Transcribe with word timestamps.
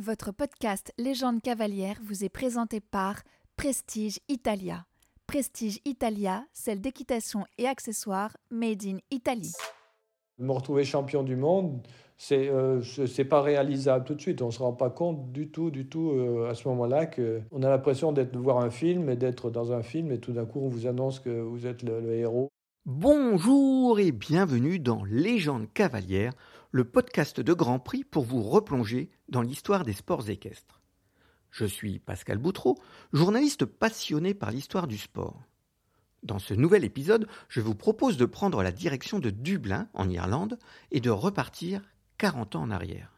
Votre 0.00 0.30
podcast 0.30 0.92
Légende 0.96 1.42
cavalière 1.42 1.96
vous 2.04 2.22
est 2.22 2.28
présenté 2.28 2.78
par 2.78 3.16
Prestige 3.56 4.20
Italia. 4.28 4.86
Prestige 5.26 5.80
Italia, 5.84 6.44
celle 6.52 6.80
d'équitation 6.80 7.44
et 7.58 7.66
accessoires 7.66 8.36
made 8.48 8.84
in 8.84 8.98
Italy. 9.10 9.52
Me 10.38 10.52
retrouver 10.52 10.84
champion 10.84 11.24
du 11.24 11.34
monde, 11.34 11.84
c'est 12.16 12.48
euh, 12.48 12.80
pas 13.28 13.42
réalisable 13.42 14.04
tout 14.04 14.14
de 14.14 14.20
suite. 14.20 14.40
On 14.40 14.52
se 14.52 14.60
rend 14.60 14.72
pas 14.72 14.90
compte 14.90 15.32
du 15.32 15.50
tout, 15.50 15.72
du 15.72 15.88
tout 15.88 16.12
euh, 16.12 16.48
à 16.48 16.54
ce 16.54 16.68
moment-là 16.68 17.06
que 17.06 17.40
on 17.50 17.64
a 17.64 17.68
l'impression 17.68 18.12
d'être 18.12 18.30
de 18.30 18.38
voir 18.38 18.58
un 18.58 18.70
film 18.70 19.10
et 19.10 19.16
d'être 19.16 19.50
dans 19.50 19.72
un 19.72 19.82
film 19.82 20.12
et 20.12 20.20
tout 20.20 20.32
d'un 20.32 20.46
coup 20.46 20.60
on 20.60 20.68
vous 20.68 20.86
annonce 20.86 21.18
que 21.18 21.40
vous 21.40 21.66
êtes 21.66 21.82
le, 21.82 22.00
le 22.00 22.14
héros. 22.14 22.52
Bonjour 22.86 23.98
et 23.98 24.12
bienvenue 24.12 24.78
dans 24.78 25.02
Légende 25.04 25.66
cavalière, 25.74 26.32
le 26.70 26.84
podcast 26.84 27.40
de 27.40 27.52
Grand 27.52 27.78
Prix 27.78 28.04
pour 28.04 28.24
vous 28.24 28.42
replonger 28.42 29.10
dans 29.28 29.42
l'histoire 29.42 29.84
des 29.84 29.92
sports 29.92 30.28
équestres. 30.28 30.80
Je 31.50 31.64
suis 31.64 31.98
Pascal 31.98 32.38
Boutreau, 32.38 32.78
journaliste 33.12 33.64
passionné 33.64 34.34
par 34.34 34.50
l'histoire 34.50 34.86
du 34.86 34.98
sport. 34.98 35.42
Dans 36.22 36.38
ce 36.38 36.52
nouvel 36.52 36.84
épisode, 36.84 37.26
je 37.48 37.60
vous 37.60 37.74
propose 37.74 38.16
de 38.16 38.26
prendre 38.26 38.62
la 38.62 38.72
direction 38.72 39.18
de 39.18 39.30
Dublin, 39.30 39.88
en 39.94 40.10
Irlande, 40.10 40.58
et 40.90 41.00
de 41.00 41.10
repartir 41.10 41.80
40 42.18 42.56
ans 42.56 42.62
en 42.62 42.70
arrière. 42.70 43.14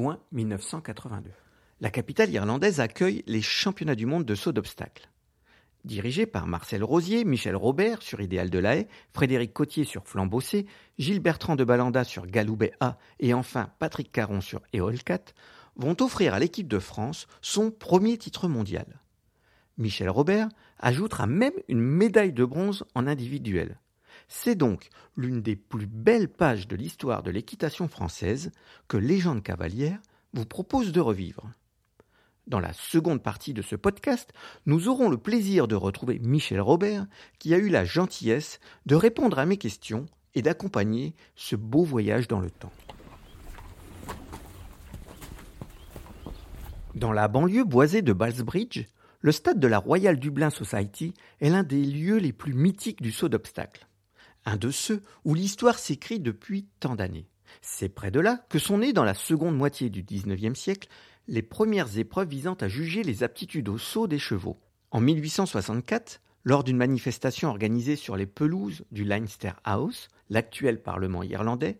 Juin 0.00 0.18
1982. 0.32 1.30
La 1.82 1.90
capitale 1.90 2.30
irlandaise 2.30 2.80
accueille 2.80 3.22
les 3.26 3.42
championnats 3.42 3.94
du 3.94 4.06
monde 4.06 4.24
de 4.24 4.34
saut 4.34 4.52
d'obstacles. 4.52 5.10
Dirigés 5.84 6.24
par 6.24 6.46
Marcel 6.46 6.82
Rosier, 6.82 7.24
Michel 7.24 7.54
Robert 7.54 8.00
sur 8.00 8.22
Idéal 8.22 8.48
de 8.48 8.58
la 8.58 8.76
Haye, 8.76 8.86
Frédéric 9.12 9.52
Cotier 9.52 9.84
sur 9.84 10.06
Flambossé, 10.06 10.66
Gilles 10.98 11.20
Bertrand 11.20 11.54
de 11.54 11.64
Balanda 11.64 12.04
sur 12.04 12.26
Galoubet 12.26 12.72
A 12.80 12.96
et 13.18 13.34
enfin 13.34 13.70
Patrick 13.78 14.10
Caron 14.10 14.40
sur 14.40 14.62
Eolcat, 14.72 15.34
vont 15.76 15.96
offrir 16.00 16.32
à 16.32 16.38
l'équipe 16.38 16.68
de 16.68 16.78
France 16.78 17.26
son 17.42 17.70
premier 17.70 18.16
titre 18.16 18.48
mondial. 18.48 19.00
Michel 19.76 20.08
Robert 20.08 20.48
ajoutera 20.78 21.26
même 21.26 21.52
une 21.68 21.80
médaille 21.80 22.32
de 22.32 22.44
bronze 22.46 22.84
en 22.94 23.06
individuel. 23.06 23.78
C'est 24.32 24.54
donc 24.54 24.90
l'une 25.16 25.42
des 25.42 25.56
plus 25.56 25.88
belles 25.88 26.28
pages 26.28 26.68
de 26.68 26.76
l'histoire 26.76 27.24
de 27.24 27.32
l'équitation 27.32 27.88
française 27.88 28.52
que 28.86 28.96
Légende 28.96 29.42
cavalière 29.42 29.98
vous 30.34 30.46
propose 30.46 30.92
de 30.92 31.00
revivre. 31.00 31.50
Dans 32.46 32.60
la 32.60 32.72
seconde 32.72 33.24
partie 33.24 33.54
de 33.54 33.60
ce 33.60 33.74
podcast, 33.74 34.32
nous 34.66 34.86
aurons 34.86 35.08
le 35.08 35.18
plaisir 35.18 35.66
de 35.66 35.74
retrouver 35.74 36.20
Michel 36.20 36.60
Robert 36.60 37.06
qui 37.40 37.52
a 37.54 37.58
eu 37.58 37.68
la 37.68 37.84
gentillesse 37.84 38.60
de 38.86 38.94
répondre 38.94 39.40
à 39.40 39.46
mes 39.46 39.56
questions 39.56 40.06
et 40.36 40.42
d'accompagner 40.42 41.16
ce 41.34 41.56
beau 41.56 41.82
voyage 41.82 42.28
dans 42.28 42.40
le 42.40 42.52
temps. 42.52 42.72
Dans 46.94 47.12
la 47.12 47.26
banlieue 47.26 47.64
boisée 47.64 48.02
de 48.02 48.12
Ballsbridge, 48.12 48.86
le 49.22 49.32
stade 49.32 49.58
de 49.58 49.66
la 49.66 49.78
Royal 49.78 50.20
Dublin 50.20 50.50
Society 50.50 51.14
est 51.40 51.50
l'un 51.50 51.64
des 51.64 51.84
lieux 51.84 52.18
les 52.18 52.32
plus 52.32 52.54
mythiques 52.54 53.02
du 53.02 53.10
saut 53.10 53.28
d'obstacles 53.28 53.88
un 54.44 54.56
de 54.56 54.70
ceux 54.70 55.02
où 55.24 55.34
l'histoire 55.34 55.78
s'écrit 55.78 56.20
depuis 56.20 56.66
tant 56.80 56.94
d'années. 56.94 57.28
C'est 57.62 57.88
près 57.88 58.10
de 58.10 58.20
là 58.20 58.44
que 58.48 58.58
sont 58.58 58.78
nées 58.78 58.92
dans 58.92 59.04
la 59.04 59.14
seconde 59.14 59.56
moitié 59.56 59.90
du 59.90 60.02
XIXe 60.02 60.58
siècle 60.58 60.88
les 61.28 61.42
premières 61.42 61.98
épreuves 61.98 62.28
visant 62.28 62.54
à 62.54 62.68
juger 62.68 63.02
les 63.02 63.22
aptitudes 63.22 63.68
au 63.68 63.78
saut 63.78 64.06
des 64.06 64.18
chevaux. 64.18 64.58
En 64.90 65.00
1864, 65.00 66.20
lors 66.44 66.64
d'une 66.64 66.76
manifestation 66.76 67.48
organisée 67.48 67.96
sur 67.96 68.16
les 68.16 68.26
pelouses 68.26 68.84
du 68.90 69.04
Leinster 69.04 69.52
House, 69.64 70.08
l'actuel 70.30 70.82
parlement 70.82 71.22
irlandais, 71.22 71.78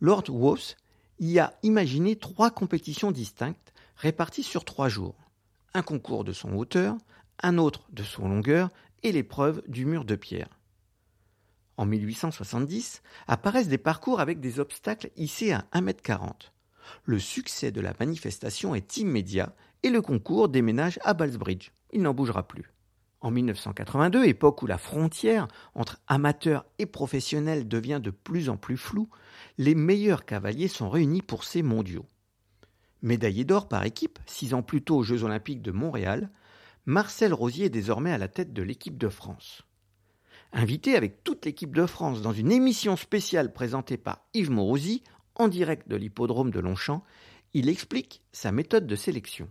Lord 0.00 0.24
Woos 0.30 0.76
y 1.18 1.38
a 1.38 1.54
imaginé 1.62 2.16
trois 2.16 2.50
compétitions 2.50 3.10
distinctes 3.10 3.72
réparties 3.96 4.42
sur 4.42 4.64
trois 4.64 4.88
jours. 4.88 5.16
Un 5.74 5.82
concours 5.82 6.24
de 6.24 6.32
son 6.32 6.54
hauteur, 6.54 6.96
un 7.42 7.58
autre 7.58 7.88
de 7.92 8.02
son 8.02 8.28
longueur 8.28 8.70
et 9.02 9.12
l'épreuve 9.12 9.62
du 9.68 9.86
mur 9.86 10.04
de 10.04 10.16
pierre. 10.16 10.55
En 11.76 11.86
1870, 11.86 13.02
apparaissent 13.26 13.68
des 13.68 13.78
parcours 13.78 14.20
avec 14.20 14.40
des 14.40 14.60
obstacles 14.60 15.10
hissés 15.16 15.52
à 15.52 15.66
1m40. 15.74 16.50
Le 17.04 17.18
succès 17.18 17.70
de 17.70 17.80
la 17.80 17.94
manifestation 17.98 18.74
est 18.74 18.96
immédiat 18.96 19.54
et 19.82 19.90
le 19.90 20.00
concours 20.00 20.48
déménage 20.48 20.98
à 21.02 21.14
Ballsbridge. 21.14 21.70
Il 21.92 22.02
n'en 22.02 22.14
bougera 22.14 22.46
plus. 22.46 22.72
En 23.20 23.30
1982, 23.30 24.24
époque 24.26 24.62
où 24.62 24.66
la 24.66 24.78
frontière 24.78 25.48
entre 25.74 25.98
amateurs 26.06 26.64
et 26.78 26.86
professionnels 26.86 27.66
devient 27.66 28.00
de 28.02 28.10
plus 28.10 28.48
en 28.48 28.56
plus 28.56 28.76
floue, 28.76 29.08
les 29.58 29.74
meilleurs 29.74 30.24
cavaliers 30.24 30.68
sont 30.68 30.88
réunis 30.88 31.22
pour 31.22 31.44
ces 31.44 31.62
mondiaux. 31.62 32.06
Médaillé 33.02 33.44
d'or 33.44 33.68
par 33.68 33.84
équipe, 33.84 34.18
six 34.26 34.54
ans 34.54 34.62
plus 34.62 34.82
tôt 34.82 34.98
aux 34.98 35.02
Jeux 35.02 35.24
olympiques 35.24 35.62
de 35.62 35.72
Montréal, 35.72 36.30
Marcel 36.84 37.34
Rosier 37.34 37.66
est 37.66 37.70
désormais 37.70 38.12
à 38.12 38.18
la 38.18 38.28
tête 38.28 38.52
de 38.52 38.62
l'équipe 38.62 38.96
de 38.96 39.08
France. 39.08 39.65
Invité 40.52 40.94
avec 40.94 41.22
toute 41.24 41.44
l'équipe 41.44 41.74
de 41.74 41.86
France 41.86 42.22
dans 42.22 42.32
une 42.32 42.52
émission 42.52 42.96
spéciale 42.96 43.52
présentée 43.52 43.96
par 43.96 44.24
Yves 44.32 44.50
Morosi 44.50 45.02
en 45.34 45.48
direct 45.48 45.88
de 45.88 45.96
l'hippodrome 45.96 46.50
de 46.50 46.60
Longchamp, 46.60 47.02
il 47.52 47.68
explique 47.68 48.22
sa 48.32 48.52
méthode 48.52 48.86
de 48.86 48.96
sélection. 48.96 49.48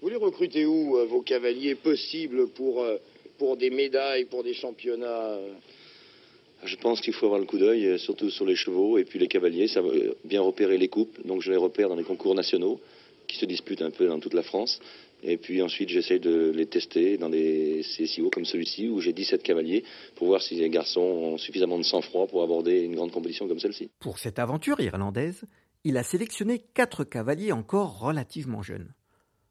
Vous 0.00 0.08
les 0.08 0.16
recrutez 0.16 0.66
où, 0.66 0.96
euh, 0.96 1.06
vos 1.06 1.22
cavaliers 1.22 1.74
possibles 1.74 2.48
pour, 2.48 2.82
euh, 2.82 2.98
pour 3.38 3.56
des 3.56 3.70
médailles, 3.70 4.26
pour 4.26 4.44
des 4.44 4.54
championnats 4.54 5.38
euh 5.38 5.54
Je 6.64 6.76
pense 6.76 7.00
qu'il 7.00 7.12
faut 7.12 7.26
avoir 7.26 7.40
le 7.40 7.46
coup 7.46 7.58
d'œil, 7.58 7.98
surtout 7.98 8.30
sur 8.30 8.46
les 8.46 8.56
chevaux 8.56 8.96
et 8.98 9.04
puis 9.04 9.18
les 9.18 9.28
cavaliers. 9.28 9.66
Ça 9.66 9.82
va 9.82 9.90
bien 10.24 10.40
repérer 10.40 10.78
les 10.78 10.88
coupes. 10.88 11.26
Donc 11.26 11.42
je 11.42 11.50
les 11.50 11.56
repère 11.56 11.88
dans 11.88 11.96
les 11.96 12.04
concours 12.04 12.34
nationaux 12.34 12.80
qui 13.26 13.38
se 13.38 13.46
disputent 13.46 13.82
un 13.82 13.90
peu 13.90 14.06
dans 14.06 14.20
toute 14.20 14.34
la 14.34 14.42
France. 14.42 14.80
Et 15.26 15.38
puis 15.38 15.62
ensuite, 15.62 15.88
j'essaye 15.88 16.20
de 16.20 16.52
les 16.54 16.66
tester 16.66 17.16
dans 17.16 17.30
des 17.30 17.80
CSIO 17.82 18.28
comme 18.28 18.44
celui-ci, 18.44 18.90
où 18.90 19.00
j'ai 19.00 19.14
17 19.14 19.42
cavaliers, 19.42 19.82
pour 20.16 20.26
voir 20.26 20.42
si 20.42 20.54
les 20.54 20.68
garçons 20.68 21.00
ont 21.00 21.38
suffisamment 21.38 21.78
de 21.78 21.82
sang-froid 21.82 22.26
pour 22.26 22.42
aborder 22.42 22.82
une 22.82 22.94
grande 22.94 23.10
compétition 23.10 23.48
comme 23.48 23.58
celle-ci. 23.58 23.90
Pour 24.00 24.18
cette 24.18 24.38
aventure 24.38 24.78
irlandaise, 24.80 25.44
il 25.82 25.96
a 25.96 26.02
sélectionné 26.02 26.58
quatre 26.58 27.04
cavaliers 27.04 27.52
encore 27.52 28.00
relativement 28.00 28.60
jeunes. 28.60 28.92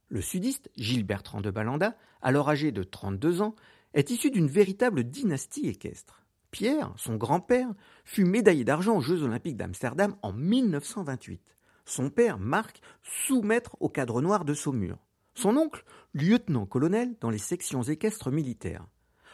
Le 0.09 0.22
sudiste, 0.22 0.69
Gilles 0.78 1.06
Bertrand 1.06 1.41
de 1.41 1.50
Balanda, 1.50 1.97
alors 2.22 2.50
âgé 2.50 2.72
de 2.72 2.84
32 2.84 3.41
ans, 3.41 3.55
est 3.95 4.11
issu 4.11 4.29
d'une 4.29 4.47
véritable 4.47 5.03
dynastie 5.03 5.67
équestre. 5.67 6.23
Pierre, 6.51 6.94
son 6.97 7.16
grand-père, 7.16 7.73
fut 8.05 8.25
médaillé 8.25 8.63
d'argent 8.63 8.97
aux 8.97 9.01
Jeux 9.01 9.23
olympiques 9.23 9.57
d'Amsterdam 9.57 10.16
en 10.22 10.34
1928. 10.34 11.41
Son 11.85 12.11
père, 12.11 12.38
Marc, 12.38 12.79
sous-maître 13.25 13.75
au 13.79 13.90
cadre 13.90 14.22
noir 14.22 14.45
de 14.45 14.53
Saumur. 14.53 15.00
Son 15.35 15.57
oncle, 15.57 15.83
lieutenant-colonel 16.13 17.16
dans 17.19 17.29
les 17.29 17.38
sections 17.38 17.83
équestres 17.83 18.31
militaires. 18.31 18.85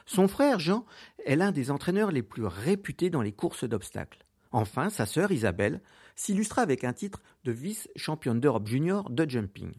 Son 0.06 0.28
frère 0.28 0.60
Jean 0.60 0.86
est 1.26 1.36
l'un 1.36 1.52
des 1.52 1.72
entraîneurs 1.72 2.12
les 2.12 2.24
plus 2.24 2.46
réputés 2.46 3.10
dans 3.10 3.22
les 3.22 3.34
courses 3.34 3.66
d'obstacles. 3.66 4.26
Enfin, 4.52 4.90
sa 4.90 5.06
sœur 5.06 5.32
Isabelle 5.32 5.82
s'illustra 6.16 6.62
avec 6.62 6.84
un 6.84 6.94
titre 6.94 7.22
de 7.44 7.52
vice-championne 7.52 8.40
d'Europe 8.40 8.68
junior 8.68 9.10
de 9.10 9.30
jumping. 9.30 9.74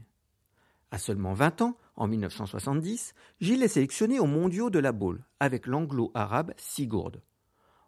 À 0.92 0.98
seulement 0.98 1.34
20 1.34 1.62
ans, 1.62 1.76
en 1.96 2.06
1970, 2.06 3.14
Gilles 3.40 3.62
est 3.62 3.68
sélectionné 3.68 4.20
aux 4.20 4.26
mondiaux 4.26 4.70
de 4.70 4.78
la 4.78 4.92
boule 4.92 5.24
avec 5.40 5.66
l'anglo-arabe 5.66 6.52
Sigurd. 6.56 7.20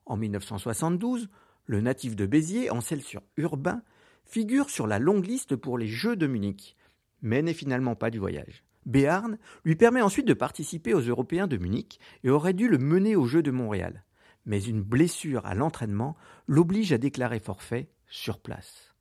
En 0.07 0.17
1972, 0.17 1.29
le 1.67 1.81
natif 1.81 2.17
de 2.17 2.27
Béziers, 2.27 2.71
Ansel 2.71 3.03
sur 3.03 3.23
Urbain, 3.37 3.83
figure 4.25 4.71
sur 4.71 4.87
la 4.87 4.99
longue 4.99 5.27
liste 5.27 5.57
pour 5.57 5.79
les 5.79 5.87
Jeux 5.87 6.17
de 6.17 6.27
Munich, 6.27 6.77
mais 7.23 7.43
n'est 7.43 7.55
finalement 7.55 7.95
pas 7.95 8.11
du 8.11 8.19
voyage. 8.19 8.65
Béarn 8.85 9.39
lui 9.65 9.77
permet 9.77 10.03
ensuite 10.03 10.27
de 10.27 10.35
participer 10.35 10.93
aux 10.93 11.01
Européens 11.01 11.47
de 11.47 11.57
Munich 11.57 11.99
et 12.25 12.31
aurait 12.31 12.53
dû 12.53 12.69
le 12.69 12.79
mener 12.79 13.15
aux 13.17 13.27
Jeux 13.27 13.43
de 13.43 13.53
Montréal. 13.53 14.05
Mais 14.45 14.61
une 14.61 14.83
blessure 14.83 15.47
à 15.47 15.55
l'entraînement 15.55 16.17
l'oblige 16.49 16.93
à 16.93 16.99
déclarer 16.99 17.39
forfait 17.39 17.87
sur 18.09 18.39
place. 18.39 18.93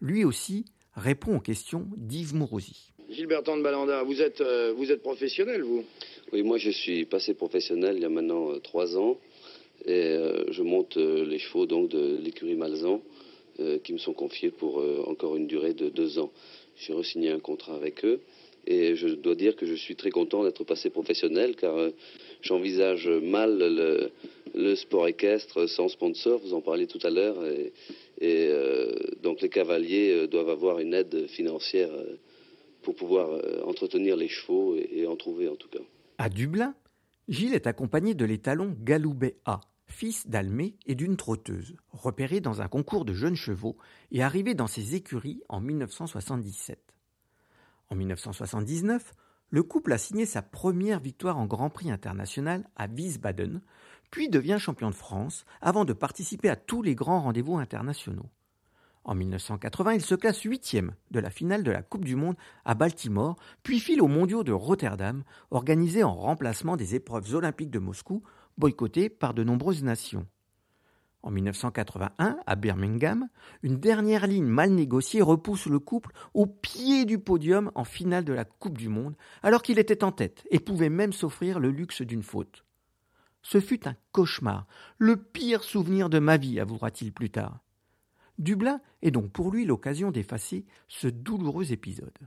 Lui 0.00 0.24
aussi 0.24 0.66
répond 0.94 1.36
aux 1.36 1.40
questions 1.40 1.88
d'Yves 1.96 2.34
Mourouzi. 2.34 2.92
Gilles 3.10 3.26
Bertrand 3.26 3.56
de 3.56 3.62
Balanda, 3.62 4.04
vous 4.04 4.22
êtes, 4.22 4.40
euh, 4.40 4.72
vous 4.76 4.92
êtes 4.92 5.02
professionnel, 5.02 5.62
vous? 5.62 5.84
Oui, 6.32 6.42
moi 6.42 6.58
je 6.58 6.70
suis 6.70 7.04
passé 7.06 7.34
professionnel 7.34 7.96
il 7.96 8.02
y 8.02 8.04
a 8.04 8.10
maintenant 8.10 8.52
euh, 8.52 8.58
trois 8.60 8.96
ans. 8.96 9.18
Et 9.84 10.16
je 10.50 10.62
monte 10.64 10.96
les 10.96 11.38
chevaux 11.38 11.64
donc 11.64 11.88
de 11.88 12.16
l'écurie 12.16 12.56
Malzan 12.56 13.00
qui 13.84 13.92
me 13.92 13.98
sont 13.98 14.12
confiés 14.12 14.50
pour 14.50 14.82
encore 15.06 15.36
une 15.36 15.46
durée 15.46 15.72
de 15.72 15.88
deux 15.88 16.18
ans. 16.18 16.32
J'ai 16.78 16.92
re-signé 16.92 17.30
un 17.30 17.40
contrat 17.40 17.74
avec 17.74 18.04
eux 18.04 18.20
et 18.66 18.96
je 18.96 19.08
dois 19.08 19.34
dire 19.34 19.56
que 19.56 19.66
je 19.66 19.74
suis 19.74 19.96
très 19.96 20.10
content 20.10 20.44
d'être 20.44 20.64
passé 20.64 20.90
professionnel 20.90 21.56
car 21.56 21.74
j'envisage 22.42 23.08
mal 23.08 24.10
le, 24.54 24.74
sport 24.76 25.08
équestre 25.08 25.68
sans 25.68 25.88
sponsor, 25.88 26.40
vous 26.40 26.54
en 26.54 26.60
parliez 26.60 26.86
tout 26.86 26.98
à 27.02 27.10
l'heure, 27.10 27.36
et, 28.20 28.52
donc 29.22 29.40
les 29.40 29.48
cavaliers 29.48 30.26
doivent 30.28 30.50
avoir 30.50 30.78
une 30.80 30.92
aide 30.94 31.26
financière 31.28 31.90
pour 32.82 32.94
pouvoir 32.94 33.30
euh, 33.30 33.62
entretenir 33.64 34.16
les 34.16 34.28
chevaux 34.28 34.74
et, 34.74 35.06
en 35.06 35.14
trouver 35.14 35.48
en 35.48 35.56
tout 35.56 35.68
cas. 35.68 35.82
À 36.16 36.30
Dublin, 36.30 36.74
Gilles 37.28 37.54
est 37.54 37.66
accompagné 37.66 38.14
de 38.14 38.24
l'étalon 38.24 38.74
Galoubet 38.82 39.36
A, 39.44 39.60
fils 39.98 40.28
d'Almé 40.28 40.76
et 40.86 40.94
d'une 40.94 41.16
trotteuse, 41.16 41.74
repéré 41.90 42.38
dans 42.38 42.62
un 42.62 42.68
concours 42.68 43.04
de 43.04 43.14
jeunes 43.14 43.34
chevaux 43.34 43.76
et 44.12 44.22
arrivé 44.22 44.54
dans 44.54 44.68
ses 44.68 44.94
écuries 44.94 45.42
en 45.48 45.60
1977. 45.60 46.78
En 47.90 47.96
1979, 47.96 49.12
le 49.50 49.62
couple 49.64 49.92
a 49.92 49.98
signé 49.98 50.24
sa 50.24 50.40
première 50.40 51.00
victoire 51.00 51.36
en 51.36 51.46
Grand 51.46 51.68
Prix 51.68 51.90
international 51.90 52.68
à 52.76 52.86
Wiesbaden, 52.86 53.60
puis 54.12 54.28
devient 54.28 54.58
champion 54.60 54.88
de 54.88 54.94
France 54.94 55.44
avant 55.60 55.84
de 55.84 55.94
participer 55.94 56.48
à 56.48 56.54
tous 56.54 56.80
les 56.80 56.94
grands 56.94 57.22
rendez-vous 57.22 57.58
internationaux. 57.58 58.30
En 59.02 59.16
1980, 59.16 59.94
il 59.94 60.02
se 60.02 60.14
classe 60.14 60.42
huitième 60.42 60.94
de 61.10 61.18
la 61.18 61.30
finale 61.30 61.64
de 61.64 61.72
la 61.72 61.82
Coupe 61.82 62.04
du 62.04 62.14
Monde 62.14 62.36
à 62.64 62.74
Baltimore, 62.74 63.34
puis 63.64 63.80
file 63.80 64.00
aux 64.00 64.06
mondiaux 64.06 64.44
de 64.44 64.52
Rotterdam, 64.52 65.24
organisés 65.50 66.04
en 66.04 66.14
remplacement 66.14 66.76
des 66.76 66.94
épreuves 66.94 67.34
olympiques 67.34 67.70
de 67.70 67.80
Moscou, 67.80 68.22
boycottées 68.58 69.08
par 69.08 69.34
de 69.34 69.44
nombreuses 69.44 69.82
nations. 69.82 70.26
En 71.22 71.30
1981, 71.30 72.38
à 72.46 72.56
Birmingham, 72.56 73.28
une 73.62 73.80
dernière 73.80 74.26
ligne 74.26 74.46
mal 74.46 74.70
négociée 74.70 75.20
repousse 75.20 75.66
le 75.66 75.78
couple 75.78 76.12
au 76.32 76.46
pied 76.46 77.04
du 77.06 77.18
podium 77.18 77.72
en 77.74 77.84
finale 77.84 78.24
de 78.24 78.32
la 78.32 78.44
Coupe 78.44 78.78
du 78.78 78.88
Monde, 78.88 79.16
alors 79.42 79.62
qu'il 79.62 79.78
était 79.78 80.04
en 80.04 80.12
tête 80.12 80.46
et 80.50 80.60
pouvait 80.60 80.90
même 80.90 81.12
s'offrir 81.12 81.58
le 81.58 81.70
luxe 81.70 82.02
d'une 82.02 82.22
faute. 82.22 82.64
Ce 83.42 83.60
fut 83.60 83.88
un 83.88 83.96
cauchemar, 84.12 84.66
le 84.98 85.16
pire 85.16 85.64
souvenir 85.64 86.08
de 86.08 86.18
ma 86.18 86.36
vie, 86.36 86.60
avouera-t-il 86.60 87.12
plus 87.12 87.30
tard. 87.30 87.60
Dublin 88.38 88.80
est 89.02 89.10
donc 89.10 89.32
pour 89.32 89.50
lui 89.50 89.64
l'occasion 89.64 90.12
d'effacer 90.12 90.66
ce 90.86 91.08
douloureux 91.08 91.72
épisode. 91.72 92.18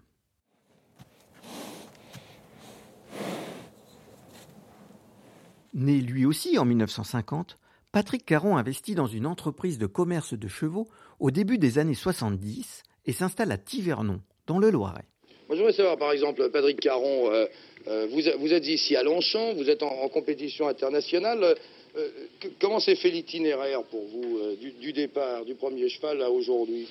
Né 5.74 5.94
lui 6.02 6.26
aussi 6.26 6.58
en 6.58 6.66
1950, 6.66 7.58
Patrick 7.92 8.26
Caron 8.26 8.58
investit 8.58 8.96
dans 8.96 9.08
une 9.08 9.26
entreprise 9.26 9.78
de 9.78 9.86
commerce 9.86 10.34
de 10.34 10.48
chevaux 10.48 10.88
au 11.20 11.32
début 11.32 11.58
des 11.58 11.78
années 11.78 11.96
70 11.96 12.84
et 13.06 13.14
s'installe 13.14 13.52
à 13.52 13.58
Tivernon, 13.58 14.22
dans 14.48 14.60
le 14.60 14.70
Loiret. 14.70 15.06
Moi, 15.48 15.58
voudrais 15.58 15.74
savoir, 15.74 15.98
par 15.98 16.14
exemple, 16.14 16.50
Patrick 16.50 16.80
Caron, 16.80 17.30
euh, 17.32 17.46
euh, 17.88 18.08
vous, 18.10 18.54
êtes 18.54 18.68
ici 18.68 18.96
à 18.96 19.04
Longchamp, 19.04 19.54
vous 19.56 19.70
êtes 19.70 19.84
en 19.84 20.08
compétition 20.08 20.68
internationale. 20.68 21.56
Euh, 21.98 22.10
comment 22.60 22.80
s'est 22.80 22.96
fait 22.96 23.10
l'itinéraire 23.10 23.84
pour 23.84 24.06
vous 24.06 24.38
euh, 24.38 24.56
du, 24.56 24.94
départ, 24.94 25.44
du 25.46 25.56
premier 25.56 25.90
cheval 25.90 26.22
à 26.22 26.30
aujourd'hui? 26.30 26.88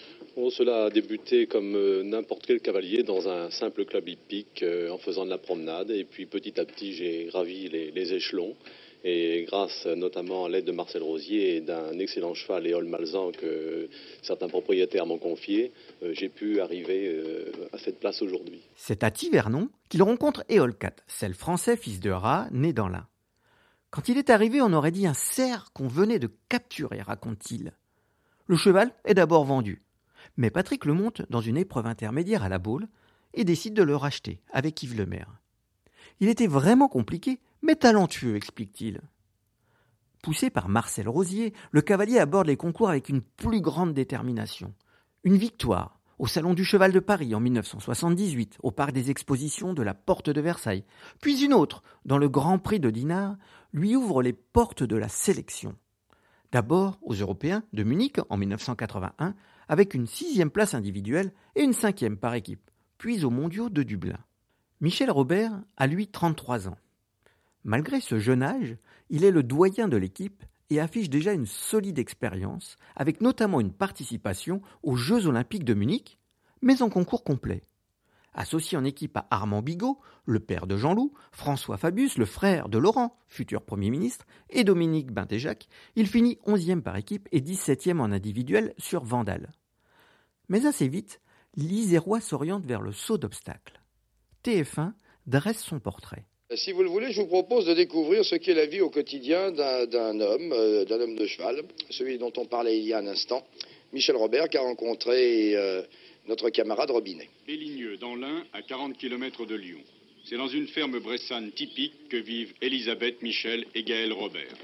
Cela 0.51 0.85
a 0.85 0.91
débuté 0.91 1.47
comme 1.47 1.75
euh, 1.75 2.03
n'importe 2.03 2.47
quel 2.47 2.61
cavalier 2.61 3.03
dans 3.03 3.29
un 3.29 3.51
simple 3.51 3.85
club 3.85 4.09
hippique 4.09 4.65
en 4.91 4.99
faisant 4.99 5.25
de 5.25 5.31
la 5.31 5.39
promenade. 5.39 5.91
Et 5.91 6.05
puis 6.05 6.27
petit 6.27 6.59
à 6.61 6.65
petit, 6.65 6.93
j'ai 6.93 7.27
gravi 7.27 7.69
les, 7.69 8.13
échelons. 8.13 8.55
Et 9.03 9.47
grâce 9.49 9.87
notamment 9.87 10.45
à 10.45 10.51
l'aide 10.51 10.67
de 10.67 10.73
Marcel 10.73 11.03
Rosier 11.03 11.57
et 11.57 11.61
d'un 11.63 11.99
excellent 11.99 12.35
cheval, 12.35 12.65
Léol 12.65 12.85
Malzan, 12.85 13.33
que 13.33 13.89
certains 14.21 14.49
propriétaires 14.49 15.07
m'ont 15.07 15.17
confié, 15.17 15.73
j'ai 16.13 16.29
pu 16.29 16.61
arriver 16.61 17.17
à 17.73 17.79
cette 17.79 17.99
place 17.99 18.21
aujourd'hui. 18.21 18.61
C'est 18.77 19.03
à 19.03 19.11
Tivernon 19.11 19.71
qu'il 19.89 20.03
rencontre 20.03 20.45
Éole 20.51 20.77
4, 20.77 21.03
celle 21.07 21.33
français 21.33 21.79
fils 21.79 22.01
de 22.01 22.11
rat, 22.11 22.49
né 22.53 22.75
dans 22.75 22.89
l'Ain. 22.89 23.07
Quand 23.91 24.09
il 24.09 24.19
est 24.19 24.31
arrivé, 24.31 24.63
on 24.63 24.73
aurait 24.73 24.93
dit 24.93 25.07
un 25.07 25.15
cerf 25.15 25.73
qu'on 25.73 25.89
venait 25.89 26.21
de 26.21 26.31
capturer, 26.49 27.03
raconte-t-il. 27.03 27.73
Le 28.47 28.57
cheval 28.57 28.95
est 29.05 29.15
d'abord 29.15 29.45
vendu, 29.45 29.83
mais 30.37 30.51
Patrick 30.51 30.85
le 30.85 30.95
monte 30.95 31.23
dans 31.31 31.41
une 31.41 31.57
épreuve 31.57 31.87
intermédiaire 31.87 32.45
à 32.45 32.49
la 32.49 32.59
boule 32.59 32.89
et 33.35 33.45
décide 33.45 33.75
de 33.75 33.83
le 33.83 33.97
racheter 33.97 34.41
avec 34.53 34.83
Yves 34.83 34.97
Lemaire. 34.97 35.41
Il 36.21 36.29
était 36.29 36.47
vraiment 36.47 36.89
compliqué, 36.89 37.41
mais 37.63 37.75
talentueux, 37.75 38.37
explique-t-il. 38.37 39.01
Poussé 40.23 40.51
par 40.51 40.69
Marcel 40.69 41.09
Rosier, 41.09 41.55
le 41.71 41.81
cavalier 41.81 42.19
aborde 42.19 42.47
les 42.47 42.57
concours 42.57 42.91
avec 42.91 43.09
une 43.09 43.23
plus 43.23 43.61
grande 43.61 43.95
détermination. 43.95 44.75
Une 45.25 45.37
victoire, 45.37 45.99
au 46.19 46.27
Salon 46.27 46.53
du 46.53 46.65
Cheval 46.65 46.93
de 46.93 47.01
Paris 47.01 47.35
en 47.35 47.41
1978, 47.41 48.59
au 48.63 48.71
Parc 48.71 48.93
des 48.93 49.11
Expositions 49.11 49.73
de 49.73 49.83
la 49.83 49.95
Porte 49.95 50.29
de 50.29 50.41
Versailles, 50.43 50.85
puis 51.23 51.43
une 51.43 51.55
autre, 51.55 51.83
dans 52.05 52.19
le 52.19 52.29
Grand 52.29 52.59
Prix 52.59 52.81
de 52.81 52.91
Dinard, 52.91 53.37
lui 53.73 53.97
ouvre 53.97 54.23
les 54.23 54.33
portes 54.33 54.83
de 54.83 54.97
la 54.97 55.09
sélection. 55.09 55.77
D'abord 56.53 56.99
aux 57.03 57.15
Européens 57.15 57.63
de 57.73 57.85
Munich 57.85 58.17
en 58.29 58.37
1981, 58.37 59.35
avec 59.69 59.95
une 59.95 60.07
sixième 60.07 60.51
place 60.51 60.75
individuelle 60.75 61.33
et 61.55 61.63
une 61.63 61.73
cinquième 61.73 62.17
par 62.17 62.35
équipe, 62.35 62.71
puis 62.99 63.25
aux 63.25 63.31
Mondiaux 63.31 63.71
de 63.71 63.83
Dublin. 63.83 64.19
Michel 64.81 65.11
Robert 65.11 65.53
a 65.77 65.87
lui 65.87 66.09
33 66.09 66.69
ans. 66.69 66.79
Malgré 67.65 68.01
ce 68.01 68.19
jeune 68.19 68.43
âge, 68.43 68.77
il 69.11 69.25
est 69.25 69.31
le 69.31 69.43
doyen 69.43 69.87
de 69.87 69.97
l'équipe 69.97 70.43
et 70.71 70.81
affiche 70.81 71.11
déjà 71.11 71.33
une 71.33 71.47
solide 71.47 71.99
expérience, 71.99 72.77
avec 72.97 73.21
notamment 73.21 73.61
une 73.61 73.73
participation 73.73 74.63
aux 74.83 74.97
Jeux 74.97 75.27
olympiques 75.27 75.65
de 75.65 75.75
Munich, 75.75 76.19
mais 76.63 76.83
en 76.83 76.89
concours 76.89 77.25
complet. 77.25 77.63
Associé 78.33 78.79
en 78.79 78.85
équipe 78.85 79.17
à 79.17 79.27
Armand 79.31 79.63
Bigot, 79.63 79.99
le 80.25 80.41
père 80.41 80.67
de 80.67 80.77
Jean-Loup, 80.77 81.13
François 81.33 81.77
Fabius, 81.77 82.17
le 82.17 82.27
frère 82.27 82.69
de 82.69 82.79
Laurent, 82.79 83.17
futur 83.29 83.63
Premier 83.63 83.91
ministre, 83.91 84.27
et 84.51 84.65
Dominique 84.65 85.11
Bintéjac, 85.11 85.67
il 85.97 86.07
finit 86.07 86.39
11e 86.47 86.83
par 86.83 86.97
équipe 86.97 87.29
et 87.33 87.41
17e 87.41 87.99
en 87.99 88.13
individuel 88.13 88.75
sur 88.79 89.03
Vandal. 89.05 89.51
Mais 90.49 90.67
assez 90.67 90.89
vite, 90.89 91.21
l'Isérois 91.57 92.21
s'oriente 92.21 92.67
vers 92.67 92.83
le 92.83 92.93
saut 92.93 93.19
d'obstacle. 93.19 93.81
TF1 94.45 94.93
dresse 95.27 95.63
son 95.63 95.81
portrait. 95.81 96.25
Si 96.55 96.73
vous 96.73 96.83
le 96.83 96.89
voulez, 96.89 97.13
je 97.13 97.21
vous 97.21 97.29
propose 97.29 97.67
de 97.67 97.75
découvrir 97.75 98.25
ce 98.25 98.35
qu'est 98.35 98.55
la 98.55 98.67
vie 98.67 98.81
au 98.81 98.91
quotidien 98.91 99.53
d'un 99.53 100.21
homme, 100.21 100.53
euh, 100.53 100.85
d'un 100.85 101.01
homme 101.01 101.15
de 101.15 101.27
cheval, 101.27 101.63
celui 101.91 102.19
dont 102.19 102.33
on 102.37 102.45
parlait 102.45 102.77
il 102.77 102.85
y 102.85 102.93
a 102.93 102.99
un 102.99 103.07
instant, 103.07 103.45
Michel 103.93 104.17
Robert, 104.17 104.49
qui 104.49 104.57
a 104.57 104.63
rencontré 104.63 105.55
euh, 105.55 105.83
notre 106.29 106.51
camarade 106.51 106.91
Robinet. 106.91 107.29
Béligneux, 107.47 107.97
dans 107.97 108.15
l'Ain, 108.15 108.45
à 108.53 108.63
40 108.63 108.97
km 108.97 109.47
de 109.47 109.55
Lyon. 109.55 109.81
C'est 110.25 110.37
dans 110.37 110.49
une 110.49 110.69
ferme 110.69 110.99
bressane 110.99 111.51
typique 111.53 112.09
que 112.09 112.17
vivent 112.17 112.53
Elisabeth, 112.61 113.23
Michel 113.23 113.65
et 113.75 113.83
Gaël 113.83 114.13
Robert. 114.13 114.55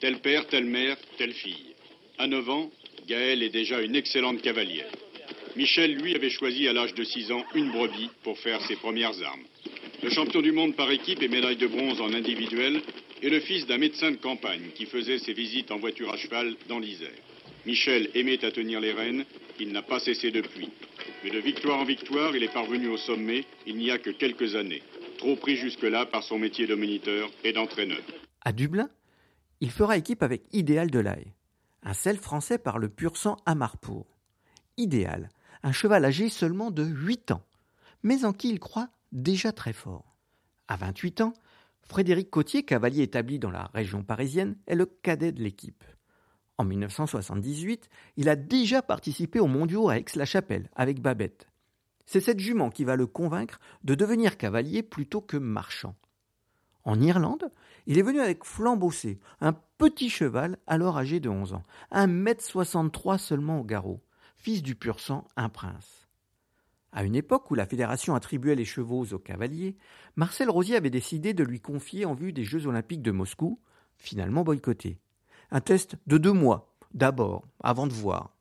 Tel 0.00 0.18
père, 0.20 0.46
telle 0.48 0.64
mère, 0.64 0.96
telle 1.16 1.32
fille. 1.32 1.74
À 2.18 2.26
9 2.26 2.50
ans, 2.50 2.70
Gaël 3.06 3.42
est 3.42 3.50
déjà 3.50 3.80
une 3.80 3.96
excellente 3.96 4.42
cavalière. 4.42 4.90
Michel, 5.56 5.94
lui, 5.94 6.14
avait 6.14 6.30
choisi 6.30 6.66
à 6.66 6.72
l'âge 6.72 6.94
de 6.94 7.04
6 7.04 7.30
ans 7.30 7.44
une 7.54 7.70
brebis 7.70 8.10
pour 8.22 8.38
faire 8.38 8.60
ses 8.62 8.76
premières 8.76 9.22
armes. 9.22 9.44
Le 10.02 10.10
champion 10.10 10.42
du 10.42 10.52
monde 10.52 10.74
par 10.74 10.90
équipe 10.90 11.22
et 11.22 11.28
médaille 11.28 11.56
de 11.56 11.66
bronze 11.66 12.00
en 12.00 12.12
individuel 12.12 12.82
est 13.22 13.28
le 13.28 13.40
fils 13.40 13.66
d'un 13.66 13.78
médecin 13.78 14.10
de 14.10 14.16
campagne 14.16 14.70
qui 14.74 14.86
faisait 14.86 15.18
ses 15.18 15.32
visites 15.32 15.70
en 15.70 15.78
voiture 15.78 16.12
à 16.12 16.16
cheval 16.16 16.56
dans 16.68 16.80
l'Isère. 16.80 17.08
Michel 17.66 18.10
aimait 18.14 18.44
à 18.44 18.50
tenir 18.50 18.80
les 18.80 18.92
rênes, 18.92 19.24
il 19.58 19.72
n'a 19.72 19.82
pas 19.82 19.98
cessé 19.98 20.30
depuis. 20.30 20.70
Mais 21.22 21.30
de 21.30 21.38
victoire 21.38 21.80
en 21.80 21.84
victoire, 21.84 22.36
il 22.36 22.42
est 22.42 22.52
parvenu 22.52 22.88
au 22.88 22.96
sommet 22.96 23.44
il 23.66 23.76
n'y 23.76 23.90
a 23.90 23.98
que 23.98 24.10
quelques 24.10 24.54
années, 24.54 24.82
trop 25.18 25.36
pris 25.36 25.56
jusque-là 25.56 26.06
par 26.06 26.22
son 26.22 26.38
métier 26.38 26.66
de 26.66 26.74
moniteur 26.74 27.30
et 27.42 27.52
d'entraîneur. 27.52 28.02
À 28.42 28.52
Dublin, 28.52 28.90
il 29.60 29.70
fera 29.70 29.96
équipe 29.96 30.22
avec 30.22 30.42
Idéal 30.52 30.90
de 30.90 30.98
Laye, 30.98 31.32
un 31.82 31.94
sel 31.94 32.18
français 32.18 32.58
par 32.58 32.78
le 32.78 32.88
pur 32.88 33.16
sang 33.16 33.36
à 33.46 33.54
Marpour. 33.54 34.06
Idéal, 34.76 35.30
un 35.62 35.72
cheval 35.72 36.04
âgé 36.04 36.28
seulement 36.28 36.70
de 36.70 36.84
8 36.84 37.30
ans, 37.30 37.46
mais 38.02 38.26
en 38.26 38.34
qui 38.34 38.50
il 38.50 38.60
croit 38.60 38.90
déjà 39.12 39.52
très 39.52 39.72
fort. 39.72 40.16
À 40.68 40.76
28 40.76 41.22
ans, 41.22 41.34
Frédéric 41.82 42.30
Cotier, 42.30 42.64
cavalier 42.64 43.02
établi 43.02 43.38
dans 43.38 43.50
la 43.50 43.70
région 43.72 44.02
parisienne, 44.02 44.56
est 44.66 44.74
le 44.74 44.86
cadet 44.86 45.32
de 45.32 45.42
l'équipe. 45.42 45.84
En 46.56 46.64
1978, 46.64 47.88
il 48.16 48.28
a 48.28 48.36
déjà 48.36 48.80
participé 48.80 49.40
aux 49.40 49.48
mondiaux 49.48 49.88
à 49.88 49.98
Aix-la-Chapelle 49.98 50.70
avec 50.76 51.00
Babette. 51.00 51.48
C'est 52.06 52.20
cette 52.20 52.38
jument 52.38 52.70
qui 52.70 52.84
va 52.84 52.96
le 52.96 53.06
convaincre 53.06 53.58
de 53.82 53.94
devenir 53.94 54.36
cavalier 54.36 54.82
plutôt 54.82 55.20
que 55.20 55.36
marchand. 55.36 55.96
En 56.84 57.00
Irlande, 57.00 57.50
il 57.86 57.98
est 57.98 58.02
venu 58.02 58.20
avec 58.20 58.44
Flambossé, 58.44 59.18
un 59.40 59.54
petit 59.78 60.10
cheval 60.10 60.58
alors 60.66 60.98
âgé 60.98 61.18
de 61.18 61.28
11 61.28 61.54
ans, 61.54 61.62
un 61.90 62.06
mètre 62.06 62.44
63 62.44 63.18
seulement 63.18 63.60
au 63.60 63.64
garrot, 63.64 64.02
fils 64.36 64.62
du 64.62 64.74
pur 64.74 65.00
sang, 65.00 65.26
un 65.36 65.48
prince. 65.48 66.06
À 66.92 67.02
une 67.02 67.16
époque 67.16 67.50
où 67.50 67.54
la 67.54 67.66
fédération 67.66 68.14
attribuait 68.14 68.54
les 68.54 68.64
chevaux 68.64 69.04
aux 69.06 69.18
cavaliers, 69.18 69.76
Marcel 70.14 70.48
Rosier 70.48 70.76
avait 70.76 70.90
décidé 70.90 71.34
de 71.34 71.42
lui 71.42 71.60
confier 71.60 72.04
en 72.04 72.14
vue 72.14 72.32
des 72.32 72.44
Jeux 72.44 72.66
olympiques 72.66 73.02
de 73.02 73.10
Moscou, 73.10 73.58
finalement 73.96 74.44
boycottés. 74.44 75.00
Un 75.54 75.60
test 75.60 75.94
de 76.08 76.18
deux 76.18 76.32
mois, 76.32 76.74
d'abord, 76.94 77.44
avant 77.62 77.86
de 77.86 77.92
voir. 77.92 78.34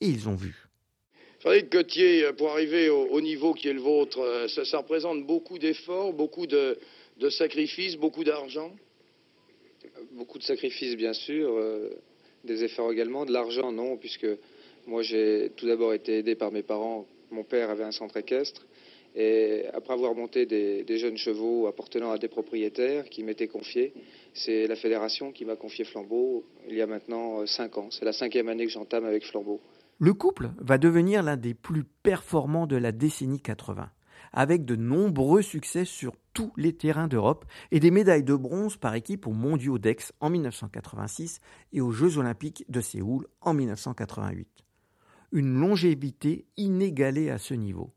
Et 0.00 0.06
ils 0.06 0.28
ont 0.28 0.36
vu. 0.36 0.68
Frédéric 1.40 1.70
Cotier, 1.70 2.24
euh, 2.24 2.32
pour 2.32 2.50
arriver 2.50 2.88
au, 2.88 3.20
niveau 3.20 3.54
qui 3.54 3.66
est 3.66 3.72
le 3.72 3.80
vôtre, 3.80 4.20
euh, 4.20 4.46
ça, 4.46 4.78
représente 4.78 5.26
beaucoup 5.26 5.58
d'efforts, 5.58 6.12
beaucoup 6.12 6.46
de, 6.46 6.78
sacrifices, 7.28 7.96
beaucoup 7.96 8.22
d'argent? 8.22 8.70
Beaucoup 10.12 10.38
de 10.38 10.44
sacrifices, 10.44 10.94
bien 10.94 11.12
sûr, 11.12 11.50
euh, 11.50 11.90
des 12.44 12.62
efforts 12.62 12.92
également, 12.92 13.26
de 13.26 13.32
l'argent, 13.32 13.72
non, 13.72 13.96
puisque 13.96 14.28
moi 14.86 15.02
j'ai 15.02 15.50
tout 15.56 15.66
d'abord 15.66 15.92
été 15.92 16.18
aidé 16.18 16.36
par 16.36 16.52
mes 16.52 16.62
parents. 16.62 17.04
Mon 17.32 17.42
père 17.42 17.70
avait 17.70 17.82
un 17.82 17.90
centre 17.90 18.16
équestre 18.16 18.64
et 19.16 19.64
après 19.72 19.94
avoir 19.94 20.14
monté 20.14 20.46
des, 20.46 20.98
jeunes 20.98 21.16
chevaux 21.16 21.66
appartenant 21.66 22.12
à 22.12 22.18
des 22.18 22.28
propriétaires 22.28 23.08
qui 23.08 23.24
m'étaient 23.24 23.48
confiés, 23.48 23.92
c'est 24.34 24.66
la 24.66 24.76
fédération 24.76 25.32
qui 25.32 25.44
m'a 25.44 25.56
confié 25.56 25.84
Flambeau 25.84 26.44
il 26.68 26.76
y 26.76 26.82
a 26.82 26.86
maintenant 26.86 27.40
euh, 27.40 27.46
cinq 27.46 27.78
ans. 27.78 27.88
C'est 27.90 28.04
la 28.04 28.12
cinquième 28.12 28.48
année 28.48 28.66
que 28.66 28.72
j'entame 28.72 29.04
avec 29.04 29.24
Flambeau. 29.24 29.60
Le 29.98 30.14
couple 30.14 30.50
va 30.58 30.78
devenir 30.78 31.22
l'un 31.22 31.36
des 31.36 31.54
plus 31.54 31.84
performants 31.84 32.66
de 32.66 32.76
la 32.76 32.92
décennie 32.92 33.40
80, 33.40 33.90
avec 34.32 34.64
de 34.64 34.76
nombreux 34.76 35.42
succès 35.42 35.84
sur 35.84 36.14
tous 36.32 36.52
les 36.56 36.74
terrains 36.74 37.08
d'Europe 37.08 37.44
et 37.70 37.80
des 37.80 37.90
médailles 37.90 38.24
de 38.24 38.34
bronze 38.34 38.76
par 38.76 38.94
équipe 38.94 39.26
aux 39.26 39.32
mondiaux 39.32 39.78
d'Aix 39.78 40.12
en 40.20 40.30
1986 40.30 41.40
et 41.72 41.80
aux 41.80 41.90
Jeux 41.90 42.18
olympiques 42.18 42.64
de 42.68 42.80
Séoul 42.80 43.26
en 43.40 43.52
1988. 43.52 44.48
Une 45.32 45.60
longévité 45.60 46.46
inégalée 46.56 47.30
à 47.30 47.38
ce 47.38 47.54
niveau. 47.54 47.92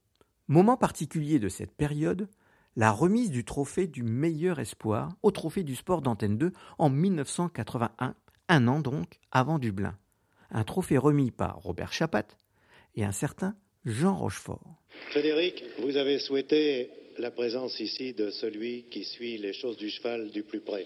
Moment 0.47 0.77
particulier 0.77 1.39
de 1.39 1.47
cette 1.47 1.71
période, 1.71 2.27
la 2.75 2.91
remise 2.91 3.29
du 3.29 3.43
trophée 3.43 3.87
du 3.87 4.03
meilleur 4.03 4.59
espoir 4.59 5.15
au 5.21 5.31
trophée 5.31 5.63
du 5.63 5.75
sport 5.75 6.01
d'Antenne 6.01 6.37
2 6.37 6.51
en 6.77 6.89
1981, 6.89 8.15
un 8.49 8.67
an 8.67 8.79
donc 8.79 9.19
avant 9.31 9.59
Dublin. 9.59 9.97
Un 10.51 10.63
trophée 10.63 10.97
remis 10.97 11.31
par 11.31 11.61
Robert 11.61 11.93
Chapat 11.93 12.25
et 12.95 13.03
un 13.03 13.11
certain 13.11 13.55
Jean 13.85 14.15
Rochefort. 14.15 14.81
Frédéric, 15.09 15.63
vous 15.79 15.97
avez 15.97 16.19
souhaité 16.19 16.89
la 17.17 17.31
présence 17.31 17.79
ici 17.79 18.13
de 18.13 18.31
celui 18.31 18.83
qui 18.89 19.03
suit 19.03 19.37
les 19.37 19.53
choses 19.53 19.77
du 19.77 19.89
cheval 19.89 20.31
du 20.31 20.43
plus 20.43 20.61
près. 20.61 20.85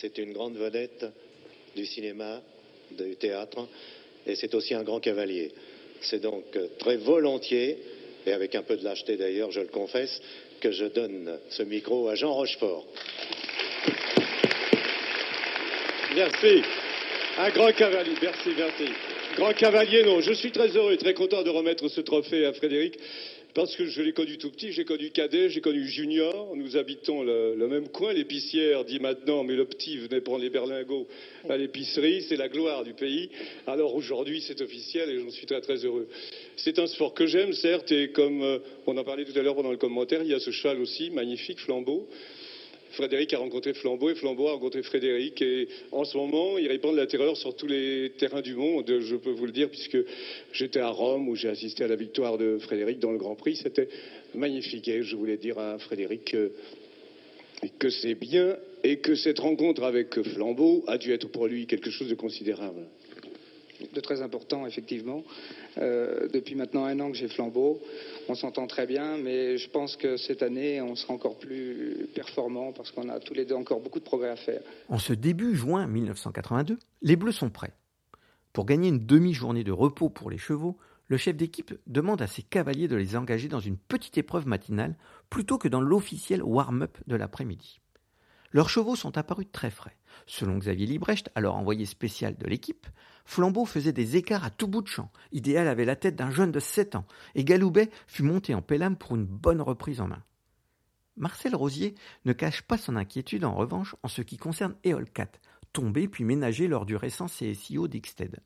C'est 0.00 0.18
une 0.18 0.32
grande 0.32 0.56
vedette 0.56 1.06
du 1.76 1.86
cinéma, 1.86 2.42
du 2.96 3.16
théâtre, 3.16 3.68
et 4.26 4.34
c'est 4.34 4.54
aussi 4.54 4.74
un 4.74 4.82
grand 4.82 5.00
cavalier. 5.00 5.52
C'est 6.00 6.20
donc 6.20 6.44
très 6.78 6.96
volontiers 6.96 7.78
et 8.26 8.32
avec 8.32 8.54
un 8.54 8.62
peu 8.62 8.76
de 8.76 8.84
lâcheté 8.84 9.16
d'ailleurs, 9.16 9.52
je 9.52 9.60
le 9.60 9.68
confesse, 9.68 10.20
que 10.60 10.70
je 10.70 10.84
donne 10.84 11.38
ce 11.48 11.62
micro 11.62 12.08
à 12.08 12.14
Jean 12.14 12.32
Rochefort. 12.32 12.86
Merci. 16.14 16.62
Un 17.38 17.50
grand 17.50 17.72
cavalier, 17.72 18.14
merci, 18.22 18.50
merci. 18.56 18.92
Grand 19.36 19.52
cavalier, 19.52 20.02
non, 20.04 20.20
je 20.20 20.32
suis 20.32 20.50
très 20.50 20.68
heureux 20.68 20.92
et 20.94 20.96
très 20.96 21.12
content 21.12 21.42
de 21.42 21.50
remettre 21.50 21.88
ce 21.88 22.00
trophée 22.00 22.46
à 22.46 22.54
Frédéric 22.54 22.98
parce 23.56 23.74
que 23.74 23.86
je 23.86 24.02
l'ai 24.02 24.12
connu 24.12 24.36
tout 24.36 24.50
petit, 24.50 24.70
j'ai 24.70 24.84
connu 24.84 25.08
cadet, 25.08 25.48
j'ai 25.48 25.62
connu 25.62 25.86
junior, 25.86 26.54
nous 26.56 26.76
habitons 26.76 27.22
le, 27.22 27.66
même 27.66 27.88
coin, 27.88 28.12
l'épicière 28.12 28.84
dit 28.84 29.00
maintenant, 29.00 29.44
mais 29.44 29.54
le 29.54 29.64
petit 29.64 29.96
venait 29.96 30.20
prendre 30.20 30.42
les 30.42 30.50
berlingots 30.50 31.08
à 31.48 31.56
l'épicerie, 31.56 32.20
c'est 32.28 32.36
la 32.36 32.50
gloire 32.50 32.84
du 32.84 32.92
pays. 32.92 33.30
Alors 33.66 33.94
aujourd'hui 33.94 34.42
c'est 34.46 34.60
officiel 34.60 35.08
et 35.08 35.18
j'en 35.18 35.30
suis 35.30 35.46
très 35.46 35.62
très 35.62 35.86
heureux. 35.86 36.06
C'est 36.56 36.78
un 36.78 36.86
sport 36.86 37.14
que 37.14 37.24
j'aime 37.26 37.54
certes 37.54 37.90
et 37.92 38.10
comme 38.10 38.42
euh, 38.42 38.58
on 38.86 38.94
en 38.98 39.04
parlait 39.04 39.24
tout 39.24 39.38
à 39.38 39.40
l'heure 39.40 39.56
pendant 39.56 39.72
le 39.72 39.78
commentaire, 39.78 40.20
il 40.22 40.28
y 40.28 40.34
a 40.34 40.38
ce 40.38 40.50
cheval 40.50 40.78
aussi, 40.78 41.08
magnifique, 41.08 41.58
flambeau. 41.58 42.10
Frédéric 42.96 43.34
a 43.34 43.38
rencontré 43.38 43.74
Flambeau 43.74 44.10
et 44.10 44.14
Flambeau 44.14 44.48
a 44.48 44.52
rencontré 44.52 44.82
Frédéric. 44.82 45.42
Et 45.42 45.68
en 45.92 46.04
ce 46.04 46.16
moment, 46.16 46.58
il 46.58 46.66
répand 46.66 46.92
de 46.92 46.96
la 46.96 47.06
terreur 47.06 47.36
sur 47.36 47.54
tous 47.54 47.66
les 47.66 48.12
terrains 48.18 48.40
du 48.40 48.54
monde, 48.54 49.00
je 49.00 49.16
peux 49.16 49.30
vous 49.30 49.46
le 49.46 49.52
dire, 49.52 49.68
puisque 49.68 49.98
j'étais 50.52 50.80
à 50.80 50.88
Rome 50.88 51.28
où 51.28 51.36
j'ai 51.36 51.48
assisté 51.48 51.84
à 51.84 51.88
la 51.88 51.96
victoire 51.96 52.38
de 52.38 52.58
Frédéric 52.58 52.98
dans 52.98 53.12
le 53.12 53.18
Grand 53.18 53.34
Prix. 53.34 53.56
C'était 53.56 53.88
magnifique. 54.34 54.88
Et 54.88 55.02
je 55.02 55.14
voulais 55.14 55.36
dire 55.36 55.58
à 55.58 55.78
Frédéric 55.78 56.34
que, 57.78 57.90
c'est 57.90 58.14
bien 58.14 58.56
et 58.82 58.98
que 58.98 59.14
cette 59.14 59.38
rencontre 59.38 59.82
avec 59.84 60.20
Flambeau 60.22 60.82
a 60.86 60.96
dû 60.96 61.12
être 61.12 61.28
pour 61.28 61.46
lui 61.46 61.66
quelque 61.66 61.90
chose 61.90 62.08
de 62.08 62.14
considérable. 62.14 62.86
De 63.92 64.00
très 64.00 64.22
important, 64.22 64.66
effectivement. 64.66 65.22
Euh, 65.78 66.28
depuis 66.28 66.54
maintenant 66.54 66.84
un 66.84 66.98
an 67.00 67.10
que 67.10 67.16
j'ai 67.16 67.28
Flambeau 67.28 67.80
on 68.28 68.34
s'entend 68.34 68.66
très 68.66 68.86
bien, 68.86 69.18
mais 69.18 69.56
je 69.58 69.70
pense 69.70 69.96
que 69.96 70.16
cette 70.16 70.42
année, 70.42 70.80
on 70.80 70.96
sera 70.96 71.14
encore 71.14 71.38
plus 71.38 72.08
performant 72.14 72.72
parce 72.72 72.90
qu'on 72.90 73.08
a 73.08 73.20
tous 73.20 73.34
les 73.34 73.44
deux 73.44 73.54
encore 73.54 73.80
beaucoup 73.80 73.98
de 73.98 74.04
progrès 74.04 74.30
à 74.30 74.36
faire. 74.36 74.60
En 74.88 74.98
ce 74.98 75.12
début 75.12 75.54
juin 75.54 75.86
1982, 75.86 76.78
les 77.02 77.16
Bleus 77.16 77.32
sont 77.32 77.50
prêts. 77.50 77.72
Pour 78.52 78.66
gagner 78.66 78.88
une 78.88 79.06
demi-journée 79.06 79.64
de 79.64 79.72
repos 79.72 80.08
pour 80.08 80.30
les 80.30 80.38
chevaux, 80.38 80.76
le 81.08 81.16
chef 81.16 81.36
d'équipe 81.36 81.74
demande 81.86 82.20
à 82.20 82.26
ses 82.26 82.42
cavaliers 82.42 82.88
de 82.88 82.96
les 82.96 83.16
engager 83.16 83.48
dans 83.48 83.60
une 83.60 83.76
petite 83.76 84.18
épreuve 84.18 84.46
matinale 84.46 84.96
plutôt 85.30 85.58
que 85.58 85.68
dans 85.68 85.80
l'officiel 85.80 86.42
warm-up 86.42 86.98
de 87.06 87.16
l'après-midi. 87.16 87.80
Leurs 88.50 88.70
chevaux 88.70 88.96
sont 88.96 89.18
apparus 89.18 89.46
très 89.52 89.70
frais. 89.70 89.96
Selon 90.26 90.58
Xavier 90.58 90.86
Librecht, 90.86 91.30
alors 91.34 91.56
envoyé 91.56 91.84
spécial 91.84 92.36
de 92.36 92.46
l'équipe, 92.46 92.86
Flambeau 93.26 93.66
faisait 93.66 93.92
des 93.92 94.16
écarts 94.16 94.44
à 94.44 94.50
tout 94.50 94.68
bout 94.68 94.82
de 94.82 94.88
champ. 94.88 95.10
Idéal 95.32 95.68
avait 95.68 95.84
la 95.84 95.96
tête 95.96 96.16
d'un 96.16 96.30
jeune 96.30 96.52
de 96.52 96.60
7 96.60 96.94
ans, 96.94 97.06
et 97.34 97.44
Galoubet 97.44 97.90
fut 98.06 98.22
monté 98.22 98.54
en 98.54 98.62
pélame 98.62 98.96
pour 98.96 99.16
une 99.16 99.26
bonne 99.26 99.60
reprise 99.60 100.00
en 100.00 100.08
main. 100.08 100.22
Marcel 101.16 101.54
Rosier 101.56 101.94
ne 102.24 102.32
cache 102.32 102.62
pas 102.62 102.78
son 102.78 102.94
inquiétude 102.94 103.44
en 103.44 103.54
revanche 103.54 103.96
en 104.02 104.08
ce 104.08 104.22
qui 104.22 104.36
concerne 104.36 104.76
Eolcat, 104.84 105.30
tombé 105.72 106.08
puis 106.08 106.24
ménagé 106.24 106.68
lors 106.68 106.86
du 106.86 106.94
récent 106.94 107.26
CSIO 107.26 107.88
d'Ixted. 107.88 108.40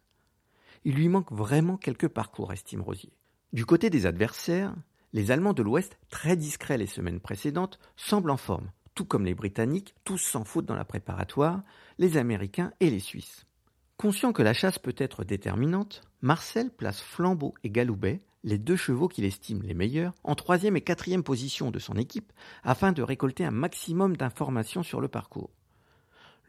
Il 0.84 0.94
lui 0.94 1.08
manque 1.08 1.30
vraiment 1.30 1.76
quelques 1.76 2.08
parcours, 2.08 2.52
estime 2.52 2.80
Rosier. 2.80 3.12
Du 3.52 3.66
côté 3.66 3.90
des 3.90 4.06
adversaires, 4.06 4.74
les 5.12 5.30
Allemands 5.30 5.52
de 5.52 5.62
l'Ouest, 5.62 5.98
très 6.08 6.36
discrets 6.36 6.78
les 6.78 6.86
semaines 6.86 7.20
précédentes, 7.20 7.80
semblent 7.96 8.30
en 8.30 8.36
forme, 8.36 8.70
tout 8.94 9.04
comme 9.04 9.26
les 9.26 9.34
Britanniques, 9.34 9.94
tous 10.04 10.18
sans 10.18 10.44
faute 10.44 10.66
dans 10.66 10.76
la 10.76 10.84
préparatoire, 10.84 11.62
les 11.98 12.16
Américains 12.16 12.72
et 12.80 12.90
les 12.90 13.00
Suisses. 13.00 13.46
Conscient 14.00 14.32
que 14.32 14.42
la 14.42 14.54
chasse 14.54 14.78
peut 14.78 14.94
être 14.96 15.24
déterminante, 15.24 16.00
Marcel 16.22 16.70
place 16.70 17.02
Flambeau 17.02 17.52
et 17.64 17.68
Galoubet, 17.68 18.22
les 18.44 18.56
deux 18.56 18.74
chevaux 18.74 19.08
qu'il 19.08 19.26
estime 19.26 19.60
les 19.62 19.74
meilleurs, 19.74 20.14
en 20.24 20.34
troisième 20.34 20.74
et 20.74 20.80
quatrième 20.80 21.22
position 21.22 21.70
de 21.70 21.78
son 21.78 21.96
équipe, 21.96 22.32
afin 22.64 22.92
de 22.92 23.02
récolter 23.02 23.44
un 23.44 23.50
maximum 23.50 24.16
d'informations 24.16 24.82
sur 24.82 25.02
le 25.02 25.08
parcours. 25.08 25.50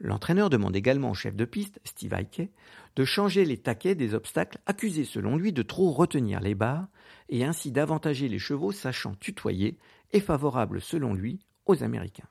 L'entraîneur 0.00 0.48
demande 0.48 0.74
également 0.74 1.10
au 1.10 1.14
chef 1.14 1.36
de 1.36 1.44
piste, 1.44 1.78
Steve 1.84 2.14
Heike, 2.14 2.50
de 2.96 3.04
changer 3.04 3.44
les 3.44 3.58
taquets 3.58 3.94
des 3.94 4.14
obstacles 4.14 4.58
accusés 4.64 5.04
selon 5.04 5.36
lui 5.36 5.52
de 5.52 5.60
trop 5.60 5.90
retenir 5.90 6.40
les 6.40 6.54
barres 6.54 6.88
et 7.28 7.44
ainsi 7.44 7.70
d'avantager 7.70 8.30
les 8.30 8.38
chevaux 8.38 8.72
sachant 8.72 9.14
tutoyer 9.16 9.76
et 10.12 10.20
favorables 10.20 10.80
selon 10.80 11.12
lui 11.12 11.44
aux 11.66 11.84
Américains. 11.84 12.28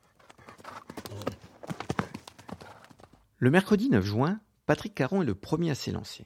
Le 3.38 3.52
mercredi 3.52 3.88
9 3.92 4.04
juin, 4.04 4.40
Patrick 4.72 4.96
Caron 4.96 5.22
est 5.22 5.26
le 5.26 5.36
premier 5.36 5.72
à 5.72 5.76
s'élancer. 5.76 6.26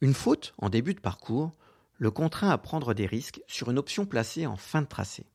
Une 0.00 0.14
faute 0.14 0.54
en 0.56 0.70
début 0.70 0.94
de 0.94 1.00
parcours 1.00 1.52
le 1.98 2.10
contraint 2.10 2.48
à 2.48 2.56
prendre 2.56 2.94
des 2.94 3.04
risques 3.04 3.42
sur 3.48 3.70
une 3.70 3.76
option 3.76 4.06
placée 4.06 4.46
en 4.46 4.56
fin 4.56 4.80
de 4.80 4.86
tracé. 4.86 5.26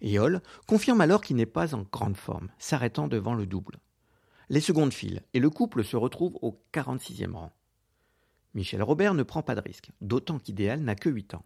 Éole 0.00 0.42
confirme 0.68 1.00
alors 1.00 1.20
qu'il 1.20 1.34
n'est 1.34 1.46
pas 1.46 1.74
en 1.74 1.82
grande 1.90 2.16
forme, 2.16 2.50
s'arrêtant 2.60 3.08
devant 3.08 3.34
le 3.34 3.46
double. 3.46 3.80
Les 4.48 4.60
secondes 4.60 4.92
filent 4.92 5.24
et 5.34 5.40
le 5.40 5.50
couple 5.50 5.82
se 5.82 5.96
retrouve 5.96 6.38
au 6.40 6.62
46e 6.72 7.32
rang. 7.32 7.52
Michel 8.54 8.84
Robert 8.84 9.14
ne 9.14 9.24
prend 9.24 9.42
pas 9.42 9.56
de 9.56 9.60
risque, 9.60 9.90
d'autant 10.00 10.38
qu'Idéal 10.38 10.78
n'a 10.78 10.94
que 10.94 11.10
8 11.10 11.34
ans. 11.34 11.44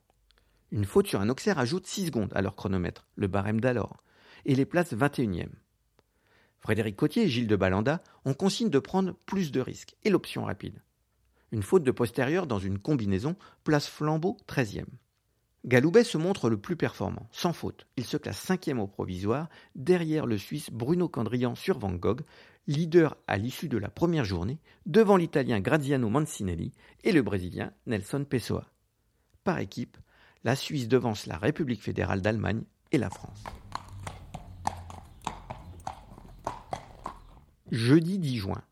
Une 0.71 0.85
faute 0.85 1.07
sur 1.07 1.23
un 1.23 1.31
Auxerre 1.31 1.59
ajoute 1.59 1.87
6 1.87 2.09
secondes 2.09 2.33
à 2.35 2.43
leur 2.43 2.57
chronomètre, 2.57 3.07
le 3.17 3.27
barème 3.27 3.63
d'alors, 3.63 4.05
et 4.45 4.55
les 4.55 4.67
place 4.67 4.93
21e. 4.93 5.49
Frédéric 6.65 6.97
Cotier 6.97 7.25
et 7.25 7.29
Gilles 7.29 7.47
de 7.47 7.57
Balanda 7.57 8.03
ont 8.25 8.33
consigne 8.33 8.71
de 8.71 8.79
prendre 8.79 9.15
plus 9.27 9.53
de 9.53 9.61
risques 9.61 9.97
et 10.03 10.09
l'option 10.09 10.45
rapide. 10.45 10.81
Une 11.53 11.63
faute 11.63 11.85
de 11.85 11.91
postérieur 11.91 12.47
dans 12.47 12.59
une 12.59 12.79
combinaison 12.79 13.37
place 13.65 13.87
Flambeau 13.87 14.39
13e. 14.49 14.87
Galoubet 15.67 16.05
se 16.05 16.17
montre 16.17 16.49
le 16.49 16.57
plus 16.57 16.77
performant, 16.77 17.29
sans 17.33 17.53
faute. 17.53 17.87
Il 17.99 18.05
se 18.05 18.17
classe 18.17 18.39
cinquième 18.39 18.81
au 18.81 18.87
provisoire, 18.87 19.51
derrière 19.75 20.25
le 20.25 20.39
Suisse 20.39 20.71
Bruno 20.71 21.07
Candrian 21.07 21.55
sur 21.55 21.79
Van 21.79 21.93
Gogh, 21.93 22.23
leader 22.67 23.15
à 23.27 23.37
l'issue 23.37 23.69
de 23.69 23.77
la 23.77 23.91
première 23.91 24.25
journée, 24.25 24.59
devant 24.87 25.19
l'Italien 25.19 25.61
Graziano 25.61 26.09
Mancinelli 26.09 26.73
et 27.03 27.13
le 27.13 27.21
Brésilien 27.21 27.73
Nelson 27.87 28.25
Pessoa. 28.25 28.71
Par 29.45 29.59
équipe, 29.59 29.99
la 30.45 30.57
Suisse 30.57 30.89
devance 30.89 31.27
la 31.27 31.37
République 31.37 31.83
fédérale 31.83 32.23
d'Allemagne 32.23 32.63
et 32.91 32.97
la 32.97 33.11
France. 33.11 33.45
Jeudi 37.71 38.19
10 38.19 38.37
juin. 38.37 38.63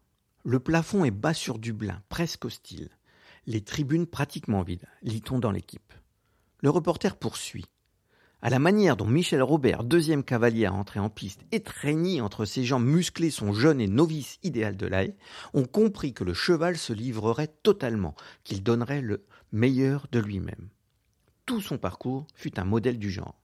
Le 0.45 0.61
plafond 0.61 1.07
est 1.07 1.11
bas 1.11 1.33
sur 1.33 1.59
Dublin, 1.59 2.03
presque 2.11 2.45
hostile. 2.45 2.91
Les 3.47 3.63
tribunes 3.63 4.07
pratiquement 4.07 4.63
vides, 4.63 4.85
lit-on 5.01 5.39
dans 5.39 5.51
l'équipe. 5.51 5.95
Le 6.61 6.69
reporter 6.69 7.17
poursuit. 7.17 7.65
À 8.43 8.51
la 8.51 8.59
manière 8.59 8.99
dont 8.99 9.07
Michel 9.07 9.43
Robert, 9.43 9.83
deuxième 9.83 10.23
cavalier 10.23 10.67
à 10.67 10.75
entrer 10.75 11.01
en 11.01 11.09
piste, 11.09 11.41
étreignit 11.53 12.21
entre 12.21 12.45
ses 12.45 12.65
jambes 12.65 12.85
musclées 12.85 13.31
son 13.31 13.55
jeune 13.55 13.81
et 13.81 13.89
novice 13.89 14.39
idéal 14.43 14.77
de 14.77 14.87
l'ail, 14.87 15.15
on 15.55 15.65
comprit 15.65 16.13
que 16.13 16.25
le 16.25 16.35
cheval 16.35 16.77
se 16.77 16.93
livrerait 16.93 17.55
totalement, 17.63 18.15
qu'il 18.45 18.63
donnerait 18.63 19.01
le 19.01 19.25
meilleur 19.53 20.07
de 20.13 20.19
lui-même. 20.19 20.69
Tout 21.47 21.63
son 21.63 21.79
parcours 21.79 22.27
fut 22.35 22.61
un 22.61 22.65
modèle 22.65 22.99
du 22.99 23.11
genre. 23.11 23.41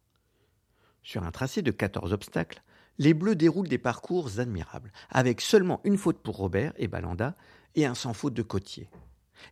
Sur 1.02 1.22
un 1.22 1.30
tracé 1.30 1.62
de 1.62 1.70
14 1.70 2.12
obstacles, 2.12 2.62
les 2.98 3.14
Bleus 3.14 3.36
déroulent 3.36 3.68
des 3.68 3.78
parcours 3.78 4.40
admirables, 4.40 4.92
avec 5.10 5.40
seulement 5.40 5.80
une 5.84 5.98
faute 5.98 6.18
pour 6.18 6.36
Robert 6.36 6.72
et 6.76 6.88
Balanda 6.88 7.36
et 7.74 7.86
un 7.86 7.94
sans 7.94 8.12
faute 8.12 8.34
de 8.34 8.42
Cotier. 8.42 8.88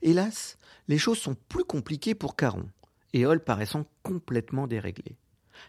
Hélas, 0.02 0.58
les 0.88 0.98
choses 0.98 1.18
sont 1.18 1.36
plus 1.48 1.64
compliquées 1.64 2.14
pour 2.14 2.36
Caron, 2.36 2.68
et 3.12 3.24
Hall 3.24 3.42
paraissant 3.42 3.86
complètement 4.02 4.66
déréglé. 4.66 5.16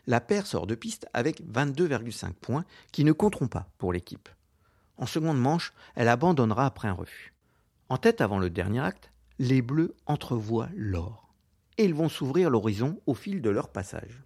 La 0.05 0.19
paire 0.19 0.47
sort 0.47 0.67
de 0.67 0.75
piste 0.75 1.07
avec 1.13 1.41
22,5 1.45 2.33
points 2.33 2.65
qui 2.91 3.03
ne 3.03 3.11
compteront 3.11 3.47
pas 3.47 3.69
pour 3.77 3.93
l'équipe. 3.93 4.29
En 4.97 5.05
seconde 5.05 5.39
manche, 5.39 5.73
elle 5.95 6.09
abandonnera 6.09 6.65
après 6.65 6.87
un 6.87 6.93
refus. 6.93 7.33
En 7.89 7.97
tête 7.97 8.19
avant 8.19 8.39
le 8.39 8.49
dernier 8.49 8.79
acte, 8.79 9.11
les 9.39 9.61
Bleus 9.61 9.95
entrevoient 10.07 10.69
l'or. 10.75 11.33
Et 11.77 11.85
ils 11.85 11.93
vont 11.93 12.09
s'ouvrir 12.09 12.49
l'horizon 12.49 12.99
au 13.05 13.13
fil 13.13 13.41
de 13.41 13.51
leur 13.51 13.69
passage. 13.69 14.23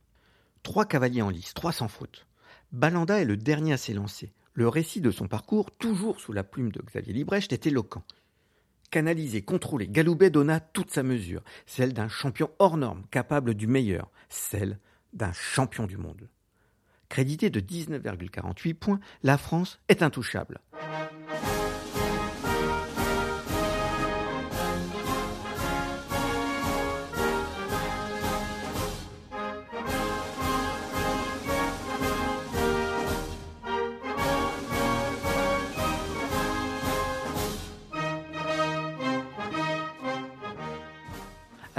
Trois 0.64 0.86
cavaliers 0.86 1.22
en 1.22 1.30
lice, 1.30 1.54
trois 1.54 1.74
sans 1.74 1.90
faute. 1.90 2.26
Balanda 2.72 3.20
est 3.20 3.26
le 3.26 3.36
dernier 3.36 3.74
à 3.74 3.78
s'élancer. 3.78 4.32
Le 4.54 4.68
récit 4.68 5.02
de 5.02 5.12
son 5.12 5.28
parcours, 5.28 5.72
toujours 5.72 6.20
sous 6.20 6.34
la 6.34 6.44
plume 6.44 6.72
de 6.72 6.82
Xavier 6.82 7.14
Librecht, 7.14 7.52
est 7.52 7.68
éloquent. 7.68 8.04
Canalisé, 8.92 9.42
contrôlé, 9.42 9.88
Galoubet 9.88 10.30
donna 10.30 10.60
toute 10.60 10.92
sa 10.92 11.04
mesure, 11.04 11.44
celle 11.66 11.94
d'un 11.94 12.10
champion 12.10 12.50
hors 12.60 12.78
norme, 12.78 13.04
capable 13.12 13.56
du 13.56 13.68
meilleur, 13.68 14.10
celle 14.30 14.80
d'un 15.14 15.32
champion 15.34 15.86
du 15.86 15.98
monde. 15.98 16.30
Crédité 17.10 17.50
de 17.50 17.60
19,48 17.60 18.74
points, 18.74 19.00
la 19.24 19.38
France 19.38 19.80
est 19.90 20.02
intouchable. 20.02 20.60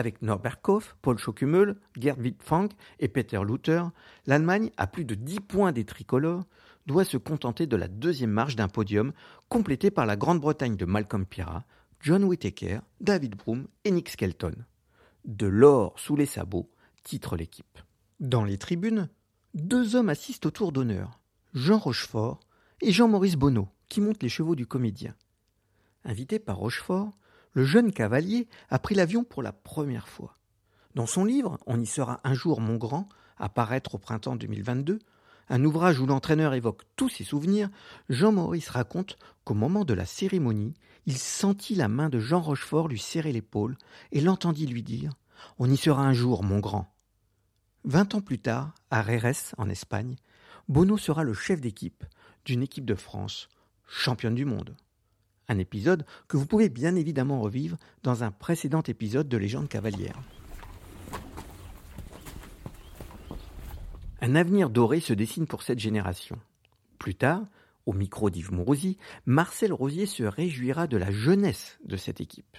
Avec 0.03 0.21
Norbert 0.21 0.61
Koff, 0.61 0.97
Paul 1.01 1.17
Schockemöhl, 1.17 1.77
Gerd 1.97 2.19
Wittfang 2.19 2.67
et 2.99 3.07
Peter 3.07 3.41
Luther, 3.47 3.93
l'Allemagne, 4.27 4.73
à 4.77 4.89
plus 4.89 5.05
de 5.05 5.15
10 5.15 5.39
points 5.39 5.71
des 5.71 5.85
tricolores, 5.85 6.43
doit 6.87 7.05
se 7.05 7.17
contenter 7.17 7.69
de 7.69 7.77
la 7.77 7.87
deuxième 7.87 8.33
marche 8.33 8.57
d'un 8.57 8.67
podium 8.67 9.13
complété 9.49 9.93
par 9.93 10.05
la 10.05 10.17
Grande-Bretagne 10.17 10.75
de 10.75 10.85
Malcolm 10.87 11.25
Pira, 11.25 11.63
John 12.01 12.25
Whittaker, 12.25 12.81
David 13.01 13.37
Broom 13.37 13.69
et 13.85 13.93
Nick 13.93 14.09
Skelton. 14.09 14.57
De 15.25 15.47
l'or 15.47 15.95
sous 16.01 16.17
les 16.17 16.27
sabots, 16.27 16.69
titre 17.05 17.37
l'équipe. 17.37 17.79
Dans 18.19 18.43
les 18.43 18.59
tribunes, 18.59 19.09
deux 19.55 19.95
hommes 19.95 20.09
assistent 20.09 20.47
au 20.47 20.51
tour 20.51 20.73
d'honneur, 20.73 21.21
Jean 21.55 21.79
Rochefort 21.79 22.41
et 22.81 22.91
Jean-Maurice 22.91 23.37
Bonneau, 23.37 23.69
qui 23.89 24.01
montent 24.01 24.25
les 24.25 24.29
chevaux 24.29 24.57
du 24.57 24.67
comédien. 24.67 25.15
Invité 26.05 26.41
par 26.41 26.57
Rochefort, 26.57 27.17
le 27.53 27.65
jeune 27.65 27.93
cavalier 27.93 28.49
a 28.71 28.79
pris 28.79 28.95
l'avion 28.95 29.25
pour 29.25 29.43
la 29.43 29.53
première 29.53 30.09
fois. 30.09 30.39
Dans 30.95 31.07
son 31.07 31.25
livre 31.25 31.59
On 31.67 31.81
y 31.81 31.87
sera 31.87 32.21
un 32.25 32.35
jour 32.35 32.61
mon 32.61 32.77
grand, 32.77 33.09
à 33.39 33.49
paraître 33.49 33.95
au 33.95 33.99
printemps 33.99 34.37
2022, 34.37 34.99
un 35.49 35.65
ouvrage 35.65 36.01
où 36.01 36.07
l'entraîneur 36.07 36.55
évoque 36.55 36.83
tous 36.97 37.09
ses 37.09 37.25
souvenirs, 37.25 37.69
Jean-Maurice 38.09 38.69
raconte 38.69 39.19
qu'au 39.45 39.55
moment 39.55 39.85
de 39.85 39.95
la 39.95 40.07
cérémonie, 40.07 40.75
il 41.07 41.19
sentit 41.19 41.75
la 41.75 41.89
main 41.89 42.09
de 42.09 42.21
Jean 42.21 42.41
Rochefort 42.41 42.89
lui 42.89 42.99
serrer 42.99 43.33
l'épaule 43.33 43.77
et 44.13 44.21
l'entendit 44.21 44.67
lui 44.67 44.83
dire 44.83 45.13
On 45.59 45.71
y 45.71 45.77
sera 45.77 46.03
un 46.03 46.13
jour, 46.13 46.43
mon 46.45 46.61
grand. 46.61 46.95
Vingt 47.85 48.15
ans 48.15 48.21
plus 48.21 48.39
tard, 48.39 48.75
à 48.91 49.03
Rérès, 49.03 49.55
en 49.59 49.69
Espagne, 49.69 50.17
Bono 50.69 50.97
sera 50.97 51.25
le 51.25 51.35
chef 51.35 51.61
d'équipe 51.61 52.05
d'une 52.45 52.63
équipe 52.63 52.87
de 52.87 52.95
France, 52.95 53.49
championne 53.87 54.35
du 54.35 54.45
monde. 54.45 54.77
Un 55.53 55.59
épisode 55.59 56.07
que 56.29 56.39
vous 56.39 56.47
pouvez 56.47 56.71
bien 56.71 56.97
évidemment 56.97 57.43
revivre 57.43 57.77
dans 58.03 58.25
un 58.25 58.31
précédent 58.31 58.83
épisode 58.89 59.29
de 59.29 59.37
Légende 59.37 59.69
cavalière. 59.69 60.19
Un 64.23 64.35
avenir 64.35 64.71
doré 64.71 65.01
se 65.01 65.13
dessine 65.13 65.47
pour 65.47 65.63
cette 65.63 65.79
génération. 65.79 66.39
Plus 66.99 67.15
tard, 67.15 67.43
au 67.85 67.93
micro 67.93 68.31
d'Yves 68.31 68.51
Mourouzi, 68.51 68.97
Marcel 69.27 69.75
Rosier 69.75 70.07
se 70.07 70.23
réjouira 70.23 70.87
de 70.87 70.97
la 70.97 71.11
jeunesse 71.11 71.79
de 71.85 71.99
cette 71.99 72.23
équipe 72.23 72.57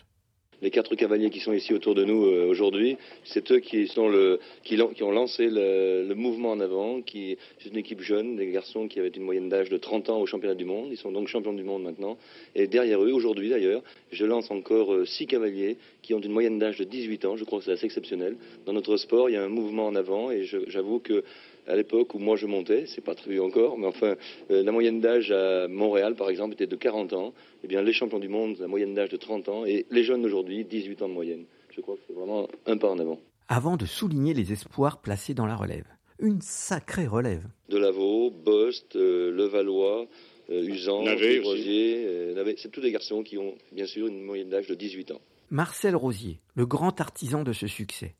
les 0.63 0.71
quatre 0.71 0.95
cavaliers 0.95 1.30
qui 1.30 1.41
sont 1.41 1.52
ici 1.52 1.73
autour 1.73 1.93
de 1.93 2.06
nous 2.06 2.26
euh, 2.26 2.47
aujourd'hui, 2.47 2.97
c'est 3.26 3.52
eux 3.52 3.60
qui, 3.60 3.86
sont 3.88 4.08
le, 4.08 4.39
qui, 4.63 4.82
ont 4.82 5.12
lancé 5.12 5.49
le, 5.49 6.13
mouvement 6.15 6.52
en 6.52 6.60
avant. 6.62 7.02
C'est 7.06 7.69
une 7.69 7.78
équipe 7.78 7.99
jeune, 7.99 8.38
des 8.38 8.47
garçons 8.47 8.88
qui 8.88 8.99
avaient 8.99 9.10
une 9.10 9.23
moyenne 9.23 9.49
d'âge 9.49 9.69
de 9.69 9.78
30 9.78 10.10
ans 10.10 10.21
au 10.21 10.26
championnat 10.26 10.56
du 10.56 10.63
monde. 10.63 10.88
Ils 10.89 10.97
sont 10.97 11.12
donc 11.12 11.28
champions 11.28 11.54
du 11.54 11.63
monde 11.63 11.84
maintenant. 11.84 12.17
Et 12.56 12.67
derrière 12.67 13.04
eux, 13.04 13.12
aujourd'hui 13.12 13.49
d'ailleurs, 13.49 13.84
je 14.12 14.26
lance 14.26 14.49
encore 14.52 14.93
euh, 14.93 15.06
six 15.06 15.28
cavaliers 15.28 15.78
qui 16.02 16.13
ont 16.13 16.21
une 16.21 16.32
moyenne 16.32 16.60
d'âge 16.60 16.78
de 16.78 16.86
18 16.86 17.26
ans. 17.26 17.36
Je 17.36 17.43
crois 17.43 17.60
que 17.60 17.65
c'est 17.65 17.73
assez 17.73 17.86
exceptionnel. 17.86 18.38
Dans 18.65 18.73
notre 18.73 18.95
sport, 18.95 19.30
il 19.30 19.34
y 19.34 19.38
a 19.38 19.43
un 19.43 19.49
mouvement 19.49 19.88
en 19.88 19.95
avant 19.95 20.32
et 20.32 20.43
j'avoue 20.43 20.99
que 20.99 21.23
à 21.67 21.76
l'époque 21.76 22.13
où 22.13 22.19
moi 22.19 22.36
je 22.36 22.45
montais, 22.45 22.86
c'est 22.88 23.02
pas 23.02 23.15
très 23.15 23.39
encore, 23.39 23.78
mais 23.78 23.88
enfin, 23.88 24.15
euh, 24.52 24.63
la 24.63 24.71
moyenne 24.71 24.99
d'âge 24.99 25.32
à 25.32 25.67
Montréal, 25.67 26.15
par 26.15 26.30
exemple, 26.30 26.54
était 26.54 26.67
de 26.67 26.76
40 26.76 27.13
ans. 27.13 27.34
Eh 27.63 27.67
bien, 27.67 27.82
les 27.82 27.93
champions 27.93 28.19
du 28.19 28.30
monde, 28.30 28.58
la 28.60 28.67
moyenne 28.67 28.93
d'âge 28.93 29.10
de 29.10 29.17
30 29.17 29.49
ans, 29.49 29.65
et 29.65 29.86
les 29.89 30.04
jeunes 30.04 30.21
d'aujourd'hui, 30.21 30.65
18 30.65 31.02
ans 31.02 31.10
de 31.10 31.13
moyenne. 31.13 31.45
Je 31.76 31.82
crois 31.82 31.95
que 31.95 32.02
c'est 32.08 32.13
vraiment 32.13 32.47
un 32.65 32.78
pas 32.78 32.89
en 32.89 32.99
avant. 32.99 33.19
Avant 33.47 33.78
de 33.78 33.86
souligner 33.86 34.34
les 34.34 34.52
espoirs 34.52 35.02
placés 35.02 35.34
dans 35.34 35.45
la 35.45 35.56
relève. 35.56 35.86
Une 36.19 36.41
sacrée 36.41 37.08
relève. 37.08 37.43
De 37.69 37.78
Lavaux, 37.78 38.30
Bost, 38.30 38.95
euh, 38.95 39.32
Levallois, 39.32 40.08
euh, 40.49 40.63
Usan, 40.63 41.04
Rosier, 41.43 42.06
euh, 42.06 42.54
c'est 42.58 42.71
tous 42.71 42.82
des 42.82 42.91
garçons 42.91 43.23
qui 43.23 43.38
ont, 43.38 43.56
bien 43.71 43.86
sûr, 43.86 44.08
une 44.08 44.21
moyenne 44.21 44.49
d'âge 44.49 44.67
de 44.67 44.76
18 44.76 45.12
ans. 45.12 45.21
Marcel 45.49 45.95
Rosier, 45.95 46.39
le 46.56 46.65
grand 46.65 46.99
artisan 46.99 47.43
de 47.43 47.54
ce 47.54 47.67
succès 47.67 48.15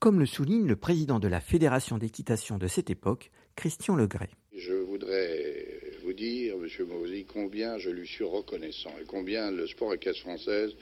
comme 0.00 0.20
le 0.20 0.26
souligne 0.26 0.66
le 0.66 0.76
président 0.76 1.18
de 1.18 1.28
la 1.28 1.40
Fédération 1.40 1.98
d'équitation 1.98 2.58
de 2.58 2.66
cette 2.66 2.90
époque, 2.90 3.30
Christian 3.54 3.96
Legray. 3.96 4.28
Je 4.54 4.74
voudrais 4.74 5.80
vous 6.04 6.12
dire, 6.12 6.56
Monsieur 6.58 6.84
Mauzy, 6.84 7.24
combien 7.24 7.78
je 7.78 7.90
lui 7.90 8.06
suis 8.06 8.24
reconnaissant 8.24 8.92
et 9.00 9.04
combien 9.06 9.50
le 9.50 9.66
sport 9.66 9.94
équestre 9.94 10.22
française, 10.22 10.72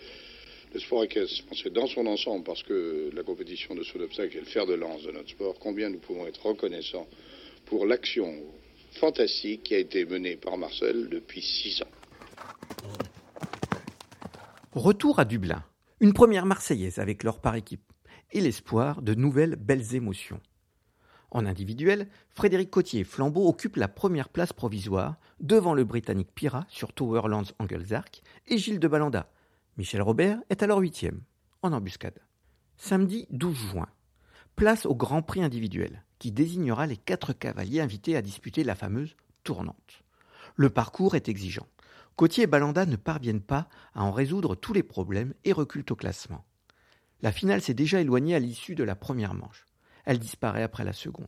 le 0.72 0.80
sport 0.80 1.04
équestre 1.04 1.44
français 1.46 1.70
dans 1.70 1.86
son 1.86 2.06
ensemble, 2.06 2.44
parce 2.44 2.62
que 2.62 3.10
la 3.14 3.22
compétition 3.22 3.74
de 3.74 3.82
saut 3.84 3.98
d'obstacle 3.98 4.36
est 4.36 4.40
le 4.40 4.46
fer 4.46 4.66
de 4.66 4.74
lance 4.74 5.04
de 5.04 5.12
notre 5.12 5.30
sport, 5.30 5.54
combien 5.60 5.88
nous 5.90 6.00
pouvons 6.00 6.26
être 6.26 6.44
reconnaissants 6.44 7.06
pour 7.66 7.86
l'action 7.86 8.32
fantastique 8.92 9.62
qui 9.64 9.74
a 9.74 9.78
été 9.78 10.04
menée 10.04 10.36
par 10.36 10.58
Marcel 10.58 11.08
depuis 11.08 11.42
six 11.42 11.82
ans. 11.82 11.90
Retour 14.72 15.20
à 15.20 15.24
Dublin. 15.24 15.64
Une 16.00 16.12
première 16.12 16.46
Marseillaise 16.46 16.98
avec 16.98 17.22
leur 17.22 17.40
par 17.40 17.54
équipe 17.54 17.93
et 18.34 18.40
l'espoir 18.40 19.00
de 19.00 19.14
nouvelles 19.14 19.56
belles 19.56 19.94
émotions. 19.94 20.40
En 21.30 21.46
individuel, 21.46 22.08
Frédéric 22.28 22.70
Cotier 22.70 23.02
Flambeau 23.02 23.48
occupent 23.48 23.76
la 23.76 23.88
première 23.88 24.28
place 24.28 24.52
provisoire 24.52 25.16
devant 25.40 25.74
le 25.74 25.84
Britannique 25.84 26.32
Pira 26.34 26.66
sur 26.68 26.92
Towerlands 26.92 27.52
Anglezark 27.58 28.22
et 28.46 28.58
Gilles 28.58 28.78
de 28.78 28.88
Balanda. 28.88 29.32
Michel 29.76 30.02
Robert 30.02 30.38
est 30.50 30.62
alors 30.62 30.78
huitième, 30.78 31.22
en 31.62 31.72
embuscade. 31.72 32.20
Samedi 32.76 33.26
12 33.30 33.56
juin, 33.56 33.88
place 34.54 34.86
au 34.86 34.94
Grand 34.94 35.22
Prix 35.22 35.42
individuel, 35.42 36.04
qui 36.18 36.30
désignera 36.30 36.86
les 36.86 36.96
quatre 36.96 37.32
cavaliers 37.32 37.80
invités 37.80 38.16
à 38.16 38.22
disputer 38.22 38.62
la 38.62 38.74
fameuse 38.74 39.16
tournante. 39.42 40.02
Le 40.56 40.70
parcours 40.70 41.16
est 41.16 41.28
exigeant. 41.28 41.66
Cotier 42.14 42.44
et 42.44 42.46
Balanda 42.46 42.86
ne 42.86 42.96
parviennent 42.96 43.42
pas 43.42 43.68
à 43.94 44.04
en 44.04 44.12
résoudre 44.12 44.54
tous 44.54 44.72
les 44.72 44.84
problèmes 44.84 45.34
et 45.44 45.52
reculent 45.52 45.84
au 45.90 45.96
classement. 45.96 46.44
La 47.24 47.32
finale 47.32 47.62
s'est 47.62 47.72
déjà 47.72 48.02
éloignée 48.02 48.34
à 48.34 48.38
l'issue 48.38 48.74
de 48.74 48.84
la 48.84 48.94
première 48.94 49.32
manche. 49.32 49.64
Elle 50.04 50.18
disparaît 50.18 50.62
après 50.62 50.84
la 50.84 50.92
seconde. 50.92 51.26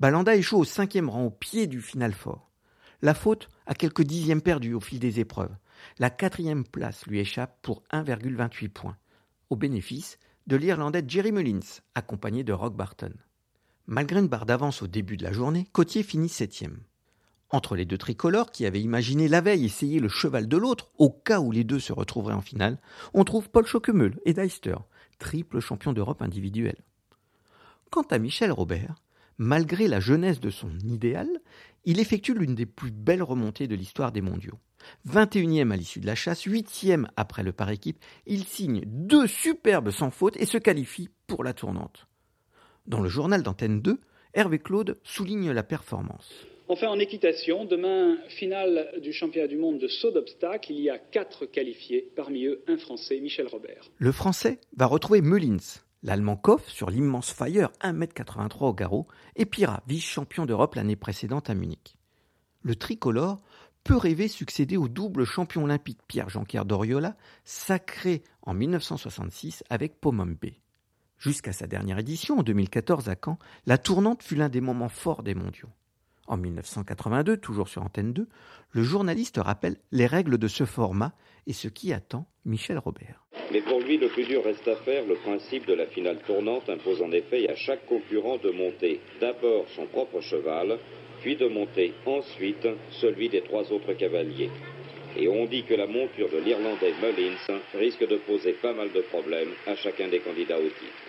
Balanda 0.00 0.34
échoue 0.34 0.56
au 0.56 0.64
cinquième 0.64 1.10
rang, 1.10 1.24
au 1.24 1.30
pied 1.30 1.66
du 1.66 1.82
final 1.82 2.14
fort. 2.14 2.50
La 3.02 3.12
faute 3.12 3.50
a 3.66 3.74
quelques 3.74 4.00
dixièmes 4.02 4.40
perdus 4.40 4.72
au 4.72 4.80
fil 4.80 4.98
des 4.98 5.20
épreuves. 5.20 5.54
La 5.98 6.08
quatrième 6.08 6.64
place 6.64 7.04
lui 7.04 7.20
échappe 7.20 7.58
pour 7.60 7.82
1,28 7.92 8.70
points, 8.70 8.96
au 9.50 9.56
bénéfice 9.56 10.18
de 10.46 10.56
l'Irlandais 10.56 11.04
Jerry 11.06 11.32
Mullins, 11.32 11.82
accompagné 11.94 12.42
de 12.42 12.54
Rock 12.54 12.74
Barton. 12.74 13.12
Malgré 13.86 14.20
une 14.20 14.28
barre 14.28 14.46
d'avance 14.46 14.80
au 14.80 14.86
début 14.86 15.18
de 15.18 15.24
la 15.24 15.32
journée, 15.32 15.68
Cotier 15.72 16.02
finit 16.02 16.30
septième. 16.30 16.80
Entre 17.50 17.76
les 17.76 17.84
deux 17.84 17.98
tricolores, 17.98 18.52
qui 18.52 18.64
avaient 18.64 18.80
imaginé 18.80 19.28
la 19.28 19.42
veille 19.42 19.66
essayer 19.66 20.00
le 20.00 20.08
cheval 20.08 20.48
de 20.48 20.56
l'autre, 20.56 20.92
au 20.96 21.10
cas 21.10 21.40
où 21.40 21.52
les 21.52 21.62
deux 21.62 21.78
se 21.78 21.92
retrouveraient 21.92 22.32
en 22.32 22.40
finale, 22.40 22.80
on 23.12 23.22
trouve 23.24 23.50
Paul 23.50 23.66
Schockemöhl 23.66 24.18
et 24.24 24.32
Deister, 24.32 24.76
triple 25.18 25.60
champion 25.60 25.92
d'Europe 25.92 26.22
individuel. 26.22 26.76
Quant 27.90 28.02
à 28.10 28.18
Michel 28.18 28.52
Robert, 28.52 28.96
malgré 29.38 29.88
la 29.88 30.00
jeunesse 30.00 30.40
de 30.40 30.50
son 30.50 30.70
idéal, 30.80 31.28
il 31.84 32.00
effectue 32.00 32.34
l'une 32.34 32.54
des 32.54 32.66
plus 32.66 32.90
belles 32.90 33.22
remontées 33.22 33.68
de 33.68 33.74
l'histoire 33.74 34.12
des 34.12 34.20
mondiaux. 34.20 34.58
21e 35.08 35.70
à 35.72 35.76
l'issue 35.76 36.00
de 36.00 36.06
la 36.06 36.14
chasse, 36.14 36.44
8e 36.44 37.06
après 37.16 37.42
le 37.42 37.52
par 37.52 37.70
équipe, 37.70 38.02
il 38.26 38.44
signe 38.44 38.82
deux 38.86 39.26
superbes 39.26 39.90
sans 39.90 40.10
faute 40.10 40.36
et 40.36 40.46
se 40.46 40.58
qualifie 40.58 41.08
pour 41.26 41.44
la 41.44 41.54
tournante. 41.54 42.06
Dans 42.86 43.00
le 43.00 43.08
journal 43.08 43.42
d'Antenne 43.42 43.80
2, 43.82 44.00
Hervé 44.34 44.58
Claude 44.58 44.98
souligne 45.02 45.50
la 45.50 45.62
performance. 45.62 46.32
Enfin, 46.68 46.88
en 46.88 46.98
équitation, 46.98 47.64
demain, 47.64 48.18
finale 48.28 48.90
du 49.00 49.12
championnat 49.12 49.46
du 49.46 49.56
monde 49.56 49.78
de 49.78 49.86
saut 49.86 50.10
d'obstacle, 50.10 50.72
il 50.72 50.80
y 50.80 50.90
a 50.90 50.98
quatre 50.98 51.46
qualifiés, 51.46 52.10
parmi 52.16 52.44
eux 52.44 52.64
un 52.66 52.76
Français, 52.76 53.20
Michel 53.20 53.46
Robert. 53.46 53.88
Le 53.98 54.10
Français 54.10 54.58
va 54.76 54.86
retrouver 54.86 55.20
Mullins, 55.20 55.82
l'Allemand 56.02 56.36
Koff 56.36 56.68
sur 56.68 56.90
l'immense 56.90 57.30
Fire 57.32 57.70
1m83 57.82 58.64
au 58.64 58.74
garrot, 58.74 59.06
et 59.36 59.46
Pira, 59.46 59.84
vice-champion 59.86 60.44
d'Europe 60.44 60.74
l'année 60.74 60.96
précédente 60.96 61.50
à 61.50 61.54
Munich. 61.54 61.96
Le 62.62 62.74
tricolore 62.74 63.40
peut 63.84 63.96
rêver 63.96 64.26
succéder 64.26 64.76
au 64.76 64.88
double 64.88 65.24
champion 65.24 65.62
olympique 65.62 66.00
Pierre 66.08 66.30
Jonquière 66.30 66.64
d'Oriola, 66.64 67.16
sacré 67.44 68.24
en 68.42 68.54
1966 68.54 69.62
avec 69.70 70.00
Pomombe. 70.00 70.50
Jusqu'à 71.16 71.52
sa 71.52 71.68
dernière 71.68 72.00
édition 72.00 72.40
en 72.40 72.42
2014 72.42 73.08
à 73.08 73.14
Caen, 73.14 73.38
la 73.66 73.78
tournante 73.78 74.24
fut 74.24 74.34
l'un 74.34 74.48
des 74.48 74.60
moments 74.60 74.88
forts 74.88 75.22
des 75.22 75.36
mondiaux. 75.36 75.68
En 76.28 76.36
1982, 76.36 77.36
toujours 77.36 77.68
sur 77.68 77.82
Antenne 77.82 78.12
2, 78.12 78.26
le 78.72 78.82
journaliste 78.82 79.38
rappelle 79.38 79.76
les 79.92 80.06
règles 80.06 80.38
de 80.38 80.48
ce 80.48 80.64
format 80.64 81.12
et 81.46 81.52
ce 81.52 81.68
qui 81.68 81.92
attend 81.92 82.26
Michel 82.44 82.78
Robert. 82.78 83.24
Mais 83.52 83.60
pour 83.62 83.80
lui, 83.80 83.96
le 83.96 84.08
plus 84.08 84.24
dur 84.24 84.42
reste 84.44 84.66
à 84.66 84.76
faire. 84.76 85.06
Le 85.06 85.14
principe 85.14 85.66
de 85.66 85.74
la 85.74 85.86
finale 85.86 86.18
tournante 86.26 86.68
impose 86.68 87.00
en 87.00 87.12
effet 87.12 87.48
à 87.48 87.54
chaque 87.54 87.86
concurrent 87.86 88.38
de 88.38 88.50
monter 88.50 89.00
d'abord 89.20 89.66
son 89.74 89.86
propre 89.86 90.20
cheval, 90.20 90.78
puis 91.22 91.36
de 91.36 91.46
monter 91.46 91.94
ensuite 92.04 92.66
celui 92.90 93.28
des 93.28 93.42
trois 93.42 93.72
autres 93.72 93.92
cavaliers. 93.94 94.50
Et 95.16 95.28
on 95.28 95.46
dit 95.46 95.62
que 95.62 95.74
la 95.74 95.86
monture 95.86 96.28
de 96.28 96.38
l'Irlandais 96.38 96.92
Mullins 97.00 97.60
risque 97.74 98.06
de 98.06 98.16
poser 98.16 98.52
pas 98.52 98.74
mal 98.74 98.92
de 98.92 99.00
problèmes 99.00 99.52
à 99.66 99.76
chacun 99.76 100.08
des 100.08 100.20
candidats 100.20 100.58
au 100.58 100.68
titre 100.68 101.05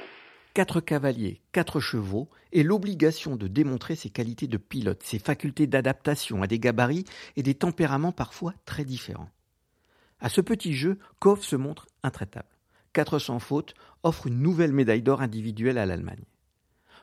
quatre 0.58 0.82
cavaliers, 0.82 1.40
quatre 1.52 1.80
chevaux, 1.80 2.30
et 2.52 2.64
l'obligation 2.64 3.36
de 3.36 3.48
démontrer 3.48 3.96
ses 3.96 4.10
qualités 4.10 4.48
de 4.48 4.58
pilote, 4.58 5.04
ses 5.04 5.20
facultés 5.20 5.68
d'adaptation 5.68 6.42
à 6.42 6.48
des 6.48 6.58
gabarits 6.58 7.06
et 7.36 7.44
des 7.44 7.54
tempéraments 7.54 8.12
parfois 8.12 8.56
très 8.66 8.84
différents. 8.84 9.30
À 10.20 10.30
ce 10.30 10.42
petit 10.42 10.74
jeu, 10.74 10.98
Kov 11.20 11.44
se 11.44 11.56
montre 11.56 11.86
intraitable. 12.02 12.50
400 12.94 13.38
fautes 13.38 13.76
offre 14.02 14.26
une 14.26 14.42
nouvelle 14.42 14.72
médaille 14.72 15.04
d'or 15.04 15.22
individuelle 15.22 15.78
à 15.78 15.86
l'Allemagne. 15.86 16.26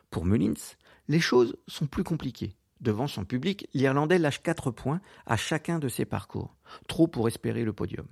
Pour 0.09 0.25
Mullins, 0.25 0.75
les 1.07 1.21
choses 1.21 1.55
sont 1.69 1.87
plus 1.87 2.03
compliquées. 2.03 2.57
Devant 2.81 3.07
son 3.07 3.23
public, 3.23 3.69
l'Irlandais 3.73 4.19
lâche 4.19 4.43
4 4.43 4.69
points 4.71 4.99
à 5.25 5.37
chacun 5.37 5.79
de 5.79 5.87
ses 5.87 6.03
parcours, 6.03 6.57
trop 6.89 7.07
pour 7.07 7.29
espérer 7.29 7.63
le 7.63 7.71
podium. 7.71 8.07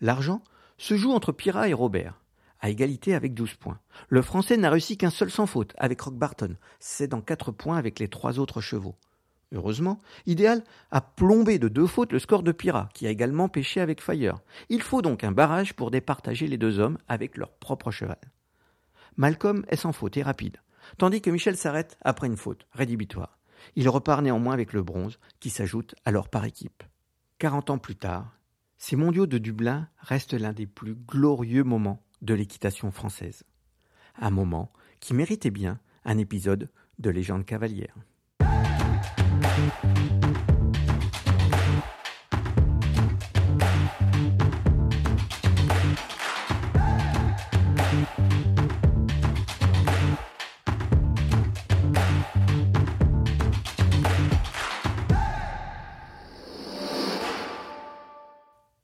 L'argent 0.00 0.42
se 0.78 0.96
joue 0.96 1.12
entre 1.12 1.32
Pira 1.32 1.68
et 1.68 1.74
Robert 1.74 2.18
à 2.60 2.70
égalité 2.70 3.14
avec 3.14 3.34
12 3.34 3.54
points. 3.54 3.78
Le 4.08 4.22
Français 4.22 4.56
n'a 4.56 4.70
réussi 4.70 4.96
qu'un 4.96 5.10
seul 5.10 5.30
sans 5.30 5.46
faute 5.46 5.74
avec 5.78 6.00
Rock 6.00 6.14
Barton, 6.14 6.56
c'est 6.80 7.08
dans 7.08 7.20
4 7.20 7.52
points 7.52 7.76
avec 7.76 7.98
les 7.98 8.08
trois 8.08 8.38
autres 8.38 8.60
chevaux. 8.60 8.96
Heureusement, 9.52 9.98
Idéal 10.26 10.62
a 10.90 11.00
plombé 11.00 11.58
de 11.58 11.68
deux 11.68 11.86
fautes 11.86 12.12
le 12.12 12.18
score 12.18 12.42
de 12.42 12.52
Pira, 12.52 12.90
qui 12.92 13.06
a 13.06 13.10
également 13.10 13.48
pêché 13.48 13.80
avec 13.80 14.02
Fire. 14.02 14.38
Il 14.68 14.82
faut 14.82 15.00
donc 15.00 15.24
un 15.24 15.32
barrage 15.32 15.74
pour 15.74 15.90
départager 15.90 16.46
les 16.46 16.58
deux 16.58 16.78
hommes 16.78 16.98
avec 17.08 17.36
leur 17.36 17.52
propre 17.52 17.90
cheval. 17.90 18.18
Malcolm 19.16 19.64
est 19.68 19.76
sans 19.76 19.92
faute 19.92 20.16
et 20.18 20.22
rapide, 20.22 20.58
tandis 20.98 21.22
que 21.22 21.30
Michel 21.30 21.56
s'arrête 21.56 21.96
après 22.02 22.26
une 22.26 22.36
faute, 22.36 22.66
rédhibitoire. 22.72 23.38
Il 23.74 23.88
repart 23.88 24.22
néanmoins 24.22 24.52
avec 24.52 24.72
le 24.72 24.82
bronze, 24.82 25.18
qui 25.40 25.50
s'ajoute 25.50 25.94
alors 26.04 26.28
par 26.28 26.44
équipe. 26.44 26.82
Quarante 27.38 27.70
ans 27.70 27.78
plus 27.78 27.96
tard, 27.96 28.38
ces 28.76 28.96
mondiaux 28.96 29.26
de 29.26 29.38
Dublin 29.38 29.88
restent 29.98 30.34
l'un 30.34 30.52
des 30.52 30.66
plus 30.66 30.94
glorieux 30.94 31.64
moments 31.64 32.02
de 32.22 32.34
l'équitation 32.34 32.90
française. 32.90 33.44
Un 34.16 34.30
moment 34.30 34.72
qui 35.00 35.14
méritait 35.14 35.50
bien 35.50 35.80
un 36.04 36.18
épisode 36.18 36.70
de 36.98 37.10
Légende 37.10 37.44
cavalière. 37.44 37.94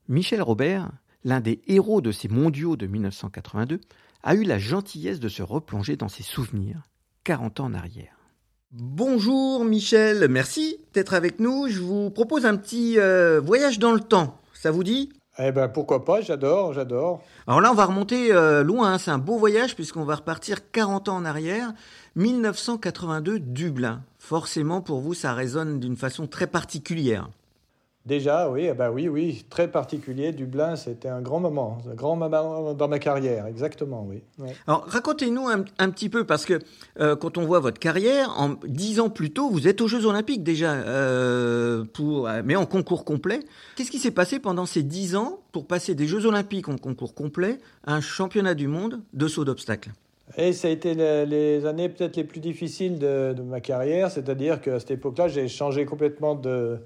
Michel 0.07 0.41
Robert 0.41 0.91
l'un 1.25 1.41
des 1.41 1.59
héros 1.67 1.99
de 1.99 2.13
ces 2.13 2.29
mondiaux 2.29 2.77
de 2.77 2.87
1982, 2.87 3.81
a 4.23 4.35
eu 4.35 4.43
la 4.43 4.59
gentillesse 4.59 5.19
de 5.19 5.27
se 5.27 5.43
replonger 5.43 5.97
dans 5.97 6.07
ses 6.07 6.23
souvenirs 6.23 6.83
40 7.25 7.59
ans 7.59 7.65
en 7.65 7.73
arrière. 7.73 8.15
Bonjour 8.71 9.65
Michel, 9.65 10.27
merci 10.29 10.77
d'être 10.93 11.13
avec 11.13 11.39
nous. 11.39 11.67
Je 11.67 11.81
vous 11.81 12.11
propose 12.11 12.45
un 12.45 12.55
petit 12.55 12.99
euh, 12.99 13.41
voyage 13.43 13.79
dans 13.79 13.91
le 13.91 13.99
temps. 13.99 14.39
Ça 14.53 14.71
vous 14.71 14.83
dit? 14.83 15.11
Eh 15.37 15.51
ben 15.51 15.67
pourquoi 15.67 16.05
pas, 16.05 16.21
j'adore, 16.21 16.73
j'adore. 16.73 17.21
Alors 17.47 17.59
là, 17.59 17.71
on 17.71 17.75
va 17.75 17.85
remonter 17.85 18.31
euh, 18.31 18.63
loin, 18.63 18.93
hein. 18.93 18.97
c'est 18.97 19.11
un 19.11 19.17
beau 19.17 19.37
voyage 19.37 19.75
puisqu'on 19.75 20.05
va 20.05 20.15
repartir 20.15 20.71
40 20.71 21.09
ans 21.09 21.17
en 21.17 21.25
arrière. 21.25 21.73
1982, 22.15 23.39
Dublin. 23.39 24.01
Forcément, 24.17 24.81
pour 24.81 25.01
vous, 25.01 25.13
ça 25.13 25.33
résonne 25.33 25.79
d'une 25.79 25.97
façon 25.97 26.27
très 26.27 26.47
particulière. 26.47 27.29
Déjà, 28.05 28.51
oui, 28.51 28.67
eh 28.69 28.73
ben 28.73 28.91
oui, 28.91 29.07
oui, 29.09 29.45
très 29.49 29.67
particulier. 29.67 30.31
Dublin, 30.31 30.75
c'était 30.75 31.07
un 31.07 31.21
grand 31.21 31.39
moment, 31.39 31.79
un 31.89 31.95
grand 31.95 32.15
moment 32.15 32.75
dans 32.75 32.87
ma 32.87 32.99
carrière, 32.99 33.47
exactement, 33.47 34.05
oui. 34.07 34.21
Alors, 34.67 34.85
racontez-nous 34.85 35.47
un, 35.47 35.89
petit 35.89 36.09
peu, 36.09 36.23
parce 36.23 36.45
que 36.45 36.59
euh, 36.99 37.15
quand 37.15 37.39
on 37.39 37.45
voit 37.45 37.59
votre 37.59 37.79
carrière, 37.79 38.31
en 38.37 38.57
dix 38.67 38.99
ans 38.99 39.09
plus 39.09 39.31
tôt, 39.31 39.49
vous 39.49 39.67
êtes 39.67 39.81
aux 39.81 39.87
Jeux 39.87 40.05
Olympiques 40.05 40.43
déjà, 40.43 40.73
euh, 40.73 41.83
pour, 41.93 42.27
euh, 42.27 42.43
mais 42.45 42.55
en 42.55 42.67
concours 42.67 43.05
complet. 43.05 43.39
Qu'est-ce 43.75 43.89
qui 43.89 43.99
s'est 43.99 44.11
passé 44.11 44.37
pendant 44.37 44.67
ces 44.67 44.83
dix 44.83 45.15
ans 45.15 45.39
pour 45.51 45.65
passer 45.65 45.95
des 45.95 46.05
Jeux 46.05 46.27
Olympiques 46.27 46.69
en 46.69 46.77
concours 46.77 47.15
complet 47.15 47.57
à 47.87 47.95
un 47.95 48.01
championnat 48.01 48.53
du 48.53 48.67
monde 48.67 49.01
de 49.13 49.27
saut 49.27 49.45
d'obstacles 49.45 49.91
et 50.37 50.53
ça 50.53 50.69
a 50.69 50.71
été 50.71 50.95
les, 50.95 51.67
années 51.67 51.87
peut-être 51.87 52.15
les 52.15 52.23
plus 52.23 52.39
difficiles 52.39 52.97
de, 52.97 53.33
de 53.37 53.43
ma 53.43 53.61
carrière, 53.61 54.09
c'est-à-dire 54.09 54.59
qu'à 54.59 54.79
cette 54.79 54.89
époque-là, 54.89 55.27
j'ai 55.27 55.47
changé 55.47 55.85
complètement 55.85 56.33
de, 56.33 56.79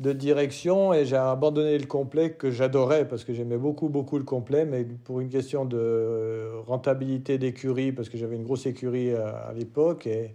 de 0.00 0.12
direction 0.12 0.92
et 0.92 1.04
j'ai 1.04 1.16
abandonné 1.16 1.78
le 1.78 1.86
complet 1.86 2.32
que 2.32 2.50
j'adorais 2.50 3.06
parce 3.06 3.22
que 3.24 3.32
j'aimais 3.32 3.58
beaucoup 3.58 3.88
beaucoup 3.88 4.18
le 4.18 4.24
complet. 4.24 4.64
Mais 4.64 4.84
pour 4.84 5.20
une 5.20 5.28
question 5.28 5.64
de 5.64 6.50
rentabilité 6.66 7.38
d'écurie 7.38 7.92
parce 7.92 8.08
que 8.08 8.18
j'avais 8.18 8.36
une 8.36 8.44
grosse 8.44 8.66
écurie 8.66 9.12
à, 9.14 9.52
l'époque. 9.56 10.06
Et 10.06 10.34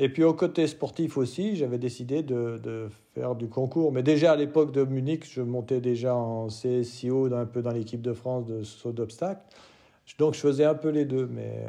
et 0.00 0.08
puis 0.08 0.24
au 0.24 0.34
côté 0.34 0.66
sportif 0.66 1.16
aussi 1.16 1.54
j'avais 1.54 1.78
décidé 1.78 2.24
de, 2.24 2.58
de, 2.60 2.88
faire 3.14 3.36
du 3.36 3.48
concours. 3.48 3.92
Mais 3.92 4.02
déjà 4.02 4.32
à 4.32 4.36
l'époque 4.36 4.72
de 4.72 4.84
Munich 4.84 5.24
je 5.30 5.40
montais 5.40 5.80
déjà 5.80 6.16
en 6.16 6.48
CSIO 6.48 7.32
un 7.32 7.46
peu 7.46 7.62
dans 7.62 7.70
l'équipe 7.70 8.02
de 8.02 8.12
France 8.12 8.44
de 8.46 8.64
saut 8.64 8.92
d'obstacle. 8.92 9.42
Donc 10.18 10.34
je 10.34 10.40
faisais 10.40 10.64
un 10.64 10.74
peu 10.74 10.88
les 10.88 11.04
deux 11.04 11.28
mais 11.32 11.66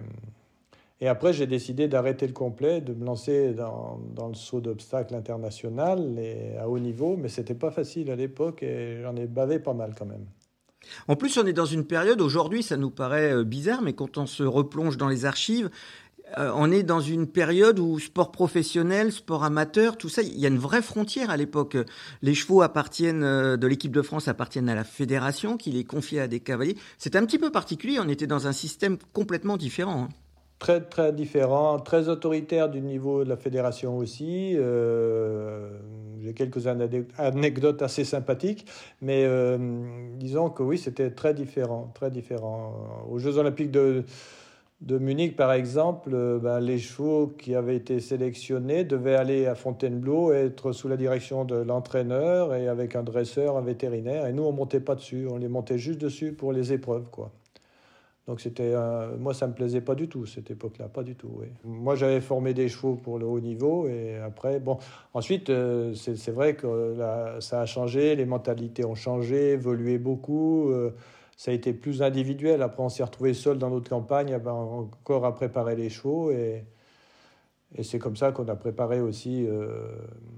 et 1.01 1.07
après, 1.07 1.33
j'ai 1.33 1.45
décidé 1.45 1.87
d'arrêter 1.87 2.25
le 2.25 2.33
complet, 2.33 2.79
de 2.79 2.93
me 2.93 3.05
lancer 3.05 3.53
dans, 3.53 3.99
dans 4.15 4.29
le 4.29 4.33
saut 4.33 4.61
d'obstacle 4.61 5.13
international 5.13 6.17
et 6.17 6.57
à 6.57 6.69
haut 6.69 6.79
niveau, 6.79 7.17
mais 7.17 7.27
c'était 7.27 7.55
pas 7.55 7.71
facile 7.71 8.09
à 8.11 8.15
l'époque 8.15 8.63
et 8.63 9.01
j'en 9.01 9.15
ai 9.15 9.27
bavé 9.27 9.59
pas 9.59 9.73
mal 9.73 9.93
quand 9.97 10.05
même. 10.05 10.25
En 11.07 11.15
plus, 11.15 11.37
on 11.37 11.45
est 11.45 11.53
dans 11.53 11.65
une 11.65 11.85
période, 11.85 12.21
aujourd'hui 12.21 12.63
ça 12.63 12.77
nous 12.77 12.91
paraît 12.91 13.33
euh, 13.33 13.43
bizarre, 13.43 13.81
mais 13.81 13.93
quand 13.93 14.17
on 14.17 14.25
se 14.25 14.43
replonge 14.43 14.97
dans 14.97 15.09
les 15.09 15.25
archives, 15.25 15.69
euh, 16.37 16.51
on 16.55 16.71
est 16.71 16.83
dans 16.83 17.01
une 17.01 17.27
période 17.27 17.79
où 17.79 17.99
sport 17.99 18.31
professionnel, 18.31 19.11
sport 19.11 19.43
amateur, 19.43 19.97
tout 19.97 20.09
ça, 20.09 20.21
il 20.21 20.39
y 20.39 20.45
a 20.45 20.49
une 20.49 20.57
vraie 20.57 20.81
frontière 20.81 21.29
à 21.29 21.37
l'époque. 21.37 21.77
Les 22.21 22.33
chevaux 22.33 22.61
appartiennent 22.61 23.23
euh, 23.23 23.57
de 23.57 23.67
l'équipe 23.67 23.91
de 23.91 24.01
France 24.01 24.27
appartiennent 24.27 24.69
à 24.69 24.75
la 24.75 24.83
fédération, 24.83 25.57
qui 25.57 25.71
les 25.71 25.83
confie 25.83 26.19
à 26.19 26.27
des 26.27 26.39
cavaliers. 26.39 26.77
C'est 26.97 27.15
un 27.15 27.25
petit 27.25 27.39
peu 27.39 27.51
particulier. 27.51 27.99
On 27.99 28.07
était 28.07 28.27
dans 28.27 28.47
un 28.47 28.53
système 28.53 28.97
complètement 29.13 29.57
différent. 29.57 30.03
Hein 30.03 30.24
très 30.59 30.81
très 30.81 31.11
différent, 31.13 31.79
très 31.79 32.09
autoritaire 32.09 32.69
du 32.69 32.81
niveau 32.81 33.23
de 33.23 33.29
la 33.29 33.37
fédération 33.37 33.97
aussi. 33.97 34.53
Euh, 34.55 35.69
j'ai 36.21 36.33
quelques 36.33 36.67
anecdotes 37.17 37.81
assez 37.81 38.03
sympathiques, 38.03 38.65
mais 39.01 39.23
euh, 39.25 39.57
disons 40.17 40.49
que 40.49 40.63
oui, 40.63 40.77
c'était 40.77 41.11
très 41.11 41.33
différent, 41.33 41.91
très 41.93 42.09
différent. 42.09 42.73
Aux 43.09 43.19
Jeux 43.19 43.37
Olympiques 43.37 43.71
de, 43.71 44.03
de 44.81 44.97
Munich, 44.97 45.35
par 45.35 45.53
exemple, 45.53 46.11
euh, 46.13 46.39
ben, 46.39 46.59
les 46.59 46.79
chevaux 46.79 47.27
qui 47.27 47.53
avaient 47.53 47.75
été 47.75 47.99
sélectionnés 47.99 48.83
devaient 48.85 49.15
aller 49.15 49.45
à 49.45 49.55
Fontainebleau, 49.55 50.31
être 50.33 50.71
sous 50.71 50.87
la 50.87 50.97
direction 50.97 51.45
de 51.45 51.55
l'entraîneur 51.55 52.55
et 52.55 52.67
avec 52.67 52.95
un 52.95 53.03
dresseur, 53.03 53.57
un 53.57 53.61
vétérinaire. 53.61 54.25
Et 54.25 54.33
nous, 54.33 54.43
on 54.43 54.51
montait 54.51 54.79
pas 54.79 54.95
dessus, 54.95 55.27
on 55.29 55.37
les 55.37 55.49
montait 55.49 55.77
juste 55.77 55.99
dessus 55.99 56.33
pour 56.33 56.53
les 56.53 56.73
épreuves, 56.73 57.09
quoi. 57.11 57.31
Donc 58.27 58.41
c'était, 58.41 58.73
moi 59.19 59.35
ça 59.35 59.45
me 59.45 59.53
plaisait 59.53 59.81
pas 59.81 59.93
du 59.93 60.07
tout 60.07 60.25
cette 60.25 60.49
époque-là, 60.49 60.87
pas 60.87 61.03
du 61.03 61.15
tout. 61.15 61.41
Moi 61.63 61.93
j'avais 61.95 62.21
formé 62.21 62.55
des 62.55 62.69
chevaux 62.69 62.95
pour 62.95 63.19
le 63.19 63.25
haut 63.25 63.39
niveau 63.39 63.87
et 63.87 64.17
après 64.17 64.59
bon, 64.59 64.79
ensuite 65.13 65.51
euh, 65.51 65.93
c'est 65.93 66.31
vrai 66.31 66.55
que 66.55 66.97
ça 67.39 67.61
a 67.61 67.65
changé, 67.67 68.15
les 68.15 68.25
mentalités 68.25 68.83
ont 68.83 68.95
changé, 68.95 69.51
évolué 69.51 69.99
beaucoup. 69.99 70.71
Euh, 70.71 70.91
ça 71.37 71.51
a 71.51 71.53
été 71.53 71.71
plus 71.73 72.01
individuel. 72.01 72.63
Après 72.63 72.81
on 72.81 72.89
s'est 72.89 73.03
retrouvé 73.03 73.35
seul 73.35 73.59
dans 73.59 73.69
notre 73.69 73.89
campagne, 73.89 74.35
encore 74.35 75.25
à 75.25 75.35
préparer 75.35 75.75
les 75.75 75.89
chevaux 75.89 76.31
et, 76.31 76.63
et 77.75 77.83
c'est 77.83 77.99
comme 77.99 78.15
ça 78.15 78.31
qu'on 78.31 78.47
a 78.47 78.55
préparé 78.55 79.01
aussi 79.01 79.45
euh, 79.45 79.67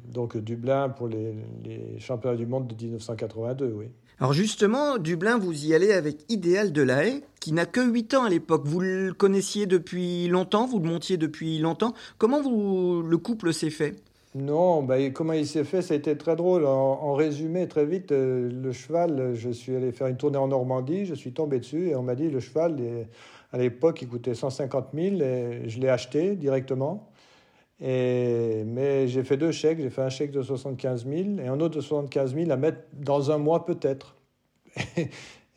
donc 0.05 0.35
Dublin 0.35 0.89
pour 0.89 1.07
les, 1.07 1.35
les 1.63 1.99
championnats 1.99 2.35
du 2.35 2.47
monde 2.47 2.67
de 2.67 2.75
1982, 2.75 3.71
oui. 3.71 3.87
Alors 4.19 4.33
justement, 4.33 4.97
Dublin, 4.97 5.37
vous 5.37 5.65
y 5.65 5.75
allez 5.75 5.91
avec 5.91 6.17
Idéal 6.27 6.71
de 6.71 6.81
la 6.81 7.05
Haye, 7.05 7.21
qui 7.39 7.51
n'a 7.51 7.67
que 7.67 7.81
8 7.81 8.15
ans 8.15 8.23
à 8.23 8.29
l'époque. 8.29 8.63
Vous 8.65 8.79
le 8.79 9.13
connaissiez 9.13 9.67
depuis 9.67 10.27
longtemps, 10.27 10.65
vous 10.65 10.79
le 10.79 10.89
montiez 10.89 11.17
depuis 11.17 11.59
longtemps. 11.59 11.93
Comment 12.17 12.41
vous, 12.41 13.03
le 13.03 13.17
couple 13.19 13.53
s'est 13.53 13.69
fait? 13.69 13.95
Non, 14.33 14.81
bah, 14.81 15.11
comment 15.11 15.33
il 15.33 15.45
s'est 15.45 15.63
fait, 15.63 15.83
ça 15.83 15.93
a 15.93 15.97
été 15.97 16.17
très 16.17 16.35
drôle. 16.35 16.65
En, 16.65 17.13
résumé, 17.13 17.67
très 17.67 17.85
vite, 17.85 18.11
euh, 18.11 18.49
le 18.51 18.71
cheval, 18.71 19.33
je 19.35 19.51
suis 19.51 19.75
allé 19.75 19.91
faire 19.91 20.07
une 20.07 20.17
tournée 20.17 20.37
en 20.37 20.47
Normandie, 20.47 21.05
je 21.05 21.13
suis 21.13 21.31
tombé 21.31 21.59
dessus 21.59 21.89
et 21.89 21.95
on 21.95 22.01
m'a 22.01 22.15
dit 22.15 22.31
le 22.31 22.39
cheval, 22.39 22.75
à 23.53 23.57
l'époque, 23.59 24.01
il 24.01 24.07
coûtait 24.07 24.33
150 24.33 24.87
000 24.95 25.15
et 25.21 25.63
je 25.67 25.79
l'ai 25.79 25.89
acheté 25.89 26.35
directement. 26.35 27.07
Et, 27.79 28.63
mais 28.65 29.07
j'ai 29.07 29.23
fait 29.23 29.37
deux 29.37 29.51
chèques. 29.51 29.79
J'ai 29.79 29.89
fait 29.89 30.01
un 30.01 30.09
chèque 30.09 30.31
de 30.31 30.41
75 30.41 31.05
000 31.05 31.39
et 31.39 31.47
un 31.47 31.59
autre 31.59 31.75
de 31.75 31.81
75 31.81 32.35
000 32.35 32.51
à 32.51 32.57
mettre 32.57 32.79
dans 32.93 33.31
un 33.31 33.37
mois 33.37 33.65
peut-être. 33.65 34.15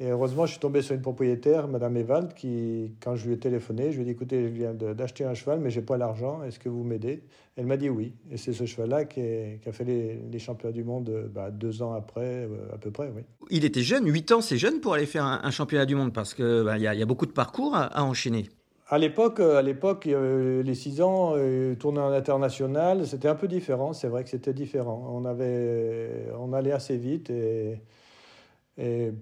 Et 0.03 0.09
heureusement, 0.09 0.47
je 0.47 0.53
suis 0.53 0.61
tombé 0.61 0.81
sur 0.81 0.95
une 0.95 1.03
propriétaire, 1.03 1.69
Madame 1.69 1.95
Evald, 1.99 2.33
qui, 2.33 2.95
quand 3.03 3.17
je 3.17 3.27
lui 3.27 3.35
ai 3.35 3.39
téléphoné, 3.39 3.93
je 3.93 3.97
lui 3.97 4.03
ai 4.03 4.05
dit 4.07 4.11
écoutez, 4.13 4.45
je 4.45 4.49
viens 4.49 4.73
d'acheter 4.73 5.25
un 5.25 5.35
cheval, 5.35 5.61
mais 5.61 5.69
j'ai 5.69 5.83
pas 5.83 5.99
l'argent. 5.99 6.43
Est-ce 6.43 6.59
que 6.59 6.71
vous 6.71 6.83
m'aidez? 6.83 7.23
Elle 7.57 7.67
m'a 7.67 7.77
dit 7.77 7.91
oui. 7.91 8.15
Et 8.31 8.39
c'est 8.39 8.55
ce 8.55 8.65
cheval-là 8.65 9.05
qui, 9.05 9.21
a 9.21 9.73
fait 9.73 9.85
les, 9.85 10.39
championnats 10.39 10.73
du 10.73 10.85
monde 10.85 11.31
bah, 11.35 11.51
deux 11.51 11.83
ans 11.83 11.93
après, 11.93 12.47
euh, 12.47 12.73
à 12.73 12.79
peu 12.79 12.91
près, 12.91 13.13
oui. 13.15 13.25
Il 13.51 13.67
était 13.67 13.83
jeune, 13.83 14.11
huit 14.11 14.33
ans, 14.33 14.41
c'est 14.41 14.57
jeune 14.57 14.81
pour 14.81 14.95
aller 14.95 15.05
faire 15.05 15.27
un, 15.27 15.51
championnat 15.51 15.85
du 15.85 15.97
monde 15.97 16.15
parce 16.15 16.33
qu'il 16.33 16.63
bah, 16.65 16.79
y, 16.79 16.87
a 16.87 17.07
beaucoup 17.07 17.27
de 17.27 17.33
parcours 17.33 17.77
à 17.77 18.03
enchaîner. 18.03 18.47
À 18.93 18.99
l'époque, 18.99 19.39
euh, 19.39 19.57
à 19.57 19.63
l'époque, 19.63 20.07
les 20.07 20.75
six 20.75 21.01
ans, 21.01 21.35
euh, 21.37 21.77
tourner 21.77 22.01
en 22.01 22.11
international, 22.11 23.07
c'était 23.07 23.29
un 23.29 23.37
peu 23.37 23.47
différent. 23.47 23.93
C'est 23.93 24.09
vrai 24.09 24.25
que 24.25 24.31
c'était 24.31 24.53
différent. 24.53 25.09
On 25.15 25.25
avait, 25.25 26.27
on 26.37 26.53
allait 26.53 26.73
assez 26.73 26.97
vite 26.97 27.31
et, 27.31 27.81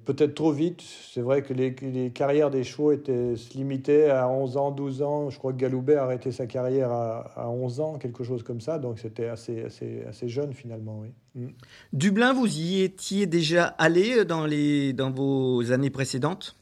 peut-être 0.07 0.35
trop 0.35 0.53
vite. 0.53 0.81
C'est 0.81 1.21
vrai 1.21 1.43
que 1.43 1.53
les, 1.53 2.11
carrières 2.13 2.49
des 2.51 2.65
chevaux 2.65 2.93
étaient 2.93 3.35
limitées 3.55 4.09
à 4.09 4.29
11 4.29 4.57
ans, 4.57 4.71
12 4.71 5.03
ans. 5.03 5.31
Je 5.31 5.37
crois 5.37 5.53
que 5.53 5.59
Galoubet 5.59 5.97
a 5.97 6.05
arrêté 6.05 6.33
sa 6.33 6.47
carrière 6.47 6.91
à, 6.91 7.33
à 7.37 7.49
11 7.49 7.81
ans, 7.81 7.99
quelque 7.99 8.25
chose 8.25 8.43
comme 8.43 8.63
ça. 8.63 8.79
Donc 8.79 8.99
c'était 9.01 9.27
assez, 9.27 9.65
assez, 9.65 10.03
assez 10.09 10.29
jeune 10.29 10.55
finalement. 10.55 11.03
Mm. 11.35 11.49
Dublin, 11.93 12.33
vous 12.33 12.47
y 12.47 12.83
étiez 12.83 13.27
déjà 13.27 13.65
allé 13.67 14.25
dans, 14.25 14.47
les, 14.47 14.95
dans 14.95 15.11
vos 15.11 15.73
années 15.73 15.91
précédentes? 15.91 16.57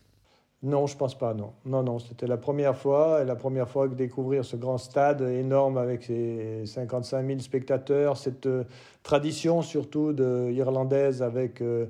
Non, 0.62 0.86
je 0.86 0.96
pense 0.96 1.16
pas, 1.16 1.34
non. 1.34 1.52
Non, 1.66 1.82
non, 1.82 1.98
c'était 1.98 2.26
la 2.26 2.38
première 2.38 2.76
fois, 2.76 3.20
et 3.22 3.24
la 3.26 3.36
première 3.36 3.68
fois 3.68 3.88
que 3.88 3.94
découvrir 3.94 4.44
ce 4.44 4.56
grand 4.56 4.78
stade 4.78 5.20
énorme 5.20 5.76
avec 5.76 6.04
ses 6.04 6.64
55 6.64 7.26
000 7.26 7.38
spectateurs, 7.40 8.16
cette 8.16 8.46
euh, 8.46 8.64
tradition 9.02 9.60
surtout 9.60 10.12
de, 10.14 10.50
irlandaise 10.52 11.22
avec 11.22 11.60
euh, 11.60 11.86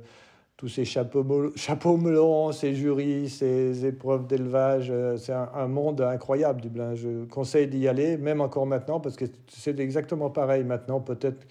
tous 0.57 0.68
ces 0.68 0.85
chapeaux, 0.85 1.24
chapeaux 1.57 1.96
melons, 1.96 2.50
ces 2.50 2.74
jurys, 2.74 3.31
ces 3.31 3.87
épreuves 3.87 4.26
d'élevage. 4.26 4.88
Euh, 4.90 5.16
c'est 5.16 5.33
un, 5.33 5.68
monde 5.68 6.00
incroyable, 6.00 6.61
Dublin. 6.61 6.96
Je 6.96 7.24
conseille 7.26 7.68
d'y 7.68 7.87
aller, 7.87 8.16
même 8.16 8.40
encore 8.40 8.66
maintenant, 8.66 8.98
parce 8.98 9.16
que 9.16 9.26
c'est 9.46 9.79
exactement 9.79 10.29
pareil 10.29 10.64
maintenant. 10.64 11.00
Peut-être 11.00 11.46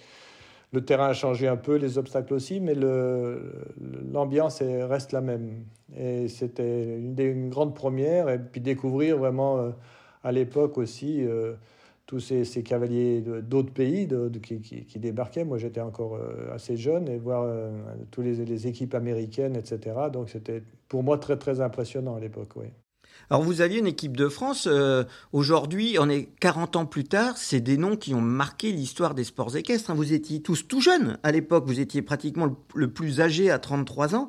le 0.76 0.84
terrain 0.84 1.06
a 1.06 1.12
changé 1.14 1.48
un 1.48 1.56
peu, 1.56 1.76
les 1.76 1.96
obstacles 1.96 2.34
aussi, 2.34 2.60
mais 2.60 2.74
l'ambiance 4.12 4.60
reste 4.60 5.12
la 5.12 5.22
même. 5.22 5.64
Et 5.96 6.28
c'était 6.28 6.98
une, 6.98 7.18
une, 7.18 7.48
grande 7.48 7.74
première. 7.74 8.28
Et 8.28 8.38
puis 8.38 8.60
découvrir 8.60 9.16
vraiment 9.16 9.56
euh, 9.58 9.70
à 10.22 10.32
l'époque 10.32 10.76
aussi 10.76 11.24
euh, 11.24 11.54
tous 12.04 12.20
ces, 12.20 12.44
cavaliers 12.62 13.22
d'autres 13.22 13.72
pays 13.72 14.06
de, 14.06 14.28
qui, 14.38 14.98
débarquaient. 14.98 15.44
Moi, 15.44 15.56
j'étais 15.56 15.80
encore 15.80 16.16
euh, 16.16 16.54
assez 16.54 16.76
jeune 16.76 17.08
et 17.08 17.16
voir 17.16 17.48
toutes 18.10 18.26
les, 18.26 18.66
équipes 18.66 18.94
américaines, 18.94 19.56
etc. 19.56 19.96
Donc 20.12 20.28
c'était 20.28 20.62
pour 20.88 21.02
moi 21.02 21.16
très 21.16 21.38
très 21.38 21.62
impressionnant 21.62 22.16
à 22.16 22.20
l'époque. 22.20 22.50
Oui. 22.56 22.66
Alors 23.28 23.42
vous 23.42 23.60
aviez 23.60 23.80
une 23.80 23.88
équipe 23.88 24.16
de 24.16 24.28
France, 24.28 24.68
euh, 24.70 25.02
aujourd'hui 25.32 25.96
on 25.98 26.08
est 26.08 26.28
40 26.38 26.76
ans 26.76 26.86
plus 26.86 27.02
tard, 27.02 27.36
c'est 27.36 27.60
des 27.60 27.76
noms 27.76 27.96
qui 27.96 28.14
ont 28.14 28.20
marqué 28.20 28.70
l'histoire 28.70 29.14
des 29.14 29.24
sports 29.24 29.56
équestres. 29.56 29.90
Hein. 29.90 29.94
Vous 29.94 30.12
étiez 30.12 30.40
tous 30.42 30.68
tout 30.68 30.80
jeunes 30.80 31.18
à 31.24 31.32
l'époque, 31.32 31.64
vous 31.66 31.80
étiez 31.80 32.02
pratiquement 32.02 32.56
le, 32.74 32.88
plus 32.88 33.20
âgé 33.20 33.50
à 33.50 33.58
33 33.58 34.14
ans. 34.14 34.28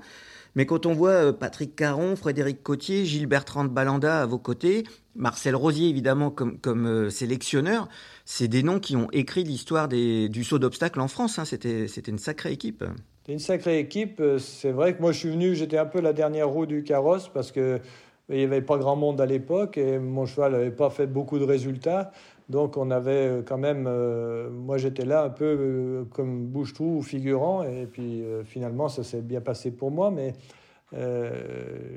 Mais 0.56 0.66
quand 0.66 0.88
on 0.88 0.94
voit 0.94 1.12
euh, 1.12 1.32
Patrick 1.32 1.76
Caron, 1.76 2.16
Frédéric 2.16 2.64
Cotier, 2.64 3.06
Gilles 3.06 3.28
Bertrand 3.28 3.66
de 3.66 3.70
Balanda 3.70 4.24
à 4.24 4.26
vos 4.26 4.40
côtés, 4.40 4.84
Marcel 5.16 5.56
Rosier 5.56 5.90
évidemment 5.90 6.32
comme, 6.32 6.88
euh, 6.88 7.12
sélectionneur, 7.12 7.88
c'est 8.26 8.48
des 8.48 8.64
noms 8.64 8.80
qui 8.80 8.96
ont 8.96 9.10
écrit 9.12 9.44
l'histoire 9.44 9.88
du 9.88 10.44
saut 10.44 10.58
d'obstacle 10.58 11.00
en 11.02 11.08
France. 11.08 11.38
Hein. 11.38 11.46
C'était 11.46 11.86
une 11.86 12.18
sacrée 12.18 12.52
équipe. 12.52 12.84
C'était 13.20 13.34
une 13.34 13.40
sacrée 13.40 13.78
équipe. 13.78 14.24
C'est 14.40 14.72
vrai 14.72 14.96
que 14.96 15.02
moi 15.04 15.12
je 15.12 15.20
suis 15.20 15.30
venu, 15.30 15.54
j'étais 15.54 15.78
un 15.78 15.86
peu 15.86 16.02
la 16.02 16.14
dernière 16.14 16.50
roue 16.50 16.66
du 16.66 16.84
carrosse 16.84 17.30
parce 17.32 17.52
que 17.52 17.80
il 18.30 18.38
n'y 18.38 18.44
avait 18.44 18.62
pas 18.62 18.78
grand 18.78 18.96
monde 18.96 19.22
à 19.22 19.26
l'époque 19.26 19.78
et 19.78 20.00
mon 20.00 20.26
cheval 20.26 20.52
n'avait 20.52 20.72
pas 20.72 20.90
fait 20.90 21.08
beaucoup 21.08 21.40
de 21.40 21.46
résultats. 21.46 22.12
Donc 22.50 22.78
on 22.78 22.92
avait 22.92 23.28
euh, 23.28 23.42
quand 23.46 23.58
même, 23.58 23.86
euh, 23.88 24.50
moi 24.50 24.78
j'étais 24.78 25.06
là 25.06 25.24
un 25.24 25.30
peu 25.30 25.46
euh, 25.46 26.04
comme 26.14 26.46
bouche-trou 26.46 26.98
ou 26.98 27.02
figurant 27.02 27.64
et 27.64 27.86
puis 27.86 28.24
finalement 28.46 28.88
ça 28.90 29.04
s'est 29.04 29.22
bien 29.22 29.42
passé 29.42 29.72
pour 29.72 29.92
moi, 29.92 30.12
mais 30.12 30.34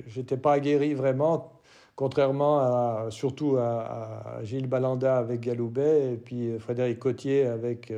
j'étais 0.06 0.36
pas 0.36 0.54
aguerri 0.54 0.94
vraiment, 0.94 1.52
contrairement 1.94 2.58
à, 2.58 3.06
surtout 3.10 3.56
à, 3.56 4.38
à 4.38 4.44
Gilles 4.44 4.66
Balanda 4.66 5.16
avec 5.16 5.40
Galoubet 5.40 6.14
et 6.14 6.16
puis 6.16 6.58
Frédéric 6.58 6.98
Cotier 6.98 7.46
avec 7.46 7.92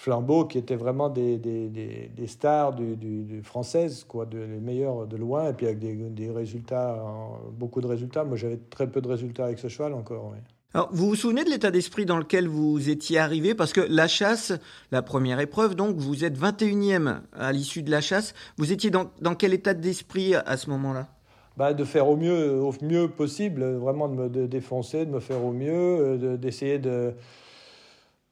Flambeau, 0.00 0.46
qui 0.46 0.56
étaient 0.56 0.76
vraiment 0.76 1.10
des, 1.10 1.36
des, 1.36 1.68
des, 1.68 2.26
stars 2.26 2.72
du, 2.72 2.96
du, 2.96 3.42
françaises, 3.42 4.06
quoi, 4.08 4.24
de, 4.24 4.38
les 4.38 4.58
meilleurs 4.58 5.06
de 5.06 5.18
loin, 5.18 5.50
et 5.50 5.52
puis 5.52 5.66
avec 5.66 5.78
des, 5.78 6.30
résultats, 6.30 7.04
beaucoup 7.52 7.82
de 7.82 7.86
résultats. 7.86 8.24
Moi, 8.24 8.38
j'avais 8.38 8.56
très 8.70 8.86
peu 8.86 9.02
de 9.02 9.08
résultats 9.08 9.44
avec 9.44 9.58
ce 9.58 9.68
cheval 9.68 9.92
encore. 9.92 10.32
Alors, 10.72 10.88
vous 10.90 11.06
vous 11.06 11.16
souvenez 11.16 11.44
de 11.44 11.50
l'état 11.50 11.70
d'esprit 11.70 12.06
dans 12.06 12.16
lequel 12.16 12.48
vous 12.48 12.88
étiez 12.88 13.18
arrivé? 13.18 13.54
Parce 13.54 13.74
que 13.74 13.82
la 13.82 14.08
chasse, 14.08 14.54
la 14.90 15.02
première 15.02 15.38
épreuve, 15.38 15.74
donc, 15.74 15.96
vous 15.96 16.24
êtes 16.24 16.38
21e 16.38 17.20
à 17.34 17.52
l'issue 17.52 17.82
de 17.82 17.90
la 17.90 18.00
chasse. 18.00 18.32
Vous 18.56 18.72
étiez 18.72 18.88
dans, 18.88 19.10
dans 19.20 19.34
quel 19.34 19.52
état 19.52 19.74
d'esprit 19.74 20.34
à 20.34 20.56
ce 20.56 20.70
moment-là? 20.70 21.08
Bah, 21.58 21.74
de 21.74 21.84
faire 21.84 22.08
au 22.08 22.16
mieux, 22.16 22.58
au 22.58 22.72
mieux 22.80 23.08
possible, 23.08 23.74
vraiment 23.74 24.08
de 24.08 24.14
me 24.14 24.48
défoncer, 24.48 25.04
de 25.04 25.10
me 25.10 25.20
faire 25.20 25.44
au 25.44 25.52
mieux, 25.52 26.38
d'essayer 26.38 26.78
de, 26.78 27.12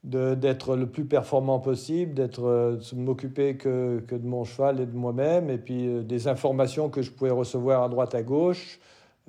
d'être 0.05 0.77
le 0.77 0.87
plus 0.87 1.05
performant 1.05 1.59
possible, 1.59 2.15
d'être 2.15 2.45
euh, 2.45 2.77
de 2.77 2.97
m'occuper 2.97 3.57
que, 3.57 4.03
que, 4.07 4.15
de 4.15 4.27
mon 4.27 4.45
cheval 4.45 4.81
et 4.81 4.87
de 4.87 4.97
moi-même, 4.97 5.51
et 5.51 5.59
puis 5.59 5.89
euh, 5.89 6.03
des 6.03 6.29
informations 6.29 6.89
que 6.89 7.03
je 7.03 7.11
pouvais 7.11 7.31
recevoir 7.31 7.83
à 7.83 7.89
droite 7.89 8.15
à 8.15 8.23
gauche, 8.23 8.79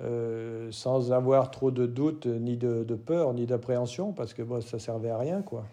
euh, 0.00 0.68
sans 0.70 1.12
avoir 1.12 1.50
trop 1.50 1.70
de 1.70 1.86
doutes, 1.86 2.26
ni 2.26 2.56
de, 2.56 2.84
de 2.84 2.94
peur, 2.94 3.34
ni 3.34 3.46
d'appréhension, 3.46 4.12
parce 4.12 4.32
que 4.32 4.42
bon, 4.42 4.60
ça 4.60 4.78
servait 4.78 5.10
à 5.10 5.18
rien, 5.18 5.42
quoi. 5.42 5.64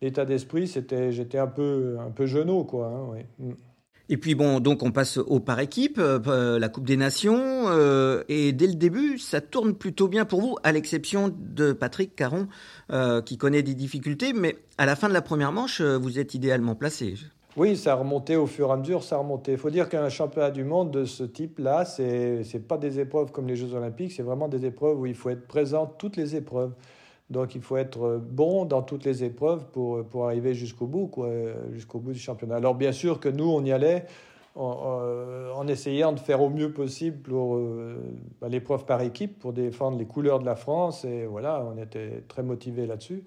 l'état 0.00 0.24
d'esprit, 0.24 0.68
c'était, 0.68 1.10
j'étais 1.10 1.38
un 1.38 1.46
peu, 1.46 1.96
un 1.98 2.10
peu 2.10 2.26
genou, 2.26 2.64
quoi. 2.64 2.88
Hein, 2.88 3.22
mm. 3.38 3.52
Et 4.10 4.18
puis 4.18 4.34
bon, 4.34 4.60
donc 4.60 4.82
on 4.82 4.92
passe 4.92 5.16
au 5.16 5.40
par 5.40 5.60
équipe, 5.60 5.98
euh, 5.98 6.58
la 6.58 6.68
Coupe 6.68 6.84
des 6.84 6.98
Nations, 6.98 7.40
euh, 7.40 8.22
et 8.28 8.52
dès 8.52 8.66
le 8.66 8.74
début, 8.74 9.18
ça 9.18 9.40
tourne 9.40 9.74
plutôt 9.74 10.08
bien 10.08 10.26
pour 10.26 10.42
vous, 10.42 10.56
à 10.62 10.72
l'exception 10.72 11.34
de 11.34 11.72
Patrick 11.72 12.14
Caron, 12.14 12.46
euh, 12.92 13.22
qui 13.22 13.38
connaît 13.38 13.62
des 13.62 13.74
difficultés, 13.74 14.34
mais 14.34 14.56
à 14.76 14.84
la 14.84 14.94
fin 14.94 15.08
de 15.08 15.14
la 15.14 15.22
première 15.22 15.52
manche, 15.52 15.80
vous 15.80 16.18
êtes 16.18 16.34
idéalement 16.34 16.74
placé. 16.74 17.14
Oui, 17.56 17.76
ça 17.76 17.92
a 17.92 17.94
remonté 17.94 18.36
au 18.36 18.46
fur 18.46 18.68
et 18.68 18.72
à 18.72 18.76
mesure, 18.76 19.02
ça 19.02 19.14
a 19.14 19.18
remonté. 19.20 19.52
Il 19.52 19.58
faut 19.58 19.70
dire 19.70 19.88
qu'un 19.88 20.08
championnat 20.10 20.50
du 20.50 20.64
monde 20.64 20.90
de 20.90 21.04
ce 21.06 21.24
type-là, 21.24 21.86
c'est 21.86 22.42
n'est 22.52 22.60
pas 22.60 22.76
des 22.76 23.00
épreuves 23.00 23.30
comme 23.30 23.46
les 23.46 23.56
Jeux 23.56 23.72
Olympiques, 23.72 24.12
c'est 24.12 24.24
vraiment 24.24 24.48
des 24.48 24.66
épreuves 24.66 25.00
où 25.00 25.06
il 25.06 25.14
faut 25.14 25.30
être 25.30 25.46
présent 25.46 25.86
toutes 25.86 26.16
les 26.16 26.36
épreuves. 26.36 26.72
Donc 27.30 27.54
il 27.54 27.62
faut 27.62 27.76
être 27.76 28.18
bon 28.18 28.64
dans 28.64 28.82
toutes 28.82 29.04
les 29.04 29.24
épreuves 29.24 29.66
pour, 29.72 30.04
pour 30.04 30.26
arriver 30.26 30.54
jusqu'au 30.54 30.86
bout, 30.86 31.10
jusqu'au 31.72 31.98
bout 31.98 32.12
du 32.12 32.18
championnat. 32.18 32.56
Alors 32.56 32.74
bien 32.74 32.92
sûr 32.92 33.18
que 33.18 33.28
nous, 33.28 33.48
on 33.48 33.64
y 33.64 33.72
allait 33.72 34.06
en, 34.56 35.66
essayant 35.66 36.12
de 36.12 36.20
faire 36.20 36.42
au 36.42 36.48
mieux 36.48 36.72
possible 36.72 37.18
pour 37.18 37.56
euh, 37.56 37.96
bah, 38.40 38.48
l'épreuve 38.48 38.84
par 38.84 39.00
équipe, 39.02 39.38
pour 39.38 39.52
défendre 39.52 39.98
les 39.98 40.06
couleurs 40.06 40.38
de 40.38 40.44
la 40.44 40.56
France. 40.56 41.04
Et 41.04 41.26
voilà, 41.26 41.64
on 41.64 41.80
était 41.80 42.22
très 42.28 42.42
motivés 42.42 42.86
là-dessus. 42.86 43.24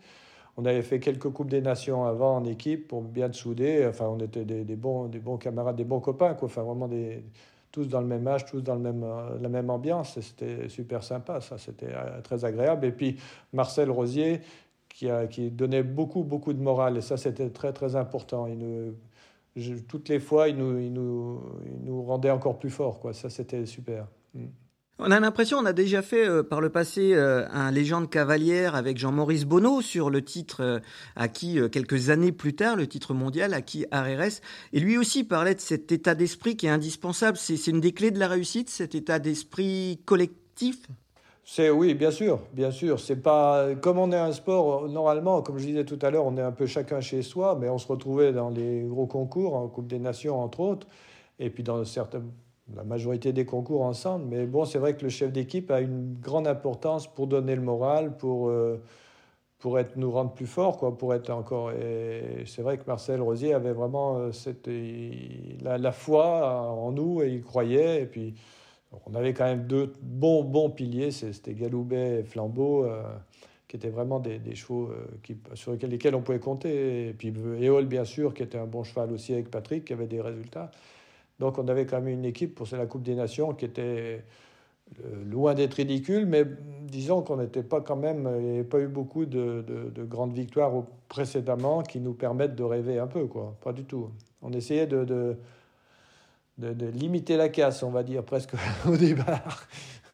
On 0.55 0.65
avait 0.65 0.81
fait 0.81 0.99
quelques 0.99 1.29
Coupes 1.29 1.49
des 1.49 1.62
Nations 1.62 2.05
avant 2.05 2.38
en 2.38 2.45
équipe 2.45 2.88
pour 2.88 3.01
bien 3.01 3.29
te 3.29 3.36
souder. 3.36 3.86
Enfin, 3.88 4.07
on 4.07 4.19
était 4.19 4.45
des, 4.45 4.75
bons, 4.75 5.05
des 5.07 5.19
bons 5.19 5.38
camarades, 5.38 5.75
des 5.75 5.83
bons 5.83 5.99
copains, 5.99 6.33
quoi. 6.33 6.47
Enfin, 6.47 6.63
vraiment 6.63 6.88
des 6.88 7.23
tous 7.77 7.87
dans 7.87 8.01
le 8.01 8.07
même 8.07 8.27
âge, 8.27 8.45
tous 8.45 8.61
dans 8.61 8.73
le 8.73 8.81
même, 8.81 9.05
la 9.39 9.49
même 9.49 9.69
ambiance. 9.69 10.19
C'était 10.19 10.67
super 10.67 11.03
sympa, 11.03 11.41
ça, 11.41 11.59
c'était 11.59 11.93
très 12.23 12.43
agréable. 12.43 12.87
Et 12.87 12.91
puis 12.91 13.17
Marcel 13.53 13.91
Rosier, 13.91 14.41
qui, 14.89 15.07
qui 15.29 15.51
donnait 15.51 15.83
beaucoup, 15.83 16.23
beaucoup 16.23 16.53
de 16.53 16.61
morale, 16.61 16.97
et 16.97 17.01
ça, 17.01 17.17
c'était 17.17 17.51
très, 17.51 17.71
très 17.73 17.95
important. 17.95 18.47
Toutes 19.87 20.09
les 20.09 20.19
fois, 20.19 20.49
il 20.49 20.57
nous, 20.57 20.79
il, 20.79 20.91
nous, 20.91 21.39
il 21.67 21.85
nous 21.85 22.01
rendait 22.01 22.31
encore 22.31 22.57
plus 22.57 22.71
fort, 22.71 22.99
quoi. 22.99 23.13
Ça, 23.13 23.29
c'était 23.29 23.67
super. 23.67 24.07
Mm. 24.33 24.45
On 24.99 25.12
a 25.12 25.19
l'impression, 25.19 25.60
on 25.60 25.65
a 25.65 25.73
déjà 25.73 26.01
fait 26.01 26.27
euh, 26.27 26.41
par 26.41 26.60
le 26.60 26.69
passé 26.69 27.13
euh, 27.13 27.47
un 27.51 27.69
légende 27.69 28.10
cavalière 28.10 28.73
avec 28.73 28.97
Jean-Maurice 28.97 29.45
Bonneau 29.45 29.81
sur 29.81 30.10
le 30.10 30.23
titre 30.23 30.63
euh, 30.63 30.79
acquis 31.15 31.60
quelques 31.71 32.10
années 32.10 32.31
plus 32.31 32.55
tard, 32.55 32.75
le 32.75 32.88
titre 32.88 33.13
mondial 33.13 33.53
acquis 33.53 33.86
à 33.91 34.01
RRS. 34.01 34.41
Et 34.73 34.79
lui 34.79 34.97
aussi 34.97 35.23
parlait 35.23 35.53
de 35.53 35.60
cet 35.60 35.91
état 35.91 36.15
d'esprit 36.15 36.57
qui 36.57 36.65
est 36.65 36.71
indispensable. 36.71 37.38
C'est 37.38 37.67
une 37.67 37.79
des 37.79 37.91
clés 37.91 38.10
de 38.10 38.17
la 38.17 38.27
réussite, 38.27 38.71
cet 38.71 38.95
état 38.95 39.19
d'esprit 39.19 40.01
collectif? 40.05 40.88
C'est 41.45 41.69
oui, 41.69 41.93
bien 41.93 42.12
sûr, 42.12 42.39
bien 42.53 42.71
sûr. 42.71 42.99
C'est 42.99 43.21
pas 43.21 43.75
comme 43.75 43.99
on 43.99 44.12
est 44.12 44.17
un 44.17 44.31
sport 44.31 44.89
normalement, 44.89 45.43
comme 45.43 45.60
je 45.60 45.67
disais 45.67 45.86
tout 45.86 45.99
à 46.01 46.10
l'heure, 46.10 46.25
on 46.25 46.36
est 46.38 46.41
un 46.41 46.51
peu 46.51 46.65
chacun 46.65 47.01
chez 47.01 47.21
soi, 47.21 47.55
mais 47.62 47.69
on 47.69 47.77
se 47.77 47.88
retrouvait 47.88 48.33
dans 48.33 48.49
les 48.49 48.81
gros 48.81 49.05
concours, 49.05 49.55
en 49.55 49.67
Coupe 49.67 49.88
des 49.88 49.99
Nations 49.99 50.41
entre 50.41 50.60
autres, 50.60 50.88
et 51.38 51.51
puis 51.51 51.62
dans 51.62 51.86
certains 51.86 52.23
la 52.75 52.84
majorité 52.84 53.34
des 53.34 53.45
concours 53.45 53.84
ensemble. 53.84 54.25
Mais 54.30 54.45
bon, 54.45 54.65
c'est 54.65 54.80
vrai 54.80 54.95
que 54.95 55.03
le 55.03 55.10
chef 55.10 55.32
d'équipe 55.32 55.71
a 55.71 55.80
une 55.80 56.15
grande 56.19 56.47
importance 56.47 57.08
pour 57.08 57.27
donner 57.27 57.56
le 57.56 57.62
moral, 57.62 58.17
pour, 58.17 58.49
euh, 58.49 58.82
pour 59.60 59.80
être, 59.80 59.95
nous 59.95 60.12
rendre 60.12 60.32
plus 60.34 60.47
forts, 60.47 60.77
quoi, 60.77 60.97
pour 60.97 61.13
être 61.13 61.30
encore. 61.30 61.71
Et 61.71 62.43
c'est 62.45 62.62
vrai 62.62 62.77
que 62.77 62.84
Marcel 62.86 63.21
Rosier 63.21 63.53
avait 63.53 63.73
vraiment 63.73 64.17
euh, 64.17 64.32
cette, 64.32 64.69
la, 65.62 65.77
la, 65.77 65.91
foi 65.91 66.62
en 66.71 66.91
nous 66.91 67.21
et 67.21 67.30
il 67.30 67.41
croyait. 67.41 68.03
Et 68.03 68.06
puis, 68.06 68.36
on 69.06 69.15
avait 69.15 69.34
quand 69.34 69.45
même 69.45 69.65
deux 69.65 69.93
bons, 70.01 70.43
bons 70.43 70.69
piliers 70.69 71.12
c'était 71.12 71.53
Galoubet 71.53 72.19
et 72.19 72.23
Flambeau. 72.23 72.86
Euh, 72.86 73.01
qui 73.67 73.75
étaient 73.75 73.89
vraiment 73.89 74.21
des, 74.21 74.39
chevaux 74.56 74.93
sur 75.53 75.73
lesquels, 75.73 75.89
lesquels, 75.89 76.15
on 76.15 76.21
pouvait 76.21 76.39
compter. 76.39 77.10
Et 77.10 77.12
puis 77.12 77.34
Éole, 77.60 77.86
bien 77.86 78.06
sûr, 78.06 78.34
qui 78.34 78.41
était 78.41 78.58
un 78.58 78.65
bon 78.65 78.86
cheval 78.86 79.12
aussi 79.12 79.34
avec 79.34 79.51
Patrick, 79.51 79.84
qui 79.84 79.91
avait 79.91 80.08
des 80.08 80.21
résultats. 80.21 80.71
Donc 81.39 81.58
on 81.60 81.67
avait 81.67 81.86
quand 81.86 82.02
même 82.02 82.08
une 82.08 82.26
équipe 82.26 82.56
pour 82.56 82.67
la 82.71 82.86
Coupe 82.86 83.04
des 83.04 83.15
Nations 83.15 83.54
qui 83.54 83.65
était 83.65 84.23
euh, 85.04 85.23
loin 85.30 85.54
d'être 85.54 85.76
ridicule, 85.76 86.26
mais 86.26 86.45
disons 86.84 87.21
qu'on 87.21 87.38
n'était 87.38 87.63
pas 87.63 87.82
quand 87.82 87.95
même, 87.95 88.30
il 88.39 88.45
n'y 88.45 88.54
avait 88.56 88.63
pas 88.63 88.80
eu 88.80 88.88
beaucoup 88.88 89.26
de, 89.26 89.63
grandes 90.10 90.34
victoires 90.34 90.71
précédemment 91.10 91.84
qui 91.84 92.00
nous 92.00 92.13
permettent 92.13 92.56
de 92.56 92.63
rêver 92.63 92.97
un 92.97 93.08
peu, 93.08 93.26
quoi. 93.26 93.56
Pas 93.63 93.73
du 93.73 93.84
tout. 93.84 94.10
On 94.41 94.52
essayait 94.54 94.88
de, 94.88 95.38
limiter 96.58 97.38
la 97.38 97.50
casse, 97.50 97.84
on 97.84 97.91
va 97.91 98.04
dire, 98.04 98.23
presque 98.23 98.54
au 98.88 98.97
départ. 98.97 99.67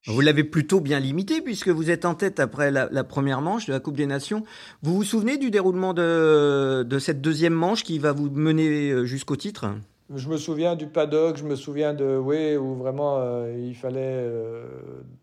Vous 0.06 0.20
l'avez 0.20 0.44
plutôt 0.44 0.82
bien 0.82 1.00
limité 1.00 1.40
puisque 1.40 1.70
vous 1.70 1.90
êtes 1.90 2.04
en 2.04 2.14
tête 2.14 2.42
après 2.42 2.72
la, 2.72 3.04
première 3.06 3.40
manche 3.40 3.68
de 3.68 3.72
la 3.72 3.80
Coupe 3.80 3.96
des 3.96 4.08
Nations. 4.08 4.44
Vous 4.82 4.96
vous 4.96 5.04
souvenez 5.04 5.38
du 5.38 5.50
déroulement 5.50 5.94
de, 5.94 6.84
de 6.84 7.00
cette 7.00 7.22
deuxième 7.22 7.54
manche 7.54 7.84
qui 7.84 8.00
va 8.00 8.12
vous 8.12 8.30
mener 8.30 8.92
euh, 8.92 9.06
jusqu'au 9.06 9.38
titre? 9.38 9.68
Je 10.14 10.30
me 10.30 10.38
souviens 10.38 10.76
du 10.76 10.88
paddock, 10.88 11.38
je 11.38 11.44
me 11.44 11.56
souviens 11.56 11.94
de 11.94 12.18
oui, 12.18 12.56
où 12.56 12.76
vraiment 12.76 13.18
euh, 13.18 13.56
il 13.58 13.76
fallait 13.76 14.00
euh, 14.02 14.66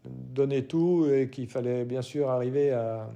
donner 0.04 0.64
tout 0.64 1.06
et 1.12 1.28
qu'il 1.28 1.48
fallait 1.48 1.84
bien 1.84 2.02
sûr 2.02 2.30
arriver 2.30 2.72
à. 2.72 3.08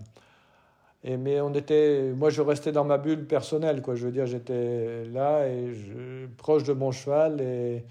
Et, 1.04 1.16
mais 1.16 1.40
on 1.40 1.52
était, 1.52 2.12
moi 2.16 2.30
je 2.30 2.40
restais 2.42 2.72
dans 2.72 2.84
ma 2.84 2.98
bulle 2.98 3.26
personnelle, 3.26 3.82
quoi. 3.82 3.94
Je 3.94 4.06
veux 4.06 4.12
dire, 4.12 4.26
j'étais 4.26 5.04
là 5.06 5.46
et 5.48 5.72
je, 5.74 6.26
proche 6.38 6.64
de 6.64 6.72
mon 6.72 6.92
cheval 6.92 7.40
et 7.40 7.84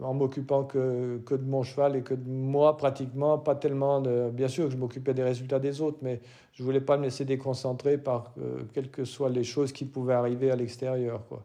en 0.00 0.14
m'occupant 0.14 0.64
que, 0.64 1.18
que, 1.26 1.34
de 1.34 1.44
mon 1.44 1.62
cheval 1.62 1.96
et 1.96 2.02
que 2.02 2.14
de 2.14 2.28
moi 2.28 2.76
pratiquement, 2.76 3.38
pas 3.38 3.54
tellement. 3.54 4.00
Bien 4.30 4.48
sûr 4.48 4.66
que 4.66 4.70
je 4.70 4.76
m'occupais 4.76 5.14
des 5.14 5.24
résultats 5.24 5.58
des 5.58 5.80
autres, 5.80 5.98
mais 6.02 6.20
je 6.52 6.62
voulais 6.62 6.80
pas 6.80 6.96
me 6.96 7.04
laisser 7.04 7.24
déconcentrer 7.24 7.98
par 7.98 8.32
euh, 8.38 8.62
quelles 8.72 8.90
que 8.90 9.04
soient 9.04 9.30
les 9.30 9.44
choses 9.44 9.72
qui 9.72 9.84
pouvaient 9.84 10.14
arriver 10.14 10.50
à 10.50 10.56
l'extérieur, 10.56 11.26
quoi 11.28 11.42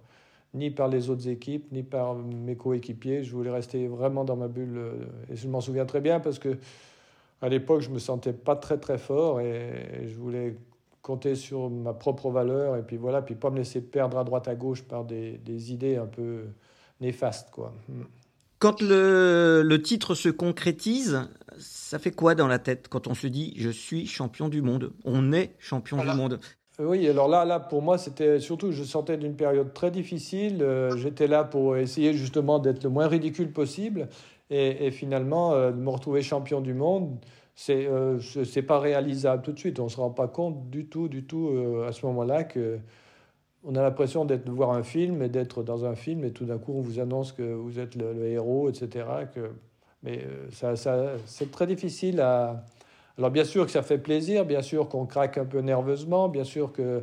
ni 0.54 0.72
par 0.72 0.88
les 0.88 1.10
autres 1.10 1.28
équipes, 1.28 1.72
ni 1.72 1.84
par 1.84 2.16
mes 2.16 2.56
coéquipiers. 2.56 3.24
Je 3.24 3.32
voulais 3.36 3.52
rester 3.52 3.88
vraiment 3.88 4.26
dans 4.26 4.36
ma 4.36 4.48
bulle. 4.48 4.78
Euh, 4.78 4.94
et 5.32 5.36
je 5.36 5.48
m'en 5.48 5.62
souviens 5.62 5.86
très 5.86 6.02
bien 6.02 6.20
parce 6.20 6.40
que 6.40 6.58
à 7.42 7.50
l'époque, 7.50 7.82
je 7.82 7.90
me 7.90 8.00
sentais 8.00 8.34
pas 8.34 8.56
très 8.56 8.78
très 8.78 8.98
fort 8.98 9.40
et 9.40 10.06
je 10.06 10.16
voulais 10.16 10.56
compter 11.02 11.36
sur 11.36 11.70
ma 11.70 11.94
propre 11.94 12.30
valeur 12.30 12.76
et 12.76 12.84
puis 12.84 12.98
voilà, 12.98 13.22
puis 13.22 13.36
pas 13.36 13.50
me 13.50 13.58
laisser 13.58 13.82
perdre 13.82 14.18
à 14.18 14.24
droite 14.24 14.48
à 14.48 14.56
gauche 14.56 14.84
par 14.84 15.06
des, 15.06 15.38
des 15.38 15.72
idées 15.72 15.96
un 15.96 16.06
peu 16.06 16.44
néfastes 17.00 17.50
quoi. 17.52 17.74
Hmm. 17.88 18.04
Quand 18.60 18.82
le, 18.82 19.62
le, 19.64 19.82
titre 19.82 20.16
se 20.16 20.28
concrétise, 20.28 21.22
ça 21.58 21.98
fait 21.98 22.12
quoi 22.12 22.36
dans 22.36 22.48
la 22.48 22.60
tête 22.60 22.90
quand 22.90 23.08
on 23.08 23.14
se 23.14 23.28
dit 23.28 23.54
je 23.56 23.70
suis 23.70 24.06
champion 24.06 24.50
du 24.50 24.62
monde? 24.62 24.92
On 25.06 25.32
est 25.32 25.56
champion 25.60 26.04
du 26.04 26.14
monde. 26.14 26.42
Oui, 26.80 27.10
alors 27.10 27.28
là, 27.28 27.44
là 27.44 27.60
pour 27.60 27.82
moi, 27.82 27.98
c'était 27.98 28.40
surtout, 28.40 28.72
je 28.72 28.84
sentais 28.84 29.18
d'une 29.18 29.36
période 29.36 29.74
très 29.74 29.92
difficile. 29.92 30.64
Euh, 30.64 30.96
j'étais 30.96 31.28
là 31.28 31.44
pour 31.44 31.76
essayer 31.76 32.14
justement 32.14 32.58
d'être 32.58 32.84
le 32.84 32.90
moins 32.90 33.08
ridicule 33.08 33.52
possible. 33.52 34.08
Et, 34.50 34.90
finalement, 34.90 35.54
euh, 35.54 35.72
de 35.72 35.78
me 35.78 35.90
retrouver 35.90 36.24
champion 36.24 36.62
du 36.62 36.74
monde, 36.74 37.18
c'est 37.54 37.86
euh, 37.86 38.18
pas 38.66 38.80
réalisable 38.80 39.44
tout 39.44 39.52
de 39.52 39.60
suite. 39.60 39.80
On 39.80 39.90
se 39.90 39.98
rend 39.98 40.10
pas 40.10 40.28
compte 40.28 40.70
du 40.70 40.86
tout, 40.88 41.10
du 41.10 41.26
tout 41.26 41.52
à 41.86 41.92
ce 41.92 42.06
moment-là 42.06 42.46
que 42.46 42.80
on 43.66 43.76
a 43.76 43.82
l'impression 43.82 44.24
de 44.24 44.40
voir 44.48 44.72
un 44.72 44.84
film 44.84 45.22
et 45.22 45.28
d'être 45.28 45.64
dans 45.64 45.84
un 45.86 45.96
film 45.96 46.24
et 46.24 46.32
tout 46.32 46.46
d'un 46.46 46.58
coup 46.58 46.74
on 46.74 46.82
vous 46.82 47.02
annonce 47.02 47.34
que 47.34 47.44
vous 47.44 47.78
êtes 47.78 47.96
le, 47.96 48.26
héros, 48.26 48.70
etc. 48.70 49.06
Mais 50.02 50.26
ça 50.52 50.76
c'est 51.26 51.52
très 51.52 51.68
difficile 51.68 52.22
à 52.22 52.64
alors 53.20 53.32
bien 53.32 53.44
sûr 53.44 53.66
que 53.66 53.72
ça 53.74 53.82
fait 53.82 53.98
plaisir, 53.98 54.46
bien 54.46 54.62
sûr 54.62 54.88
qu'on 54.88 55.06
craque 55.06 55.38
un 55.38 55.44
peu 55.44 55.60
nerveusement, 55.60 56.30
bien 56.30 56.46
sûr 56.46 56.72
que 56.72 57.02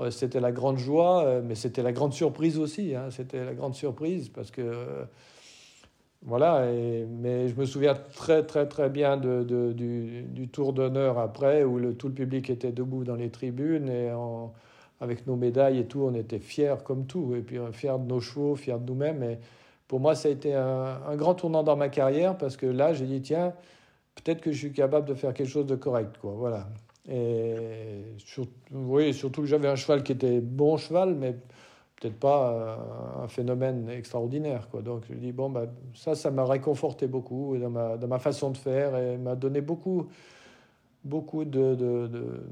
euh, 0.00 0.10
c'était 0.10 0.40
la 0.40 0.50
grande 0.50 0.78
joie, 0.78 1.24
euh, 1.24 1.42
mais 1.44 1.54
c'était 1.54 1.84
la 1.84 1.92
grande 1.92 2.12
surprise 2.12 2.58
aussi. 2.58 2.96
Hein, 2.96 3.12
c'était 3.12 3.44
la 3.44 3.54
grande 3.54 3.76
surprise 3.76 4.28
parce 4.30 4.50
que 4.50 4.62
euh, 4.62 5.04
voilà. 6.22 6.66
mais 7.08 7.46
je 7.46 7.54
me 7.54 7.66
souviens 7.66 7.94
très 7.94 8.42
très 8.44 8.66
très 8.66 8.90
bien 8.90 9.16
du, 9.16 10.48
tour 10.48 10.72
d'honneur 10.72 11.20
après 11.20 11.62
où 11.62 11.92
tout 11.92 12.08
le 12.08 12.14
public 12.14 12.50
était 12.50 12.72
debout 12.72 13.04
dans 13.04 13.14
les 13.14 13.30
tribunes 13.30 13.88
et 13.88 14.10
avec 15.00 15.24
nos 15.28 15.36
médailles 15.36 15.78
et 15.78 15.84
tout, 15.84 16.00
on 16.02 16.14
était 16.14 16.40
fiers 16.40 16.82
comme 16.84 17.06
tout 17.06 17.36
et 17.36 17.42
puis 17.42 17.58
fiers 17.70 17.98
de 18.00 18.08
nos 18.08 18.18
chevaux, 18.18 18.56
fiers 18.56 18.78
de 18.80 18.86
nous-mêmes. 18.86 19.22
Et 19.22 19.38
pour 19.86 20.00
moi, 20.00 20.16
ça 20.16 20.28
a 20.28 20.32
été 20.32 20.52
un 20.54 21.14
grand 21.14 21.34
tournant 21.34 21.62
dans 21.62 21.76
ma 21.76 21.90
carrière 21.90 22.36
parce 22.36 22.56
que 22.56 22.66
là, 22.66 22.92
j'ai 22.92 23.06
dit 23.06 23.20
tiens 23.20 23.52
peut-être 24.14 24.40
que 24.40 24.52
je 24.52 24.58
suis 24.58 24.72
capable 24.72 25.06
de 25.08 25.14
faire 25.14 25.34
quelque 25.34 25.48
chose 25.48 25.66
de 25.66 25.76
correct, 25.76 26.18
quoi. 26.20 26.32
Voilà. 26.32 26.68
Et 27.08 28.02
oui, 28.72 29.12
surtout 29.12 29.42
que 29.42 29.46
j'avais 29.46 29.68
un 29.68 29.76
cheval 29.76 30.02
qui 30.02 30.12
était 30.12 30.40
bon 30.40 30.76
cheval, 30.76 31.14
mais 31.14 31.36
peut-être 32.00 32.18
pas 32.18 32.52
euh, 32.52 33.24
un 33.24 33.28
phénomène 33.28 33.88
extraordinaire, 33.90 34.68
quoi. 34.70 34.82
Donc 34.82 35.04
je 35.10 35.14
dis 35.14 35.32
bon, 35.32 35.50
bah, 35.50 35.66
ça, 35.94 36.14
ça 36.14 36.30
m'a 36.30 36.44
réconforté 36.44 37.06
beaucoup 37.06 37.56
dans 37.58 37.70
ma, 37.70 37.96
dans 37.96 38.08
ma 38.08 38.18
façon 38.18 38.50
de 38.50 38.56
faire 38.56 38.96
et 38.96 39.18
m'a 39.18 39.36
donné 39.36 39.60
beaucoup, 39.60 40.06
beaucoup 41.04 41.44
de, 41.44 41.74
de, 41.74 42.42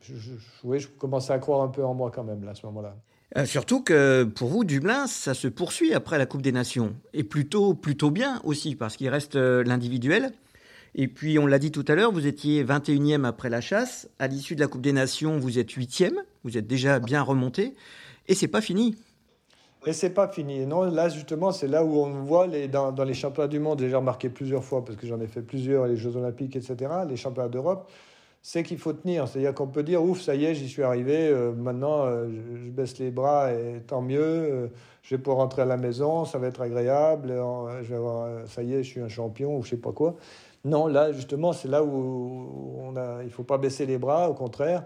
je, 0.00 0.32
oui, 0.64 0.80
je 0.80 0.88
commençais 0.88 1.32
à 1.32 1.38
croire 1.38 1.62
un 1.62 1.68
peu 1.68 1.84
en 1.84 1.94
moi 1.94 2.10
quand 2.10 2.24
même 2.24 2.46
à 2.48 2.54
ce 2.54 2.66
moment-là. 2.66 2.96
Euh, 3.36 3.44
surtout 3.44 3.82
que 3.82 4.24
pour 4.24 4.48
vous, 4.48 4.64
Dublin, 4.64 5.06
ça 5.06 5.34
se 5.34 5.46
poursuit 5.46 5.94
après 5.94 6.18
la 6.18 6.26
Coupe 6.26 6.42
des 6.42 6.52
Nations. 6.52 6.94
Et 7.12 7.22
plutôt, 7.22 7.74
plutôt 7.74 8.10
bien 8.10 8.40
aussi, 8.44 8.74
parce 8.74 8.96
qu'il 8.96 9.08
reste 9.08 9.36
euh, 9.36 9.62
l'individuel. 9.62 10.32
Et 10.96 11.06
puis, 11.06 11.38
on 11.38 11.46
l'a 11.46 11.60
dit 11.60 11.70
tout 11.70 11.84
à 11.86 11.94
l'heure, 11.94 12.10
vous 12.10 12.26
étiez 12.26 12.64
21e 12.64 13.24
après 13.24 13.48
la 13.48 13.60
chasse. 13.60 14.08
À 14.18 14.26
l'issue 14.26 14.56
de 14.56 14.60
la 14.60 14.66
Coupe 14.66 14.82
des 14.82 14.92
Nations, 14.92 15.38
vous 15.38 15.60
êtes 15.60 15.70
8e. 15.70 16.14
Vous 16.42 16.58
êtes 16.58 16.66
déjà 16.66 16.98
bien 16.98 17.22
remonté. 17.22 17.74
Et 18.26 18.34
c'est 18.34 18.48
pas 18.48 18.60
fini. 18.60 18.96
Et 19.86 19.92
c'est 19.92 20.10
pas 20.10 20.26
fini. 20.26 20.66
Non, 20.66 20.82
là, 20.82 21.08
justement, 21.08 21.52
c'est 21.52 21.68
là 21.68 21.84
où 21.84 22.00
on 22.00 22.24
voit 22.24 22.48
les, 22.48 22.66
dans, 22.66 22.90
dans 22.90 23.04
les 23.04 23.14
championnats 23.14 23.48
du 23.48 23.60
monde, 23.60 23.78
déjà 23.78 23.98
remarqué 23.98 24.28
plusieurs 24.28 24.64
fois, 24.64 24.84
parce 24.84 24.98
que 24.98 25.06
j'en 25.06 25.20
ai 25.20 25.28
fait 25.28 25.40
plusieurs, 25.40 25.86
les 25.86 25.96
Jeux 25.96 26.16
Olympiques, 26.16 26.56
etc., 26.56 26.76
les 27.08 27.16
championnats 27.16 27.48
d'Europe 27.48 27.88
c'est 28.42 28.62
qu'il 28.62 28.78
faut 28.78 28.92
tenir. 28.92 29.28
C'est-à-dire 29.28 29.54
qu'on 29.54 29.66
peut 29.66 29.82
dire, 29.82 30.02
ouf, 30.02 30.20
ça 30.20 30.34
y 30.34 30.44
est, 30.44 30.54
j'y 30.54 30.68
suis 30.68 30.82
arrivé, 30.82 31.28
euh, 31.28 31.52
maintenant 31.52 32.04
euh, 32.04 32.28
je, 32.64 32.70
baisse 32.70 32.98
les 32.98 33.10
bras 33.10 33.52
et 33.52 33.82
tant 33.86 34.00
mieux, 34.00 34.20
euh, 34.20 34.66
je 35.02 35.14
vais 35.14 35.22
pouvoir 35.22 35.38
rentrer 35.38 35.62
à 35.62 35.66
la 35.66 35.76
maison, 35.76 36.24
ça 36.24 36.38
va 36.38 36.46
être 36.46 36.60
agréable, 36.60 37.34
je 37.82 37.88
vais 37.88 37.96
avoir, 37.96 38.46
ça 38.48 38.62
y 38.62 38.74
est, 38.74 38.82
je 38.82 38.88
suis 38.88 39.00
un 39.00 39.08
champion 39.08 39.56
ou 39.56 39.62
je 39.62 39.70
sais 39.70 39.76
pas 39.76 39.92
quoi. 39.92 40.16
Non, 40.64 40.86
là, 40.86 41.12
justement, 41.12 41.52
c'est 41.52 41.68
là 41.68 41.82
où 41.82 42.76
on 42.78 42.96
a, 42.96 43.22
il 43.22 43.30
faut 43.30 43.42
pas 43.42 43.58
baisser 43.58 43.86
les 43.86 43.98
bras, 43.98 44.28
au 44.28 44.34
contraire, 44.34 44.84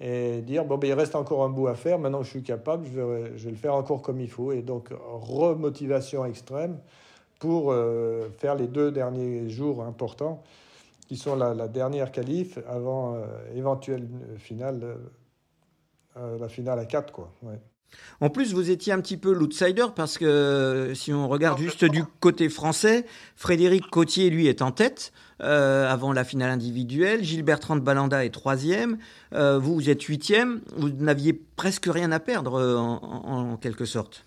et 0.00 0.42
dire, 0.42 0.64
bon, 0.64 0.76
ben, 0.76 0.88
il 0.88 0.92
reste 0.92 1.14
encore 1.14 1.44
un 1.44 1.48
bout 1.48 1.68
à 1.68 1.74
faire, 1.74 1.98
maintenant 1.98 2.22
je 2.22 2.30
suis 2.30 2.42
capable, 2.42 2.86
je 2.86 3.00
vais, 3.00 3.32
je 3.36 3.44
vais 3.44 3.50
le 3.50 3.56
faire 3.56 3.74
encore 3.74 4.02
comme 4.02 4.20
il 4.20 4.30
faut. 4.30 4.52
Et 4.52 4.62
donc, 4.62 4.90
remotivation 5.12 6.24
extrême 6.24 6.78
pour 7.38 7.74
faire 8.38 8.54
les 8.54 8.66
deux 8.66 8.90
derniers 8.90 9.48
jours 9.50 9.82
importants 9.82 10.42
qui 11.06 11.16
sont 11.16 11.36
la, 11.36 11.68
dernière 11.68 12.12
qualif 12.12 12.58
avant 12.68 13.14
euh, 13.14 13.26
éventuelle 13.54 14.08
finale, 14.38 14.96
euh, 16.16 16.38
la 16.38 16.48
finale 16.48 16.78
à 16.78 16.86
4. 16.86 17.12
Quoi. 17.12 17.30
En 18.20 18.30
plus, 18.30 18.54
vous 18.54 18.70
étiez 18.70 18.92
un 18.92 19.00
petit 19.00 19.16
peu 19.16 19.32
l'outsider 19.32 19.86
parce 19.94 20.18
que 20.18 20.92
si 20.94 21.12
on 21.12 21.28
regarde 21.28 21.58
juste 21.58 21.84
du 21.84 22.04
côté 22.20 22.48
français, 22.48 23.04
Frédéric 23.36 23.88
Cotier, 23.90 24.30
lui, 24.30 24.46
est 24.46 24.62
en 24.62 24.72
tête 24.72 25.12
euh, 25.40 25.90
avant 25.90 26.12
la 26.12 26.24
finale 26.24 26.50
individuelle. 26.50 27.24
Gilles 27.24 27.42
Bertrand 27.42 27.76
de 27.76 27.80
Balanda 27.80 28.24
est 28.24 28.30
troisième. 28.30 28.98
Euh, 29.32 29.58
vous, 29.58 29.74
vous 29.74 29.90
êtes 29.90 30.02
huitième. 30.02 30.60
Vous 30.76 30.90
n'aviez 30.90 31.32
presque 31.32 31.86
rien 31.86 32.12
à 32.12 32.20
perdre 32.20 32.54
euh, 32.54 32.76
en, 32.76 33.56
quelque 33.56 33.84
sorte. 33.84 34.24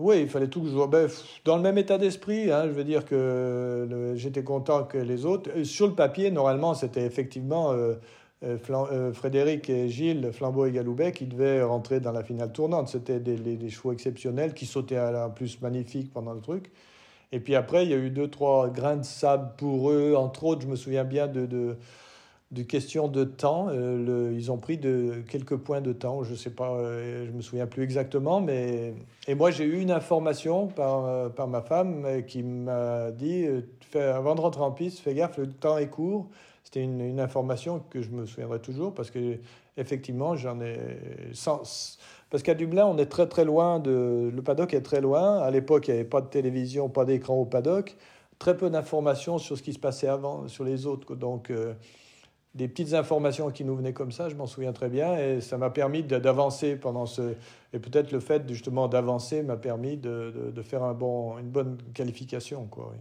Oui, 0.00 0.22
il 0.22 0.28
fallait 0.28 0.48
toujours. 0.48 0.88
Ben, 0.88 1.08
dans 1.44 1.56
le 1.56 1.62
même 1.62 1.76
état 1.76 1.98
d'esprit, 1.98 2.50
hein, 2.50 2.64
je 2.66 2.72
veux 2.72 2.84
dire 2.84 3.04
que 3.04 4.14
j'étais 4.16 4.42
content 4.42 4.84
que 4.84 4.96
les 4.96 5.26
autres. 5.26 5.62
Sur 5.64 5.88
le 5.88 5.94
papier, 5.94 6.30
normalement, 6.30 6.72
c'était 6.72 7.04
effectivement 7.04 7.72
euh, 7.72 7.94
euh, 8.42 9.12
Frédéric 9.12 9.68
et 9.68 9.90
Gilles, 9.90 10.30
Flambeau 10.32 10.64
et 10.64 10.72
Galoubet, 10.72 11.12
qui 11.12 11.26
devaient 11.26 11.62
rentrer 11.62 12.00
dans 12.00 12.12
la 12.12 12.22
finale 12.22 12.50
tournante. 12.50 12.88
C'était 12.88 13.20
des, 13.20 13.68
chevaux 13.68 13.92
exceptionnels 13.92 14.54
qui 14.54 14.64
sautaient 14.64 14.96
à 14.96 15.10
la 15.10 15.28
plus 15.28 15.60
magnifique 15.60 16.10
pendant 16.10 16.32
le 16.32 16.40
truc. 16.40 16.70
Et 17.32 17.40
puis 17.40 17.54
après, 17.54 17.84
il 17.84 17.90
y 17.90 17.94
a 17.94 17.98
eu 17.98 18.08
deux, 18.08 18.28
trois 18.28 18.70
grains 18.70 18.96
de 18.96 19.04
sable 19.04 19.50
pour 19.58 19.90
eux. 19.90 20.14
Entre 20.16 20.44
autres, 20.44 20.62
je 20.62 20.66
me 20.66 20.76
souviens 20.76 21.04
bien 21.04 21.26
de, 21.26 21.44
de, 21.44 21.76
de 22.50 22.62
questions 22.62 23.08
de 23.08 23.24
temps. 23.24 23.68
Euh, 23.70 24.32
ils 24.34 24.50
ont 24.50 24.58
pris 24.58 24.78
de, 24.78 25.22
quelques 25.28 25.56
points 25.56 25.80
de 25.80 25.92
temps, 25.92 26.24
je 26.24 26.32
ne 26.32 26.36
sais 26.36 26.50
pas, 26.50 26.76
je 27.24 27.30
me 27.30 27.40
souviens 27.42 27.66
plus 27.66 27.82
exactement. 27.82 28.40
Mais... 28.40 28.94
Et 29.28 29.34
moi, 29.34 29.50
j'ai 29.50 29.64
eu 29.64 29.80
une 29.80 29.90
information 29.90 30.66
par, 30.66 31.30
par 31.32 31.48
ma 31.48 31.62
femme 31.62 32.24
qui 32.26 32.42
m'a 32.42 33.10
dit, 33.10 33.46
avant 33.94 34.34
de 34.34 34.40
rentrer 34.40 34.62
en 34.62 34.72
piste, 34.72 34.98
fais 34.98 35.14
gaffe, 35.14 35.38
le 35.38 35.48
temps 35.48 35.78
est 35.78 35.88
court 35.88 36.28
c'était 36.70 36.84
une, 36.84 37.18
information 37.18 37.82
que 37.90 38.00
je 38.00 38.10
me 38.10 38.26
souviendrai 38.26 38.60
toujours 38.60 38.94
parce 38.94 39.10
que 39.10 39.38
effectivement 39.76 40.36
j'en 40.36 40.60
ai 40.60 40.78
sens. 41.32 41.98
Parce 42.30 42.44
qu'à 42.44 42.54
Dublin, 42.54 42.86
on 42.86 42.96
est 42.98 43.06
très 43.06 43.26
très 43.26 43.44
loin 43.44 43.80
de. 43.80 44.30
Le 44.32 44.42
paddock 44.42 44.72
est 44.72 44.82
très 44.82 45.00
loin. 45.00 45.38
À 45.40 45.50
l'époque, 45.50 45.88
il 45.88 45.94
n'y 45.94 46.00
avait 46.00 46.08
pas 46.08 46.20
de 46.20 46.28
télévision, 46.28 46.88
pas 46.88 47.04
d'écran 47.04 47.34
au 47.34 47.44
paddock. 47.44 47.96
Très 48.38 48.56
peu 48.56 48.70
d'informations 48.70 49.38
sur 49.38 49.58
ce 49.58 49.62
qui 49.64 49.72
se 49.72 49.80
passait 49.80 50.06
avant, 50.06 50.46
sur 50.46 50.62
les 50.62 50.86
autres. 50.86 51.16
Donc, 51.16 51.50
euh, 51.50 51.74
des 52.54 52.66
petites 52.66 52.94
informations 52.94 53.50
qui 53.50 53.64
nous 53.64 53.76
venaient 53.76 53.92
comme 53.92 54.10
ça, 54.10 54.28
je 54.28 54.34
m'en 54.34 54.46
souviens 54.46 54.72
très 54.72 54.88
bien. 54.88 55.16
Et 55.16 55.40
ça 55.40 55.56
m'a 55.56 55.70
permis 55.70 56.02
d'avancer 56.02 56.76
pendant 56.76 57.06
ce. 57.06 57.34
Et 57.72 57.78
peut-être 57.78 58.10
le 58.10 58.20
fait 58.20 58.48
justement 58.48 58.88
d'avancer 58.88 59.42
m'a 59.42 59.56
permis 59.56 59.96
de, 59.96 60.52
de, 60.52 60.62
faire 60.62 60.82
un 60.82 60.94
bon, 60.94 61.38
une 61.38 61.48
bonne 61.48 61.78
qualification. 61.94 62.66
Quoi, 62.66 62.92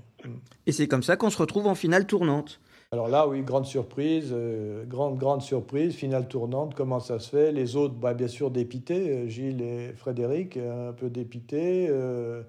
Et 0.68 0.72
c'est 0.72 0.88
comme 0.88 1.04
ça 1.04 1.18
qu'on 1.18 1.32
se 1.32 1.38
retrouve 1.38 1.66
en 1.66 1.76
finale 1.76 2.06
tournante. 2.06 2.60
Alors 2.92 3.08
là, 3.08 3.28
oui, 3.28 3.44
grande 3.44 3.66
surprise, 3.66 4.32
euh, 4.32 4.84
grande, 4.86 5.20
grande 5.20 5.44
surprise, 5.44 5.94
finale 5.94 6.28
tournante, 6.28 6.74
comment 6.74 7.00
ça 7.00 7.20
se 7.20 7.30
fait? 7.30 7.52
Les 7.52 7.76
autres, 7.76 7.94
bah, 7.94 8.16
bien 8.16 8.28
sûr, 8.28 8.50
dépités, 8.50 9.12
euh, 9.12 9.28
Gilles 9.28 9.62
et 9.62 9.94
Frédéric, 9.94 10.58
un 10.58 10.94
peu 10.94 11.12
dépités. 11.12 11.86
Euh, 11.88 12.42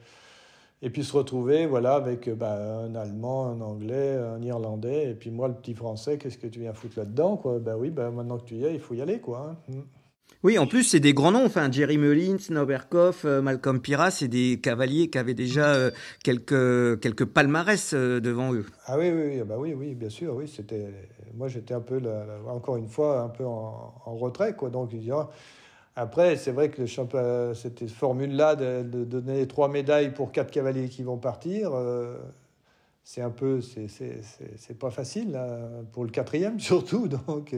et 0.82 0.90
puis 0.90 1.04
se 1.04 1.16
retrouver 1.16 1.66
voilà, 1.66 1.94
avec 1.94 2.28
bah, 2.30 2.82
un 2.84 2.94
Allemand, 2.94 3.46
un 3.46 3.60
Anglais, 3.60 4.16
un 4.16 4.42
Irlandais, 4.42 5.10
et 5.10 5.14
puis 5.14 5.30
moi, 5.30 5.48
le 5.48 5.54
petit 5.54 5.74
Français, 5.74 6.18
qu'est-ce 6.18 6.38
que 6.38 6.46
tu 6.46 6.60
viens 6.60 6.72
foutre 6.72 6.98
là-dedans 6.98 7.36
quoi? 7.36 7.58
Ben 7.58 7.76
oui, 7.76 7.90
bah, 7.90 8.10
maintenant 8.10 8.38
que 8.38 8.44
tu 8.44 8.56
y 8.56 8.64
es, 8.64 8.74
il 8.74 8.80
faut 8.80 8.94
y 8.94 9.02
aller. 9.02 9.20
quoi. 9.20 9.56
Hein. 9.68 9.72
Mm. 9.72 9.80
Oui, 10.42 10.58
en 10.58 10.66
plus, 10.66 10.84
c'est 10.84 11.00
des 11.00 11.12
grands 11.12 11.32
noms. 11.32 11.44
Enfin, 11.44 11.70
Jerry 11.70 11.98
Mullins, 11.98 12.38
Noberkoff, 12.48 13.26
euh, 13.26 13.42
Malcolm 13.42 13.78
Pira, 13.78 14.10
c'est 14.10 14.28
des 14.28 14.58
cavaliers 14.58 15.10
qui 15.10 15.18
avaient 15.18 15.34
déjà 15.34 15.74
euh, 15.74 15.90
quelques, 16.24 16.98
quelques 17.00 17.26
palmarès 17.26 17.92
euh, 17.92 18.20
devant 18.20 18.54
eux. 18.54 18.64
Ah 18.86 18.96
oui, 18.98 19.10
oui, 19.10 19.22
oui, 19.34 19.42
bah 19.44 19.56
oui, 19.58 19.74
oui 19.74 19.94
bien 19.94 20.08
sûr. 20.08 20.34
Oui, 20.34 20.48
c'était... 20.48 20.86
Moi, 21.34 21.48
j'étais 21.48 21.74
un 21.74 21.80
peu, 21.80 22.00
encore 22.48 22.78
une 22.78 22.88
fois, 22.88 23.20
un 23.20 23.28
peu 23.28 23.44
en, 23.44 23.92
retrait. 24.06 24.56
Quoi. 24.56 24.70
Donc, 24.70 24.90
après, 25.96 26.36
c'est 26.36 26.52
vrai 26.52 26.70
que 26.70 26.86
cette 26.86 27.88
formule-là 27.88 28.56
de, 28.56 29.04
donner 29.04 29.46
trois 29.46 29.68
médailles 29.68 30.12
pour 30.12 30.32
quatre 30.32 30.50
cavaliers 30.50 30.88
qui 30.88 31.02
vont 31.02 31.18
partir, 31.18 31.72
c'est 33.04 33.20
un 33.22 33.30
peu, 33.30 33.60
c'est, 33.60 34.78
pas 34.78 34.90
facile, 34.90 35.38
pour 35.92 36.04
le 36.04 36.10
quatrième 36.10 36.60
surtout. 36.60 37.08
Donc, 37.08 37.54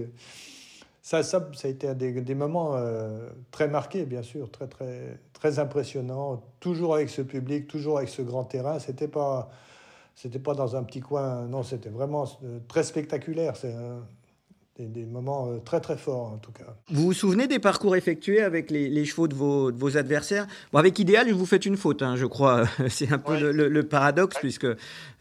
ça, 1.02 1.24
ça, 1.24 1.48
ça 1.52 1.66
a 1.66 1.70
été 1.70 1.92
des, 1.96 2.34
moments 2.36 2.76
euh, 2.76 3.28
très 3.50 3.66
marqués, 3.66 4.04
bien 4.06 4.22
sûr, 4.22 4.48
très, 4.52 4.68
très, 4.68 5.18
très 5.32 5.58
impressionnants. 5.58 6.40
Toujours 6.60 6.94
avec 6.94 7.10
ce 7.10 7.22
public, 7.22 7.66
toujours 7.66 7.98
avec 7.98 8.08
ce 8.08 8.22
grand 8.22 8.44
terrain. 8.44 8.78
C'était 8.78 9.08
pas, 9.08 9.50
c'était 10.14 10.38
pas 10.38 10.54
dans 10.54 10.76
un 10.76 10.84
petit 10.84 11.00
coin. 11.00 11.48
Non, 11.48 11.64
c'était 11.64 11.88
vraiment 11.88 12.24
euh, 12.44 12.60
très 12.68 12.84
spectaculaire. 12.84 13.54
Des, 14.78 15.04
moments 15.04 15.48
euh, 15.48 15.58
très 15.58 15.80
très 15.80 15.96
forts 15.96 16.32
en 16.32 16.38
tout 16.38 16.52
cas. 16.52 16.74
Vous 16.88 17.02
vous 17.02 17.12
souvenez 17.12 17.46
des 17.46 17.58
parcours 17.58 17.94
effectués 17.96 18.40
avec 18.40 18.70
les, 18.70 19.04
chevaux 19.04 19.28
de 19.28 19.34
vos, 19.34 19.70
de 19.70 19.78
vos 19.78 19.96
adversaires? 19.96 20.46
Bon, 20.72 20.78
Avec 20.78 20.98
Idéal, 20.98 21.30
vous 21.32 21.46
faites 21.46 21.66
une 21.66 21.76
faute, 21.76 22.02
hein, 22.02 22.16
je 22.16 22.26
crois. 22.26 22.64
C'est 22.88 23.12
un 23.12 23.18
peu 23.18 23.52
le, 23.52 23.82
paradoxe 23.82 24.36
puisque 24.38 24.66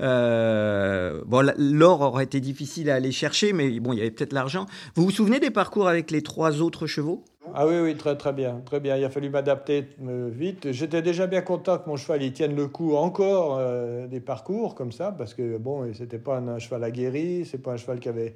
euh, 0.02 1.22
bon, 1.26 1.52
l'or 1.58 2.02
aurait 2.02 2.24
été 2.24 2.40
difficile 2.40 2.90
à 2.90 2.96
aller 2.96 3.12
chercher, 3.12 3.54
mais 3.54 3.80
bon, 3.80 3.94
il 3.94 4.00
y 4.00 4.02
avait 4.02 4.12
peut-être 4.12 4.34
l'argent. 4.34 4.66
Vous 4.96 5.04
vous 5.04 5.12
souvenez 5.12 5.40
des 5.40 5.52
parcours 5.52 5.88
avec 5.88 6.12
les 6.12 6.22
trois 6.22 6.62
autres 6.62 6.88
chevaux? 6.88 7.24
Ah 7.54 7.68
oui, 7.68 7.80
oui, 7.82 7.98
très 7.98 8.16
très 8.16 8.32
bien, 8.32 8.62
très 8.64 8.80
bien. 8.80 8.96
Il 8.96 9.04
a 9.04 9.10
fallu 9.10 9.30
m'adapter 9.30 9.88
euh, 10.08 10.30
vite. 10.32 10.72
J'étais 10.72 11.02
déjà 11.02 11.28
bien 11.28 11.42
content 11.42 11.80
que 11.80 11.90
mon 11.90 11.98
cheval 11.98 12.22
il 12.22 12.32
tienne 12.32 12.56
le 12.56 12.68
coup 12.68 12.96
encore 12.96 13.60
des 14.08 14.20
parcours 14.22 14.76
comme 14.76 14.92
ça, 14.92 15.12
parce 15.12 15.34
que 15.34 15.58
bon, 15.58 15.92
c'était 15.94 16.20
pas 16.20 16.38
un, 16.38 16.48
un 16.48 16.60
cheval 16.60 16.84
aguerri, 16.84 17.46
c'est 17.46 17.58
pas 17.58 17.74
un 17.74 17.78
cheval 17.78 18.00
qui 18.00 18.08
avait 18.08 18.36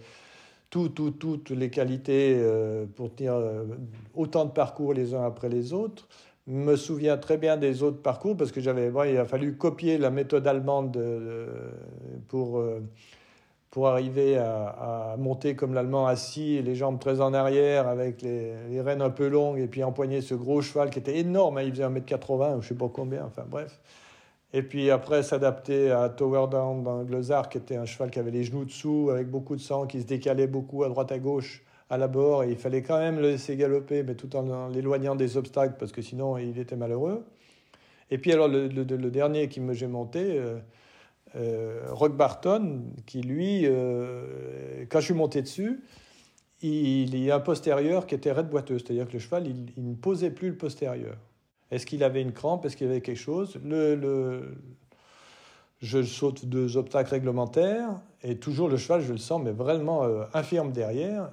toutes 0.83 1.49
les 1.51 1.69
qualités 1.69 2.35
euh, 2.37 2.85
pour 2.95 3.13
tenir 3.13 3.33
euh, 3.33 3.63
autant 4.13 4.45
de 4.45 4.51
parcours 4.51 4.93
les 4.93 5.13
uns 5.13 5.25
après 5.25 5.49
les 5.49 5.73
autres. 5.73 6.07
Je 6.47 6.53
me 6.53 6.75
souviens 6.75 7.17
très 7.17 7.37
bien 7.37 7.57
des 7.57 7.81
autres 7.81 8.01
parcours 8.01 8.37
parce 8.37 8.51
que 8.51 8.61
j'avais, 8.61 8.91
il 9.09 9.17
a 9.17 9.25
fallu 9.25 9.55
copier 9.55 9.97
la 9.97 10.11
méthode 10.11 10.45
allemande 10.45 11.01
pour, 12.27 12.59
euh, 12.59 12.81
pour 13.71 13.87
arriver 13.87 14.37
à, 14.37 15.15
monter 15.17 15.55
comme 15.55 15.73
l'allemand 15.73 16.05
assis, 16.05 16.61
les 16.61 16.75
jambes 16.75 16.99
très 16.99 17.19
en 17.19 17.33
arrière 17.33 17.87
avec 17.87 18.21
les, 18.21 18.81
rênes 18.81 19.01
un 19.01 19.09
peu 19.09 19.27
longues 19.27 19.59
et 19.59 19.67
puis 19.67 19.83
empoigner 19.83 20.21
ce 20.21 20.35
gros 20.35 20.61
cheval 20.61 20.91
qui 20.91 20.99
était 20.99 21.17
énorme, 21.17 21.57
hein, 21.57 21.63
il 21.63 21.71
faisait 21.71 21.87
1m80 21.87 22.57
ou 22.57 22.61
je 22.61 22.67
sais 22.67 22.75
pas 22.75 22.89
combien, 22.89 23.25
enfin 23.25 23.43
bref. 23.49 23.79
Et 24.55 24.63
puis 24.63 24.89
après, 24.89 25.21
s'adapter 25.21 25.91
à 25.91 26.07
Tower 26.07 26.47
Down 26.49 26.81
dans 26.81 27.03
qui 27.49 27.57
était 27.57 27.75
un 27.75 27.83
cheval 27.83 28.09
qui 28.09 28.19
avait 28.19 28.31
les 28.31 28.45
genoux 28.45 28.63
dessous, 28.63 29.09
avec 29.11 29.29
beaucoup 29.29 29.57
de 29.57 29.61
sang, 29.61 29.85
qui 29.85 29.99
se 29.99 30.05
décalait 30.05 30.47
beaucoup 30.47 30.85
à 30.85 30.87
droite 30.87 31.11
à 31.11 31.19
gauche 31.19 31.61
à 31.89 31.97
la 31.97 32.07
bord. 32.07 32.45
Et 32.45 32.51
il 32.51 32.55
fallait 32.55 32.81
quand 32.81 32.97
même 32.97 33.17
le 33.17 33.31
laisser 33.31 33.57
galoper, 33.57 34.03
mais 34.03 34.15
tout 34.15 34.33
en 34.37 34.69
l'éloignant 34.69 35.17
des 35.17 35.35
obstacles, 35.35 35.75
parce 35.77 35.91
que 35.91 36.01
sinon, 36.01 36.37
il 36.37 36.57
était 36.57 36.77
malheureux. 36.77 37.25
Et 38.09 38.17
puis 38.17 38.31
alors, 38.31 38.47
le, 38.47 38.69
dernier 39.11 39.49
qui 39.49 39.59
me 39.59 39.73
j'ai 39.73 39.87
monté, 39.87 40.39
euh, 40.39 40.57
euh, 41.35 41.87
Rock 41.89 42.15
Barton, 42.15 42.81
qui 43.05 43.23
lui, 43.23 43.63
euh, 43.65 44.85
quand 44.87 45.01
je 45.01 45.05
suis 45.07 45.13
monté 45.13 45.41
dessus, 45.41 45.83
il, 46.61 47.13
y 47.17 47.29
a 47.29 47.35
un 47.35 47.39
postérieur 47.41 48.07
qui 48.07 48.15
était 48.15 48.31
raide 48.31 48.47
boiteux, 48.47 48.79
c'est-à-dire 48.79 49.05
que 49.05 49.13
le 49.13 49.19
cheval, 49.19 49.47
il 49.47 49.89
ne 49.89 49.95
posait 49.95 50.31
plus 50.31 50.47
le 50.47 50.55
postérieur. 50.55 51.17
Est-ce 51.71 51.85
qu'il 51.85 52.03
avait 52.03 52.21
une 52.21 52.31
crampe? 52.31 52.65
Est-ce 52.65 52.77
qu'il 52.77 52.87
avait 52.87 53.01
quelque 53.01 53.17
chose? 53.17 53.59
Le, 53.63 54.55
Je 55.81 56.03
saute 56.03 56.45
deux 56.45 56.77
obstacles 56.77 57.11
réglementaires 57.11 57.89
et 58.23 58.37
toujours 58.37 58.69
le 58.69 58.77
cheval, 58.77 59.01
je 59.01 59.11
le 59.11 59.17
sens, 59.17 59.41
mais 59.43 59.51
vraiment 59.51 60.03
euh, 60.03 60.23
infirme 60.33 60.71
derrière. 60.71 61.29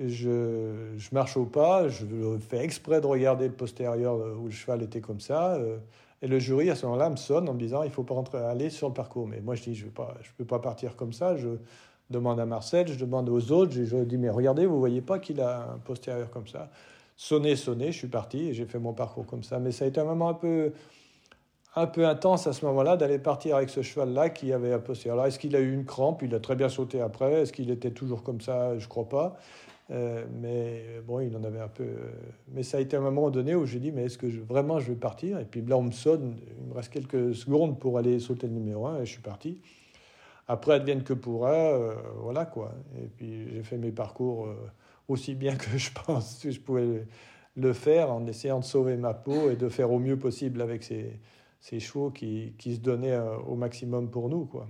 Je, 0.00 0.92
je, 0.96 1.08
marche 1.12 1.36
au 1.36 1.44
pas, 1.44 1.88
je 1.88 2.04
fais 2.48 2.64
exprès 2.64 3.00
de 3.00 3.06
regarder 3.06 3.46
le 3.46 3.52
postérieur 3.52 4.16
où 4.16 4.46
le 4.46 4.50
cheval 4.50 4.82
était 4.82 5.00
comme 5.00 5.20
ça. 5.20 5.54
Euh, 5.54 5.78
et 6.24 6.26
le 6.26 6.38
jury, 6.38 6.70
à 6.70 6.74
ce 6.74 6.86
moment-là, 6.86 7.10
me 7.10 7.16
sonne 7.16 7.48
en 7.48 7.54
me 7.54 7.58
disant 7.58 7.82
il 7.82 7.90
faut 7.90 8.02
pas 8.02 8.14
rentrer, 8.14 8.38
aller 8.38 8.70
sur 8.70 8.88
le 8.88 8.94
parcours. 8.94 9.28
Mais 9.28 9.40
moi, 9.40 9.54
je 9.54 9.62
dis 9.62 9.74
je 9.74 9.86
ne 9.86 9.90
peux 10.38 10.44
pas 10.44 10.58
partir 10.58 10.96
comme 10.96 11.12
ça. 11.12 11.36
Je 11.36 11.50
demande 12.10 12.40
à 12.40 12.46
Marcel, 12.46 12.88
je 12.88 12.98
demande 12.98 13.28
aux 13.28 13.52
autres. 13.52 13.72
Je, 13.72 13.96
dis 14.04 14.16
mais 14.16 14.30
regardez, 14.30 14.66
vous 14.66 14.78
voyez 14.78 15.02
pas 15.02 15.18
qu'il 15.18 15.40
a 15.40 15.72
un 15.74 15.78
postérieur 15.78 16.30
comme 16.30 16.46
ça 16.46 16.70
sonné, 17.16 17.56
sonné, 17.56 17.92
je 17.92 17.98
suis 17.98 18.08
parti 18.08 18.48
et 18.48 18.54
j'ai 18.54 18.66
fait 18.66 18.78
mon 18.78 18.92
parcours 18.92 19.26
comme 19.26 19.42
ça. 19.42 19.58
Mais 19.58 19.72
ça 19.72 19.84
a 19.84 19.88
été 19.88 20.00
un 20.00 20.04
moment 20.04 20.28
un 20.28 20.34
peu, 20.34 20.72
un 21.76 21.86
peu 21.86 22.06
intense 22.06 22.46
à 22.46 22.52
ce 22.52 22.64
moment-là 22.66 22.96
d'aller 22.96 23.18
partir 23.18 23.56
avec 23.56 23.70
ce 23.70 23.82
cheval-là 23.82 24.30
qui 24.30 24.52
avait 24.52 24.72
un 24.72 24.78
peu. 24.78 24.94
Alors, 25.06 25.26
est-ce 25.26 25.38
qu'il 25.38 25.56
a 25.56 25.60
eu 25.60 25.72
une 25.72 25.84
crampe? 25.84 26.22
Il 26.22 26.34
a 26.34 26.40
très 26.40 26.56
bien 26.56 26.68
sauté 26.68 27.00
après. 27.00 27.42
Est-ce 27.42 27.52
qu'il 27.52 27.70
était 27.70 27.90
toujours 27.90 28.22
comme 28.22 28.40
ça? 28.40 28.78
Je 28.78 28.88
crois 28.88 29.08
pas. 29.08 29.36
Euh, 29.90 30.24
mais 30.40 30.82
bon, 31.06 31.20
il 31.20 31.36
en 31.36 31.44
avait 31.44 31.60
un 31.60 31.68
peu. 31.68 31.86
Mais 32.48 32.62
ça 32.62 32.78
a 32.78 32.80
été 32.80 32.96
un 32.96 33.00
moment 33.00 33.30
donné 33.30 33.54
où 33.54 33.66
j'ai 33.66 33.80
dit 33.80 33.92
mais 33.92 34.04
est-ce 34.04 34.16
que 34.16 34.26
vraiment 34.26 34.80
je 34.80 34.88
vais 34.88 34.98
partir? 34.98 35.38
Et 35.38 35.44
puis 35.44 35.62
là, 35.62 35.76
on 35.76 35.82
me 35.82 35.92
sonne. 35.92 36.36
Il 36.58 36.68
me 36.68 36.74
reste 36.74 36.90
quelques 36.90 37.34
secondes 37.34 37.78
pour 37.78 37.98
aller 37.98 38.18
sauter 38.18 38.46
le 38.46 38.54
numéro 38.54 38.86
1 38.86 39.02
et 39.02 39.06
je 39.06 39.12
suis 39.12 39.22
parti. 39.22 39.60
Après, 40.46 40.74
advienne 40.74 41.02
que 41.04 41.14
pourra, 41.14 41.52
euh, 41.52 41.94
voilà 42.18 42.44
quoi. 42.46 42.72
Et 42.98 43.06
puis 43.06 43.48
j'ai 43.50 43.62
fait 43.62 43.78
mes 43.78 43.92
parcours. 43.92 44.46
Euh, 44.46 44.56
aussi 45.08 45.34
bien 45.34 45.56
que 45.56 45.76
je 45.76 45.90
pense 46.06 46.40
que 46.42 46.50
je 46.50 46.60
pouvais 46.60 47.06
le 47.56 47.72
faire 47.72 48.10
en 48.12 48.26
essayant 48.26 48.60
de 48.60 48.64
sauver 48.64 48.96
ma 48.96 49.14
peau 49.14 49.50
et 49.50 49.56
de 49.56 49.68
faire 49.68 49.92
au 49.92 49.98
mieux 49.98 50.18
possible 50.18 50.60
avec 50.60 50.82
ces, 50.82 51.20
ces 51.60 51.80
chevaux 51.80 52.10
qui, 52.10 52.54
qui, 52.58 52.74
se 52.74 52.80
donnaient 52.80 53.12
euh, 53.12 53.36
au 53.46 53.54
maximum 53.54 54.10
pour 54.10 54.28
nous. 54.28 54.44
Quoi. 54.44 54.66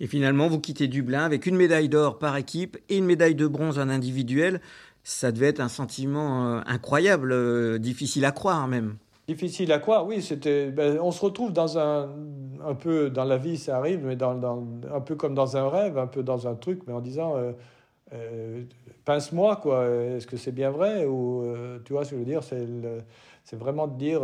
Et 0.00 0.06
finalement, 0.06 0.48
vous 0.48 0.60
quittez 0.60 0.88
Dublin 0.88 1.24
avec 1.24 1.46
une 1.46 1.56
médaille 1.56 1.88
d'or 1.88 2.18
par 2.18 2.36
équipe 2.36 2.78
et 2.88 2.96
une 2.96 3.04
médaille 3.04 3.34
de 3.34 3.46
bronze 3.46 3.78
en 3.78 3.88
individuel. 3.88 4.60
Ça 5.02 5.32
devait 5.32 5.48
être 5.48 5.60
un 5.60 5.68
sentiment 5.68 6.46
euh, 6.46 6.60
incroyable, 6.66 7.32
euh, 7.32 7.78
difficile 7.78 8.24
à 8.24 8.32
croire 8.32 8.66
même. 8.66 8.96
Difficile 9.28 9.70
à 9.72 9.78
croire, 9.78 10.06
oui. 10.06 10.22
C'était, 10.22 10.70
ben, 10.70 10.98
on 11.00 11.12
se 11.12 11.20
retrouve 11.20 11.52
dans 11.52 11.78
un, 11.78 12.08
un 12.66 12.74
peu 12.74 13.10
dans 13.10 13.24
la 13.24 13.36
vie, 13.36 13.58
ça 13.58 13.76
arrive, 13.76 14.04
mais 14.04 14.16
dans, 14.16 14.34
dans, 14.34 14.66
un 14.92 15.00
peu 15.00 15.16
comme 15.16 15.34
dans 15.34 15.56
un 15.56 15.68
rêve, 15.68 15.98
un 15.98 16.06
peu 16.06 16.22
dans 16.22 16.48
un 16.48 16.54
truc, 16.54 16.80
mais 16.86 16.92
en 16.92 17.00
disant, 17.00 17.36
euh, 17.36 17.52
euh, 18.12 18.62
pince-moi, 19.04 19.56
quoi. 19.56 19.86
Est-ce 19.86 20.26
que 20.26 20.36
c'est 20.36 20.52
bien 20.52 20.70
vrai 20.70 21.04
ou 21.04 21.42
euh, 21.42 21.78
tu 21.84 21.92
vois 21.92 22.04
ce 22.04 22.10
que 22.10 22.16
je 22.16 22.20
veux 22.20 22.26
dire 22.26 22.42
C'est, 22.42 23.56
vraiment 23.56 23.86
de 23.88 23.96
dire, 23.98 24.22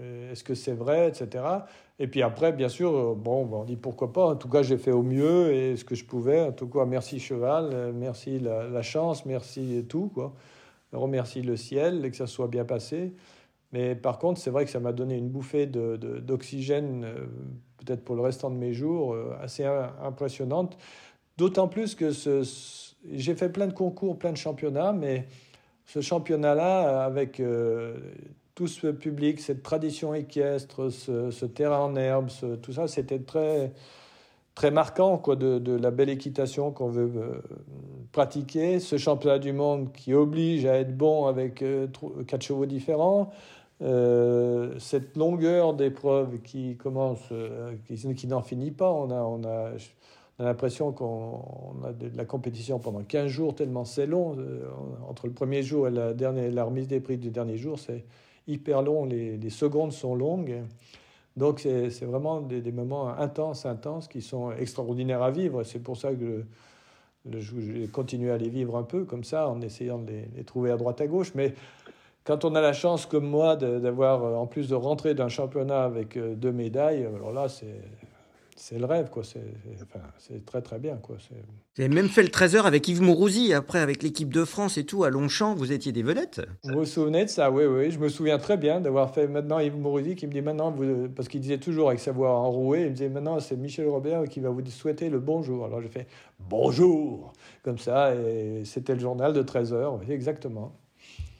est-ce 0.00 0.42
que 0.42 0.54
c'est 0.54 0.74
vrai, 0.74 1.08
etc. 1.08 1.44
Et 1.98 2.08
puis 2.08 2.22
après, 2.22 2.52
bien 2.52 2.68
sûr, 2.68 3.14
bon, 3.14 3.48
on 3.52 3.64
dit 3.64 3.76
pourquoi 3.76 4.12
pas. 4.12 4.26
En 4.26 4.36
tout 4.36 4.48
cas, 4.48 4.62
j'ai 4.62 4.78
fait 4.78 4.90
au 4.90 5.02
mieux 5.02 5.52
et 5.52 5.76
ce 5.76 5.84
que 5.84 5.94
je 5.94 6.04
pouvais. 6.04 6.40
En 6.40 6.52
tout 6.52 6.66
cas, 6.66 6.84
merci 6.84 7.20
cheval, 7.20 7.92
merci 7.94 8.40
la, 8.40 8.82
chance, 8.82 9.24
merci 9.26 9.84
tout, 9.88 10.10
quoi 10.12 10.32
remercie 10.96 11.42
le 11.42 11.56
ciel 11.56 12.04
et 12.04 12.10
que 12.10 12.16
ça 12.16 12.26
soit 12.26 12.48
bien 12.48 12.64
passé. 12.64 13.14
Mais 13.72 13.94
par 13.94 14.18
contre, 14.18 14.40
c'est 14.40 14.50
vrai 14.50 14.64
que 14.64 14.70
ça 14.70 14.80
m'a 14.80 14.92
donné 14.92 15.16
une 15.16 15.28
bouffée 15.28 15.66
d'oxygène, 15.66 17.04
euh, 17.04 17.26
peut-être 17.78 18.04
pour 18.04 18.16
le 18.16 18.22
restant 18.22 18.50
de 18.50 18.56
mes 18.56 18.72
jours, 18.72 19.14
euh, 19.14 19.36
assez 19.40 19.64
impressionnante. 19.64 20.78
D'autant 21.36 21.68
plus 21.68 21.94
que 21.94 22.10
j'ai 23.12 23.34
fait 23.34 23.48
plein 23.48 23.66
de 23.66 23.72
concours, 23.72 24.18
plein 24.18 24.32
de 24.32 24.36
championnats, 24.36 24.92
mais 24.92 25.26
ce 25.84 26.00
championnat-là, 26.00 27.04
avec 27.04 27.40
euh, 27.40 27.96
tout 28.54 28.66
ce 28.66 28.88
public, 28.88 29.40
cette 29.40 29.62
tradition 29.62 30.14
équestre, 30.14 30.90
ce, 30.90 31.44
terrain 31.44 31.80
en 31.80 31.94
herbe, 31.94 32.30
tout 32.62 32.72
ça, 32.72 32.88
c'était 32.88 33.18
très, 33.18 33.72
très 34.56 34.70
marquant 34.70 35.18
quoi, 35.18 35.36
de, 35.36 35.76
la 35.76 35.92
belle 35.92 36.08
équitation 36.08 36.72
qu'on 36.72 36.88
veut 36.88 37.12
euh, 37.14 37.42
pratiquer. 38.10 38.80
Ce 38.80 38.96
championnat 38.96 39.38
du 39.38 39.52
monde 39.52 39.92
qui 39.92 40.14
oblige 40.14 40.64
à 40.64 40.76
être 40.76 40.96
bon 40.96 41.26
avec 41.26 41.62
euh, 41.62 41.86
quatre 42.26 42.42
chevaux 42.42 42.66
différents. 42.66 43.30
Euh, 43.82 44.74
cette 44.78 45.18
longueur 45.18 45.74
d'épreuve 45.74 46.40
qui 46.40 46.76
commence, 46.76 47.28
qui 47.86 48.26
n'en 48.26 48.40
finit 48.40 48.70
pas. 48.70 48.90
On 48.90 49.10
a, 49.10 49.20
on 49.20 49.44
a, 49.44 49.72
on 50.38 50.44
a 50.44 50.48
l'impression 50.48 50.92
qu'on 50.92 51.76
a 51.84 51.92
de 51.92 52.14
la 52.14 52.24
compétition 52.24 52.78
pendant 52.78 53.02
15 53.02 53.28
jours, 53.28 53.54
tellement 53.54 53.84
c'est 53.84 54.06
long. 54.06 54.36
entre 55.08 55.26
le 55.26 55.32
premier 55.32 55.62
jour 55.62 55.88
et 55.88 55.90
la, 55.90 56.12
dernière, 56.12 56.50
la 56.52 56.64
remise 56.64 56.88
des 56.88 57.00
prix 57.00 57.16
du 57.16 57.30
dernier 57.30 57.56
jour, 57.56 57.78
c'est 57.78 58.04
hyper 58.46 58.82
long. 58.82 59.06
Les, 59.06 59.50
secondes 59.50 59.92
sont 59.92 60.14
longues. 60.14 60.62
Donc 61.36 61.60
c'est 61.60 62.04
vraiment 62.04 62.40
des, 62.40 62.72
moments 62.72 63.08
intenses, 63.08 63.64
intenses, 63.64 64.08
qui 64.08 64.20
sont 64.20 64.52
extraordinaires 64.52 65.22
à 65.22 65.30
vivre. 65.30 65.62
C'est 65.64 65.80
pour 65.80 65.96
ça 65.96 66.12
que 66.12 66.44
je, 67.30 67.86
continue 67.86 68.30
à 68.30 68.36
les 68.36 68.50
vivre 68.50 68.76
un 68.76 68.82
peu 68.82 69.04
comme 69.04 69.24
ça, 69.24 69.48
en 69.48 69.60
essayant 69.62 69.98
de 69.98 70.10
les, 70.10 70.28
les, 70.36 70.44
trouver 70.44 70.70
à 70.70 70.76
droite 70.76 71.00
à 71.00 71.06
gauche. 71.06 71.32
Mais 71.34 71.54
quand 72.26 72.44
on 72.44 72.54
a 72.56 72.60
la 72.60 72.72
chance, 72.72 73.06
comme 73.06 73.26
moi, 73.26 73.56
d'avoir, 73.56 74.38
en 74.38 74.46
plus 74.46 74.68
de 74.68 74.74
rentrer 74.74 75.14
d'un 75.14 75.28
championnat 75.28 75.84
avec 75.84 76.16
euh, 76.16 76.34
deux 76.34 76.52
médailles, 76.52 77.06
alors 77.06 77.32
là, 77.32 77.48
c'est 77.48 77.80
c'est 78.56 78.78
le 78.78 78.86
rêve, 78.86 79.10
quoi. 79.10 79.22
C'est 79.24 80.44
très 80.46 80.62
très 80.62 80.78
bien, 80.78 80.96
quoi. 80.96 81.16
Vous 81.30 81.82
avez 81.82 81.94
même 81.94 82.08
fait 82.08 82.22
le 82.22 82.28
13h 82.28 82.62
avec 82.62 82.88
Yves 82.88 83.02
Mourouzi, 83.02 83.52
après 83.52 83.80
avec 83.80 84.02
l'équipe 84.02 84.32
de 84.32 84.44
France 84.44 84.78
et 84.78 84.84
tout, 84.84 85.04
à 85.04 85.10
Longchamp, 85.10 85.54
vous 85.54 85.72
étiez 85.72 85.92
des 85.92 86.02
vedettes 86.02 86.40
Vous 86.64 86.80
vous 86.80 86.84
souvenez 86.86 87.26
de 87.26 87.30
ça? 87.30 87.50
Oui, 87.50 87.64
oui, 87.66 87.90
je 87.90 87.98
me 87.98 88.08
souviens 88.08 88.38
très 88.38 88.56
bien 88.56 88.80
d'avoir 88.80 89.12
fait 89.12 89.28
maintenant 89.28 89.58
Yves 89.58 89.76
Mourouzi 89.76 90.16
qui 90.16 90.26
me 90.26 90.32
dit 90.32 90.40
maintenant, 90.40 90.70
vous... 90.70 91.08
parce 91.14 91.28
qu'il 91.28 91.40
disait 91.40 91.58
toujours 91.58 91.88
avec 91.88 92.00
sa 92.00 92.12
voix 92.12 92.32
enrouée, 92.32 92.82
il 92.82 92.86
me 92.86 92.92
disait 92.92 93.08
maintenant 93.10 93.38
c'est 93.40 93.56
Michel 93.56 93.88
Robert 93.88 94.24
qui 94.24 94.40
va 94.40 94.48
vous 94.48 94.64
souhaiter 94.66 95.10
le 95.10 95.20
bonjour. 95.20 95.66
Alors 95.66 95.82
j'ai 95.82 95.88
fait 95.88 96.06
bonjour, 96.40 97.34
comme 97.62 97.78
ça, 97.78 98.14
et 98.14 98.62
c'était 98.64 98.94
le 98.94 99.00
journal 99.00 99.34
de 99.34 99.42
13h, 99.42 99.98
oui, 100.00 100.12
exactement. 100.12 100.72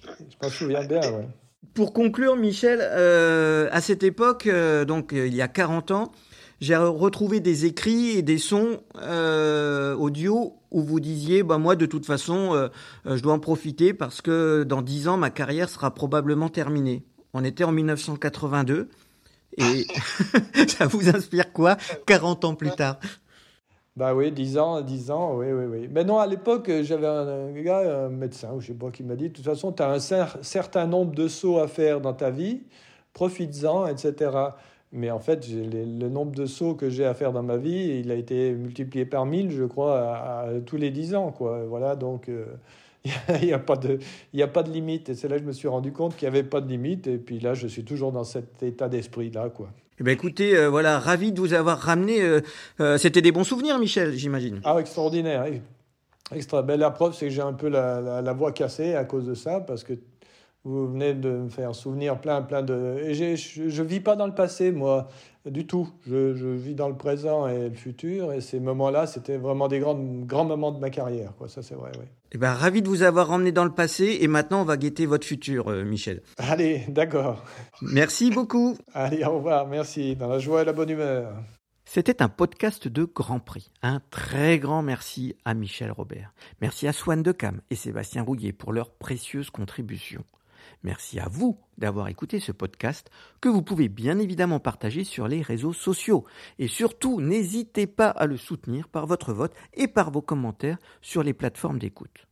Je 0.02 0.46
me 0.46 0.50
souviens 0.50 0.84
bien, 0.84 1.00
ouais. 1.00 1.26
Pour 1.74 1.92
conclure, 1.92 2.36
Michel, 2.36 2.78
euh, 2.80 3.68
à 3.70 3.80
cette 3.80 4.02
époque, 4.02 4.46
euh, 4.46 4.84
donc 4.84 5.10
il 5.12 5.34
y 5.34 5.42
a 5.42 5.48
40 5.48 5.90
ans, 5.90 6.12
j'ai 6.60 6.76
retrouvé 6.76 7.40
des 7.40 7.66
écrits 7.66 8.10
et 8.10 8.22
des 8.22 8.38
sons 8.38 8.80
euh, 8.96 9.94
audio 9.94 10.54
où 10.70 10.82
vous 10.82 11.00
disiez 11.00 11.42
bah 11.42 11.58
moi 11.58 11.76
de 11.76 11.86
toute 11.86 12.06
façon 12.06 12.54
euh, 12.54 12.68
je 13.04 13.22
dois 13.22 13.34
en 13.34 13.38
profiter 13.38 13.92
parce 13.92 14.22
que 14.22 14.64
dans 14.64 14.82
dix 14.82 15.08
ans 15.08 15.16
ma 15.16 15.30
carrière 15.30 15.68
sera 15.68 15.92
probablement 15.92 16.48
terminée. 16.48 17.04
On 17.34 17.44
était 17.44 17.64
en 17.64 17.72
1982 17.72 18.88
et 19.58 19.86
ça 20.68 20.86
vous 20.86 21.08
inspire 21.08 21.52
quoi 21.52 21.76
40 22.06 22.44
ans 22.44 22.54
plus 22.54 22.70
tard? 22.70 22.98
Bah 23.96 24.14
oui, 24.14 24.30
10 24.30 24.58
ans, 24.58 24.82
10 24.82 25.10
ans, 25.10 25.36
oui, 25.38 25.46
oui, 25.52 25.64
oui. 25.64 25.88
Mais 25.90 26.04
non, 26.04 26.18
à 26.18 26.26
l'époque, 26.26 26.70
j'avais 26.82 27.06
un, 27.06 27.50
gars, 27.52 28.04
un 28.04 28.08
médecin, 28.10 28.52
ou 28.52 28.60
je 28.60 28.66
sais 28.66 28.74
pas 28.74 28.90
qui 28.90 29.02
m'a 29.02 29.16
dit, 29.16 29.30
de 29.30 29.34
toute 29.34 29.44
façon, 29.46 29.72
tu 29.72 29.82
as 29.82 29.90
un 29.90 29.98
certain 30.42 30.86
nombre 30.86 31.14
de 31.14 31.28
sauts 31.28 31.58
à 31.60 31.66
faire 31.66 32.02
dans 32.02 32.12
ta 32.12 32.30
vie, 32.30 32.60
profites-en, 33.14 33.86
etc. 33.86 34.30
Mais 34.92 35.10
en 35.10 35.18
fait, 35.18 35.46
le 35.48 36.08
nombre 36.08 36.32
de 36.32 36.46
sauts 36.46 36.74
que 36.74 36.88
j'ai 36.88 37.04
à 37.04 37.14
faire 37.14 37.32
dans 37.32 37.42
ma 37.42 37.56
vie, 37.56 38.00
il 38.04 38.10
a 38.10 38.14
été 38.14 38.52
multiplié 38.52 39.04
par 39.04 39.26
1000, 39.26 39.50
je 39.50 39.64
crois, 39.64 39.98
à, 39.98 40.48
tous 40.64 40.76
les 40.76 40.90
10 40.90 41.14
ans. 41.16 41.32
Quoi. 41.32 41.64
Voilà, 41.66 41.96
donc 41.96 42.28
euh, 42.28 42.46
il 43.40 43.46
n'y 43.46 43.52
a, 43.52 43.58
pas 43.58 43.76
de, 43.76 43.98
a 44.40 44.46
pas 44.46 44.62
de 44.62 44.70
limite. 44.70 45.08
Et 45.08 45.14
c'est 45.14 45.28
là 45.28 45.36
que 45.36 45.42
je 45.42 45.46
me 45.46 45.52
suis 45.52 45.68
rendu 45.68 45.92
compte 45.92 46.16
qu'il 46.16 46.28
n'y 46.28 46.36
avait 46.36 46.48
pas 46.48 46.60
de 46.60 46.68
limite. 46.68 47.08
Et 47.08 47.18
puis 47.18 47.40
là, 47.40 47.54
je 47.54 47.66
suis 47.66 47.84
toujours 47.84 48.12
dans 48.12 48.24
cet 48.24 48.62
état 48.62 48.88
d'esprit-là. 48.88 49.50
quoi. 49.50 49.68
Eh 49.98 50.02
ben 50.02 50.12
écoutez, 50.12 50.56
euh, 50.56 50.68
voilà, 50.68 50.98
ravi 50.98 51.32
de 51.32 51.40
vous 51.40 51.52
avoir 51.52 51.78
ramené. 51.78 52.20
Euh, 52.80 52.98
c'était 52.98 53.22
des 53.22 53.32
bons 53.32 53.44
souvenirs, 53.44 53.78
Michel, 53.78 54.12
j'imagine. 54.12 54.60
Ah, 54.64 54.76
extraordinaire. 54.78 55.46
Extra. 56.34 56.62
Ben, 56.62 56.78
la 56.78 56.90
preuve, 56.90 57.14
c'est 57.14 57.26
que 57.26 57.32
j'ai 57.32 57.42
un 57.42 57.52
peu 57.52 57.68
la, 57.68 58.20
la, 58.20 58.32
voix 58.32 58.52
cassée 58.52 58.94
à 58.94 59.04
cause 59.04 59.26
de 59.26 59.34
ça, 59.34 59.60
parce 59.60 59.84
que 59.84 59.94
vous 60.66 60.88
venez 60.88 61.14
de 61.14 61.30
me 61.30 61.48
faire 61.48 61.76
souvenir 61.76 62.20
plein, 62.20 62.42
plein 62.42 62.60
de... 62.60 62.98
Et 63.04 63.14
je 63.14 63.62
ne 63.62 63.86
vis 63.86 64.00
pas 64.00 64.16
dans 64.16 64.26
le 64.26 64.34
passé, 64.34 64.72
moi, 64.72 65.06
du 65.44 65.64
tout. 65.64 65.88
Je, 66.08 66.34
je, 66.34 66.48
vis 66.48 66.74
dans 66.74 66.88
le 66.88 66.96
présent 66.96 67.46
et 67.46 67.68
le 67.68 67.74
futur. 67.74 68.32
Et 68.32 68.40
ces 68.40 68.58
moments-là, 68.58 69.06
c'était 69.06 69.36
vraiment 69.36 69.68
des 69.68 69.78
grands, 69.78 69.94
grands 69.94 70.44
moments 70.44 70.72
de 70.72 70.80
ma 70.80 70.90
carrière. 70.90 71.32
Quoi. 71.38 71.48
Ça, 71.48 71.62
c'est 71.62 71.76
vrai, 71.76 71.92
oui. 72.00 72.06
Eh 72.32 72.38
ben, 72.38 72.52
ravi 72.52 72.82
de 72.82 72.88
vous 72.88 73.04
avoir 73.04 73.30
emmené 73.30 73.52
dans 73.52 73.64
le 73.64 73.70
passé. 73.70 74.18
Et 74.20 74.26
maintenant, 74.26 74.62
on 74.62 74.64
va 74.64 74.76
guetter 74.76 75.06
votre 75.06 75.24
futur, 75.24 75.68
euh, 75.68 75.84
Michel. 75.84 76.20
Allez, 76.36 76.82
d'accord. 76.88 77.44
Merci 77.80 78.32
beaucoup. 78.32 78.76
Allez, 78.92 79.24
au 79.24 79.36
revoir. 79.36 79.68
Merci. 79.68 80.16
Dans 80.16 80.28
la 80.28 80.40
joie 80.40 80.62
et 80.62 80.64
la 80.64 80.72
bonne 80.72 80.90
humeur. 80.90 81.32
C'était 81.84 82.22
un 82.22 82.28
podcast 82.28 82.88
de 82.88 83.04
Grand 83.04 83.38
Prix. 83.38 83.70
Un 83.82 84.00
très 84.10 84.58
grand 84.58 84.82
merci 84.82 85.36
à 85.44 85.54
Michel 85.54 85.92
Robert. 85.92 86.34
Merci 86.60 86.88
à 86.88 86.92
Swan 86.92 87.22
Decam 87.22 87.60
et 87.70 87.76
Sébastien 87.76 88.22
Rouillet 88.22 88.52
pour 88.52 88.72
leurs 88.72 88.90
précieuses 88.90 89.50
contributions. 89.50 90.24
Merci 90.82 91.18
à 91.18 91.28
vous 91.28 91.58
d'avoir 91.78 92.08
écouté 92.08 92.38
ce 92.38 92.52
podcast 92.52 93.10
que 93.40 93.48
vous 93.48 93.62
pouvez 93.62 93.88
bien 93.88 94.18
évidemment 94.18 94.60
partager 94.60 95.04
sur 95.04 95.28
les 95.28 95.42
réseaux 95.42 95.72
sociaux. 95.72 96.24
Et 96.58 96.68
surtout, 96.68 97.20
n'hésitez 97.20 97.86
pas 97.86 98.08
à 98.08 98.26
le 98.26 98.36
soutenir 98.36 98.88
par 98.88 99.06
votre 99.06 99.32
vote 99.32 99.54
et 99.74 99.88
par 99.88 100.10
vos 100.10 100.22
commentaires 100.22 100.78
sur 101.00 101.22
les 101.22 101.34
plateformes 101.34 101.78
d'écoute. 101.78 102.26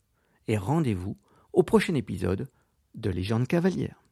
Et 0.47 0.57
rendez-vous 0.57 1.17
au 1.53 1.63
prochain 1.63 1.95
épisode 1.95 2.49
de 2.95 3.11
Légende 3.11 3.49
cavalière. 3.49 4.04